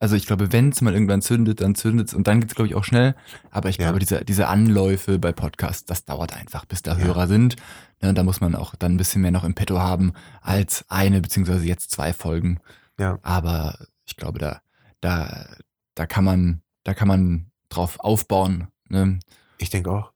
also 0.05 0.17
ich 0.17 0.27
glaube, 0.27 0.53
wenn 0.53 0.69
es 0.69 0.83
mal 0.83 0.93
irgendwann 0.93 1.23
zündet, 1.23 1.63
dann 1.63 1.75
zündet 1.75 2.09
es 2.09 2.15
und 2.15 2.27
dann 2.29 2.41
geht 2.41 2.51
es, 2.51 2.55
glaube 2.55 2.69
ich, 2.69 2.75
auch 2.75 2.85
schnell. 2.85 3.15
Aber 3.51 3.71
ich 3.71 3.79
Ja. 3.79 3.85
glaube, 3.87 3.99
diese, 4.01 4.23
diese 4.25 4.49
Anläufe 4.49 5.19
bei 5.19 5.33
Podcasts, 5.33 5.87
das 5.87 6.05
dauert 6.05 6.37
einfach, 6.37 6.67
bis 6.67 6.83
da 6.83 6.93
Ja. 6.93 6.99
Hörer 7.05 7.27
sind. 7.27 7.57
Ne, 8.03 8.13
da 8.13 8.23
muss 8.23 8.43
man 8.43 8.55
auch 8.55 8.75
dann 8.75 8.93
ein 8.95 8.97
bisschen 8.99 9.23
mehr 9.23 9.31
noch 9.31 9.45
im 9.45 9.55
Petto 9.55 9.79
haben 9.79 10.13
als 10.43 10.85
eine, 10.91 11.23
beziehungsweise 11.23 11.65
jetzt 11.65 11.91
zwei 11.91 12.13
Folgen. 12.13 12.59
Ja. 12.99 13.19
Aber 13.23 13.79
ich 14.05 14.17
glaube, 14.17 14.39
da, 14.39 14.61
da, 15.01 15.47
da 15.95 16.05
kann 16.07 16.25
man, 16.25 16.61
da 16.83 16.93
kann 16.93 17.09
man 17.09 17.47
drauf 17.71 17.99
aufbauen. 18.01 18.69
Ne? 18.91 19.19
ich 19.57 19.71
denke 19.71 19.91
auch. 19.91 20.13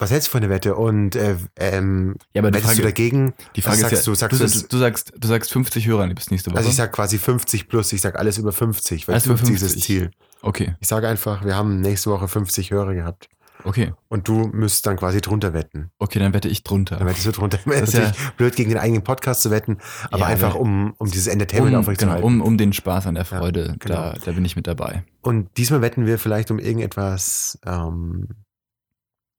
Was 0.00 0.10
hältst 0.12 0.28
du 0.28 0.32
von 0.32 0.40
der 0.42 0.50
Wette? 0.50 0.76
Und 0.76 1.16
äh, 1.16 1.36
ähm, 1.56 2.16
Ja, 2.32 2.42
aber 2.42 2.56
Frage, 2.58 2.76
du 2.76 2.82
dagegen? 2.82 3.34
die 3.56 3.62
Frage 3.62 3.82
was 3.82 3.92
ist 3.92 4.04
sagst 4.04 4.06
ja, 4.06 4.12
du? 4.12 4.38
Sagst 4.38 4.40
du, 4.56 4.60
du 4.62 4.68
du, 4.68 4.78
sagst, 4.78 5.12
du 5.18 5.28
sagst 5.28 5.52
50 5.52 5.86
Hörer 5.88 6.06
bis 6.14 6.30
nächste 6.30 6.50
Woche. 6.50 6.58
Also 6.58 6.70
ich 6.70 6.76
sag 6.76 6.92
quasi 6.92 7.18
50 7.18 7.68
plus, 7.68 7.92
ich 7.92 8.00
sag 8.00 8.16
alles 8.18 8.38
über 8.38 8.52
50, 8.52 9.08
weil 9.08 9.14
Alles 9.14 9.26
über 9.26 9.36
50 9.36 9.54
ist 9.56 9.62
das 9.64 9.72
50. 9.72 9.84
Ziel. 9.84 10.10
okay, 10.42 10.76
Ich 10.80 10.86
sage 10.88 11.08
einfach, 11.08 11.44
wir 11.44 11.56
haben 11.56 11.80
nächste 11.80 12.10
Woche 12.10 12.28
50 12.28 12.70
Hörer 12.70 12.94
gehabt. 12.94 13.28
okay, 13.64 13.92
Und 14.06 14.28
du 14.28 14.46
müsst 14.52 14.86
dann 14.86 14.96
quasi 14.96 15.20
drunter 15.20 15.52
wetten. 15.52 15.90
okay, 15.98 16.20
dann 16.20 16.32
wette 16.32 16.46
ich 16.48 16.62
drunter. 16.62 16.94
Dann 16.96 17.08
wettest 17.08 17.26
du 17.26 17.32
drunter. 17.32 17.58
Das 17.66 17.82
ist 17.88 17.94
natürlich 17.94 18.30
blöd, 18.36 18.54
gegen 18.54 18.68
den 18.70 18.78
eigenen 18.78 19.02
Podcast 19.02 19.42
zu 19.42 19.50
wetten, 19.50 19.78
aber 20.12 20.20
Ja, 20.20 20.26
einfach 20.26 20.50
aber- 20.50 20.60
um, 20.60 20.94
um 20.98 21.10
dieses 21.10 21.26
Entertainment 21.26 21.66
um, 21.66 21.70
genau, 21.72 21.80
aufrechtzuerhalten. 21.80 22.24
um, 22.24 22.40
um 22.40 22.56
den 22.56 22.72
Spaß 22.72 23.08
an 23.08 23.16
der 23.16 23.24
Ja, 23.24 23.38
Freude, 23.40 23.74
genau. 23.80 23.94
da, 23.96 24.14
da 24.24 24.30
bin 24.30 24.44
ich 24.44 24.54
mit 24.54 24.68
dabei. 24.68 25.02
Und 25.22 25.48
diesmal 25.56 25.82
wetten 25.82 26.06
wir 26.06 26.20
vielleicht 26.20 26.52
um 26.52 26.60
irgendetwas, 26.60 27.58
ähm, 27.66 28.28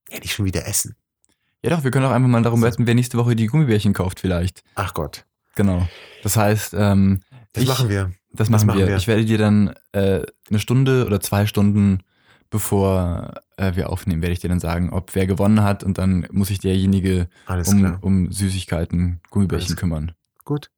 ja, 0.10 0.20
nicht 0.20 0.34
schon 0.34 0.46
wieder 0.46 0.66
essen. 0.68 0.96
Ja 1.64 1.72
doch, 1.72 1.84
wir 1.84 1.92
können 1.92 2.06
auch 2.06 2.12
einfach 2.12 2.30
mal 2.30 2.42
darum 2.42 2.62
wetten, 2.62 2.88
wer 2.88 2.96
nächste 2.96 3.18
Woche 3.18 3.36
die 3.36 3.48
Gummibärchen 3.48 3.94
kauft 3.94 4.20
vielleicht. 4.20 4.64
Ach 4.76 4.94
Gott, 4.94 5.26
Genau. 5.56 5.88
Das 6.24 6.38
heißt, 6.38 6.74
ähm, 6.78 7.22
das 7.54 7.64
Ich- 7.64 7.70
machen 7.70 7.90
wir. 7.90 8.06
das 8.32 8.38
Das 8.38 8.50
machen, 8.50 8.68
machen 8.68 8.80
wir. 8.80 8.88
wir. 8.88 8.96
Ich 8.98 9.08
werde 9.08 9.26
dir 9.26 9.38
dann 9.38 9.74
äh, 9.92 10.22
eine 10.50 10.60
Stunde 10.60 11.06
oder 11.06 11.20
zwei 11.20 11.46
Stunden, 11.48 12.00
bevor 12.50 13.34
äh, 13.58 13.76
wir 13.76 13.90
aufnehmen, 13.90 14.22
werde 14.22 14.34
ich 14.34 14.40
dir 14.40 14.48
dann 14.50 14.60
sagen, 14.62 14.92
ob 14.92 15.16
wer 15.16 15.28
gewonnen 15.28 15.62
hat 15.64 15.84
und 15.84 15.98
dann 15.98 16.28
muss 16.32 16.48
sich 16.48 16.60
derjenige 16.60 17.28
um, 17.68 17.98
um 18.02 18.32
Süßigkeiten, 18.32 19.20
Gummibärchen 19.32 19.68
Alles 19.72 19.78
kümmern. 19.78 20.12
Gut. 20.46 20.72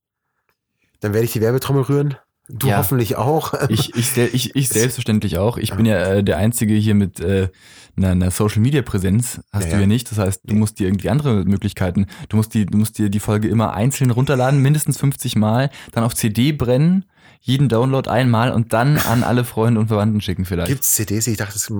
Dann 1.00 1.14
werde 1.14 1.26
ich 1.26 1.32
die 1.34 1.42
Werbetrommel 1.42 1.84
rühren. 1.84 2.16
Du 2.54 2.68
Ja. 2.68 2.78
hoffentlich 2.78 3.16
auch. 3.16 3.54
Ich, 3.70 3.96
ich, 3.96 4.18
ich, 4.18 4.56
ich 4.56 4.66
Es- 4.66 4.70
selbstverständlich 4.74 5.38
auch. 5.38 5.58
Ich 5.58 5.74
bin 5.74 5.86
ja 5.86 5.98
äh, 5.98 6.24
der 6.24 6.38
Einzige 6.38 6.74
hier 6.74 6.96
mit 6.96 7.20
äh, 7.20 7.50
einer, 7.98 8.10
einer 8.10 8.32
Social 8.32 8.62
Media 8.62 8.82
Präsenz. 8.82 9.42
Hast 9.52 9.66
Ja, 9.70 9.76
du 9.76 9.82
ja. 9.82 9.88
nicht. 9.88 10.10
Das 10.12 10.18
heißt, 10.18 10.42
du 10.46 10.56
musst 10.56 10.80
dir 10.80 10.88
irgendwie 10.88 11.10
andere 11.10 11.44
Möglichkeiten. 11.46 12.08
Du 12.30 12.38
musst, 12.38 12.54
die, 12.54 12.66
du 12.66 12.78
musst 12.78 12.98
dir 12.98 13.10
die 13.10 13.20
Folge 13.20 13.48
immer 13.48 13.74
einzeln 13.74 14.12
runterladen, 14.12 14.62
mindestens 14.62 14.98
50 14.98 15.36
Mal, 15.36 15.70
dann 15.92 16.04
auf 16.04 16.14
CD 16.16 16.52
brennen, 16.52 17.06
jeden 17.42 17.70
Download 17.70 18.10
einmal 18.10 18.52
und 18.52 18.74
dann 18.74 18.98
an 18.98 19.24
alle 19.24 19.44
Freunde 19.44 19.80
und 19.80 19.88
Verwandten 19.88 20.22
schicken 20.22 20.46
vielleicht. 20.46 20.70
Gibt's 20.70 20.94
CDs? 20.94 21.28
Ich 21.28 21.38
dachte, 21.38 21.56
es 21.56 21.72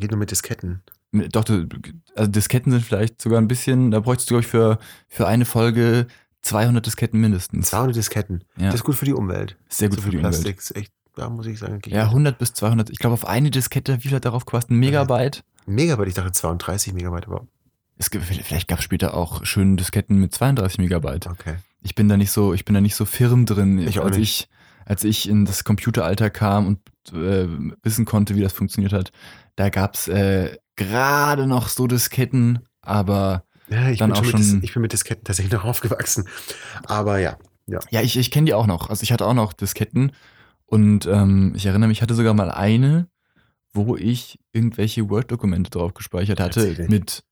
geht 0.00 0.10
nur 0.10 0.18
mit 0.18 0.30
Disketten. 0.30 0.82
Doch, 1.30 1.44
also 2.16 2.30
Disketten 2.30 2.72
sind 2.72 2.84
vielleicht 2.84 3.22
sogar 3.22 3.40
ein 3.40 3.46
bisschen, 3.46 3.92
da 3.92 4.00
bräuchtest 4.00 4.28
du, 4.30 4.34
glaube 4.34 4.40
ich, 4.44 4.48
für, 4.50 4.78
für 5.08 5.28
eine 5.28 5.44
Folge 5.44 6.08
200 6.44 6.84
Disketten 6.86 7.20
mindestens. 7.20 7.70
200 7.70 7.96
Disketten. 7.96 8.44
Ja, 8.56 8.66
Das 8.66 8.76
ist 8.76 8.84
gut 8.84 8.94
für 8.94 9.04
die 9.04 9.12
Umwelt. 9.14 9.56
sehr 9.68 9.88
gut 9.88 9.96
so 9.98 10.02
für 10.02 10.10
die 10.10 10.16
viel 10.18 10.24
Umwelt. 10.26 10.42
Plastik 10.42 10.58
ist 10.58 10.76
echt, 10.76 10.92
da 11.16 11.28
muss 11.28 11.46
ich 11.46 11.58
sagen, 11.58 11.80
Ja, 11.86 12.04
100 12.04 12.38
bis 12.38 12.52
200. 12.54 12.90
Ich 12.90 12.98
glaube, 12.98 13.14
auf 13.14 13.26
eine 13.26 13.50
Diskette, 13.50 13.96
wie 13.98 14.08
viel 14.08 14.12
hat 14.16 14.24
darauf 14.24 14.44
gekostet? 14.44 14.70
Ein 14.72 14.78
Megabyte? 14.78 15.42
Megabyte, 15.66 16.08
ich 16.08 16.14
dachte 16.14 16.32
32 16.32 16.92
Megabyte, 16.92 17.26
aber 17.26 17.46
Es 17.96 18.10
gibt, 18.10 18.24
vielleicht 18.24 18.68
gab 18.68 18.78
es 18.78 18.84
später 18.84 19.14
auch 19.14 19.44
schöne 19.44 19.76
Disketten 19.76 20.18
mit 20.18 20.34
32 20.34 20.78
Megabyte. 20.78 21.26
okay. 21.26 21.56
Ich 21.82 21.94
bin 21.94 22.08
da 22.08 22.16
nicht 22.16 22.30
so, 22.30 22.54
ich 22.54 22.64
bin 22.64 22.74
da 22.74 22.80
nicht 22.80 22.94
so 22.94 23.04
firm 23.04 23.44
drin. 23.46 23.78
Ich 23.78 24.00
als 24.00 24.16
ich, 24.16 24.48
als 24.86 25.04
ich 25.04 25.28
in 25.28 25.44
das 25.44 25.64
Computeralter 25.64 26.30
kam 26.30 26.66
und 26.66 26.78
äh, 27.12 27.46
wissen 27.82 28.04
konnte, 28.06 28.36
wie 28.36 28.40
das 28.40 28.52
funktioniert 28.54 28.92
hat. 28.94 29.12
Da 29.56 29.68
gab's 29.68 30.08
äh, 30.08 30.56
gerade 30.76 31.46
noch 31.46 31.68
so 31.68 31.86
Disketten, 31.86 32.60
aber 32.80 33.44
Ja, 33.68 33.88
ich 33.88 33.98
Dann 33.98 34.10
bin, 34.10 34.18
auch 34.18 34.24
schon 34.24 34.40
mit, 34.40 34.48
schon- 34.48 34.62
ich 34.62 34.72
bin 34.74 34.82
mit 34.82 34.92
Disketten 34.92 35.24
tatsächlich 35.24 35.52
noch 35.52 35.64
aufgewachsen. 35.64 36.28
Aber 36.84 37.18
ja, 37.18 37.38
ja. 37.66 37.78
ja, 37.90 38.00
ich, 38.02 38.16
ich 38.16 38.30
kenne 38.30 38.46
die 38.46 38.54
auch 38.54 38.66
noch. 38.66 38.90
Also 38.90 39.02
ich 39.02 39.12
hatte 39.12 39.26
auch 39.26 39.34
noch 39.34 39.52
Disketten 39.52 40.12
und 40.66 41.06
ähm, 41.06 41.52
ich 41.56 41.66
erinnere 41.66 41.88
mich, 41.88 41.98
ich 41.98 42.02
hatte 42.02 42.14
sogar 42.14 42.34
mal 42.34 42.50
eine, 42.50 43.08
wo 43.72 43.96
ich 43.96 44.38
irgendwelche 44.52 45.08
Word-Dokumente 45.08 45.70
drauf 45.70 45.94
gespeichert 45.94 46.40
hatte 46.40 46.86
mit, 46.88 47.24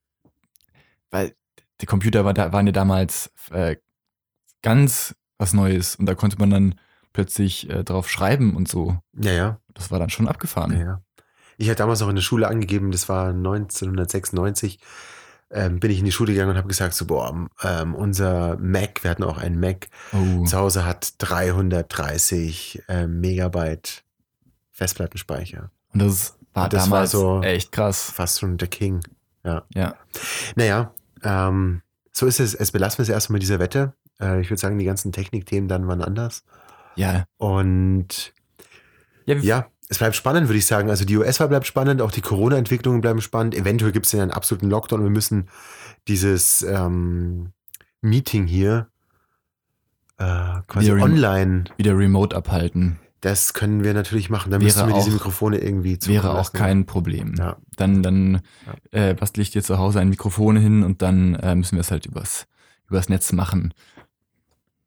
weil 1.10 1.34
die 1.80 1.86
Computer 1.86 2.24
war 2.24 2.34
da, 2.34 2.52
waren 2.52 2.66
ja 2.66 2.72
damals 2.72 3.30
äh, 3.50 3.76
ganz 4.62 5.14
was 5.38 5.52
Neues 5.52 5.96
und 5.96 6.06
da 6.06 6.14
konnte 6.14 6.38
man 6.38 6.50
dann 6.50 6.74
plötzlich 7.12 7.68
äh, 7.68 7.84
drauf 7.84 8.08
schreiben 8.10 8.56
und 8.56 8.68
so. 8.68 8.98
Ja, 9.14 9.32
ja. 9.32 9.60
Das 9.74 9.90
war 9.90 9.98
dann 9.98 10.10
schon 10.10 10.28
abgefahren. 10.28 10.72
Ja, 10.72 10.78
ja. 10.78 11.02
Ich 11.58 11.68
hatte 11.68 11.78
damals 11.78 12.00
auch 12.02 12.08
in 12.08 12.14
der 12.16 12.22
Schule 12.22 12.48
angegeben, 12.48 12.90
das 12.90 13.08
war 13.08 13.28
1996, 13.28 14.78
ähm, 15.52 15.80
bin 15.80 15.90
ich 15.90 15.98
in 15.98 16.04
die 16.04 16.12
Schule 16.12 16.32
gegangen 16.32 16.50
und 16.52 16.56
habe 16.56 16.68
gesagt, 16.68 16.94
so, 16.94 17.04
boah, 17.06 17.48
ähm, 17.62 17.94
unser 17.94 18.56
Mac, 18.58 19.02
wir 19.04 19.10
hatten 19.10 19.22
auch 19.24 19.38
einen 19.38 19.60
Mac, 19.60 19.88
Oh. 20.12 20.44
zu 20.44 20.56
Hause 20.56 20.84
hat 20.84 21.14
330 21.18 22.82
ähm, 22.88 23.20
Megabyte 23.20 24.02
Festplattenspeicher. 24.72 25.70
Und 25.92 26.02
das 26.02 26.38
war 26.54 26.64
Und 26.64 26.72
das 26.72 26.82
war 26.82 26.88
damals 26.90 27.10
so- 27.10 27.42
echt 27.42 27.72
krass. 27.72 28.10
Fast 28.10 28.40
schon 28.40 28.56
der 28.58 28.68
King. 28.68 29.00
Ja. 29.44 29.64
Naja, 30.54 30.92
ähm, 31.22 31.82
so 32.12 32.26
ist 32.26 32.40
es. 32.40 32.54
Es 32.54 32.70
belassen 32.72 32.98
wir 32.98 33.02
es 33.02 33.08
erstmal 33.08 33.34
mit 33.36 33.42
dieser 33.42 33.58
Wette. 33.58 33.94
Äh, 34.20 34.40
ich 34.40 34.50
würde 34.50 34.60
sagen, 34.60 34.78
die 34.78 34.84
ganzen 34.84 35.12
Technikthemen 35.12 35.68
dann 35.68 35.86
waren 35.88 36.02
anders. 36.02 36.44
Ja. 36.94 37.24
Und 37.38 38.32
Ja, 39.24 39.34
ja, 39.36 39.66
es 39.92 39.98
bleibt 39.98 40.16
spannend, 40.16 40.48
würde 40.48 40.56
ich 40.56 40.64
sagen. 40.64 40.88
Also 40.88 41.04
die 41.04 41.18
US-Wahl 41.18 41.48
bleibt 41.48 41.66
spannend, 41.66 42.00
auch 42.00 42.10
die 42.10 42.22
Corona-Entwicklungen 42.22 43.02
bleiben 43.02 43.20
spannend. 43.20 43.54
Eventuell 43.54 43.92
gibt 43.92 44.06
es 44.06 44.12
ja 44.12 44.22
einen 44.22 44.30
absoluten 44.30 44.70
Lockdown 44.70 45.00
und 45.00 45.04
wir 45.04 45.10
müssen 45.10 45.48
dieses 46.08 46.62
ähm, 46.62 47.52
Meeting 48.00 48.46
hier 48.46 48.88
äh, 50.16 50.24
quasi 50.66 50.94
Wieder 50.94 51.04
online, 51.04 51.64
wieder 51.76 51.94
remote 51.94 52.34
abhalten. 52.34 53.00
das 53.20 53.52
können 53.52 53.84
wir 53.84 53.92
natürlich 53.92 54.30
machen. 54.30 54.50
Dann 54.50 54.62
Wäre 54.62 54.68
müssen 54.68 54.88
wir 54.88 54.94
diese 54.94 55.10
Mikrofone 55.10 55.58
irgendwie 55.58 55.98
zukommen 55.98 56.22
Wäre 56.22 56.38
auch 56.38 56.54
kein 56.54 56.86
Problem. 56.86 57.34
Ja. 57.36 57.58
Dann, 57.76 58.02
dann 58.02 58.40
äh, 58.92 59.12
bastel 59.12 59.42
ich 59.42 59.50
dir 59.50 59.62
zu 59.62 59.76
Hause 59.76 60.00
ein 60.00 60.08
Mikrofon 60.08 60.56
hin 60.56 60.84
und 60.84 61.02
dann 61.02 61.34
äh, 61.34 61.54
müssen 61.54 61.76
wir 61.76 61.82
es 61.82 61.90
halt 61.90 62.06
übers, 62.06 62.46
übers 62.88 63.10
Netz 63.10 63.30
machen. 63.32 63.74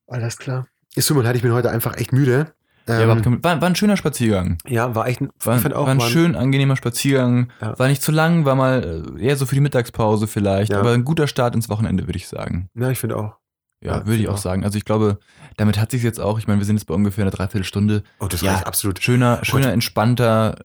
Alles 0.08 0.38
klar. 0.38 0.68
Es 0.96 1.06
tut 1.06 1.16
mir 1.16 1.22
leid, 1.22 1.36
ich 1.36 1.44
bin 1.44 1.54
heute 1.54 1.70
einfach 1.70 1.96
echt 1.96 2.12
müde. 2.12 2.56
Ja, 2.88 3.00
Ähm, 3.02 3.10
war, 3.26 3.44
war, 3.44 3.62
war 3.62 3.70
ein 3.70 3.76
schöner 3.76 3.98
Spaziergang. 3.98 4.58
ja, 4.68 4.94
war 4.96 5.08
echt 5.08 5.22
ein, 5.22 5.30
War, 5.44 5.56
ich 5.56 5.62
fand 5.62 5.74
auch, 5.74 5.86
war 5.88 5.94
ein 5.94 6.02
schön 6.02 6.36
angenehmer 6.36 6.76
Spaziergang. 6.76 7.52
Ja. 7.62 7.78
War 7.80 7.88
nicht 7.88 8.02
zu 8.02 8.12
lang, 8.12 8.46
war 8.46 8.56
mal 8.56 9.06
äh, 9.18 9.24
eher 9.24 9.36
so 9.38 9.46
für 9.46 9.56
die 9.56 9.62
Mittagspause 9.62 10.28
vielleicht. 10.28 10.72
Ja. 10.72 10.80
Aber 10.80 10.92
ein 10.94 11.04
guter 11.04 11.28
Start 11.28 11.56
ins 11.56 11.70
Wochenende, 11.70 12.08
würde 12.08 12.18
ich 12.18 12.28
sagen. 12.28 12.70
Ja, 12.76 12.90
ich 12.90 13.00
finde 13.00 13.18
auch. 13.18 13.36
Ja, 13.82 13.98
Ja, 13.98 14.06
würde 14.08 14.22
ich 14.22 14.30
auch 14.30 14.34
auch. 14.34 14.38
sagen. 14.38 14.64
Also 14.64 14.78
ich 14.78 14.86
glaube, 14.86 15.20
damit 15.58 15.78
hat 15.80 15.92
sich 15.92 16.02
jetzt 16.04 16.20
auch, 16.20 16.40
ich 16.40 16.48
meine, 16.48 16.60
wir 16.60 16.66
sind 16.66 16.78
jetzt 16.78 16.86
bei 16.86 16.94
ungefähr 16.94 17.24
einer 17.24 17.32
Dreiviertelstunde. 17.32 18.04
Oh, 18.20 18.28
das 18.28 18.42
Ja. 18.42 18.54
reicht 18.54 18.68
absolut. 18.68 19.02
Schöner, 19.04 19.40
schöner, 19.44 19.72
entspannter, 19.74 20.56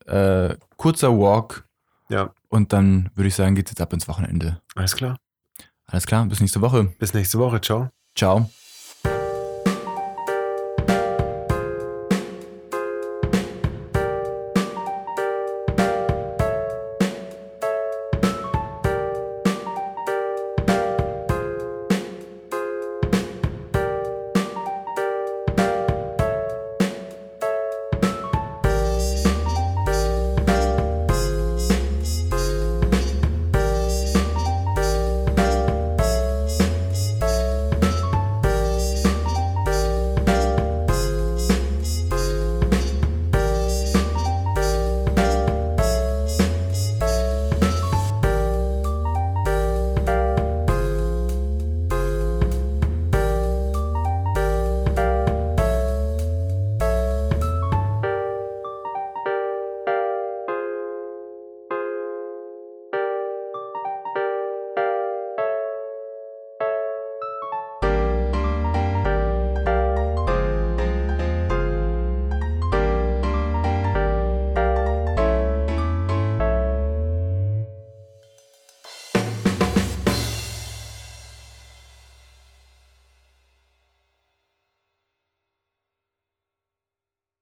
äh, 0.50 0.56
kurzer 0.76 1.10
Walk. 1.18 1.66
Ja, 2.08 2.30
Und 2.48 2.72
dann 2.72 3.10
würde 3.14 3.28
ich 3.28 3.34
sagen, 3.34 3.54
geht's 3.54 3.70
jetzt 3.70 3.80
ab 3.80 3.92
ins 3.92 4.08
Wochenende. 4.08 4.60
alles 4.74 4.96
klar. 4.96 5.16
Alles 5.86 6.06
klar, 6.06 6.24
bis 6.26 6.40
nächste 6.40 6.60
Woche. 6.60 6.84
Bis 6.98 7.14
nächste 7.14 7.38
Woche. 7.38 7.60
Ciao. 7.60 7.90
Ciao. 8.16 8.50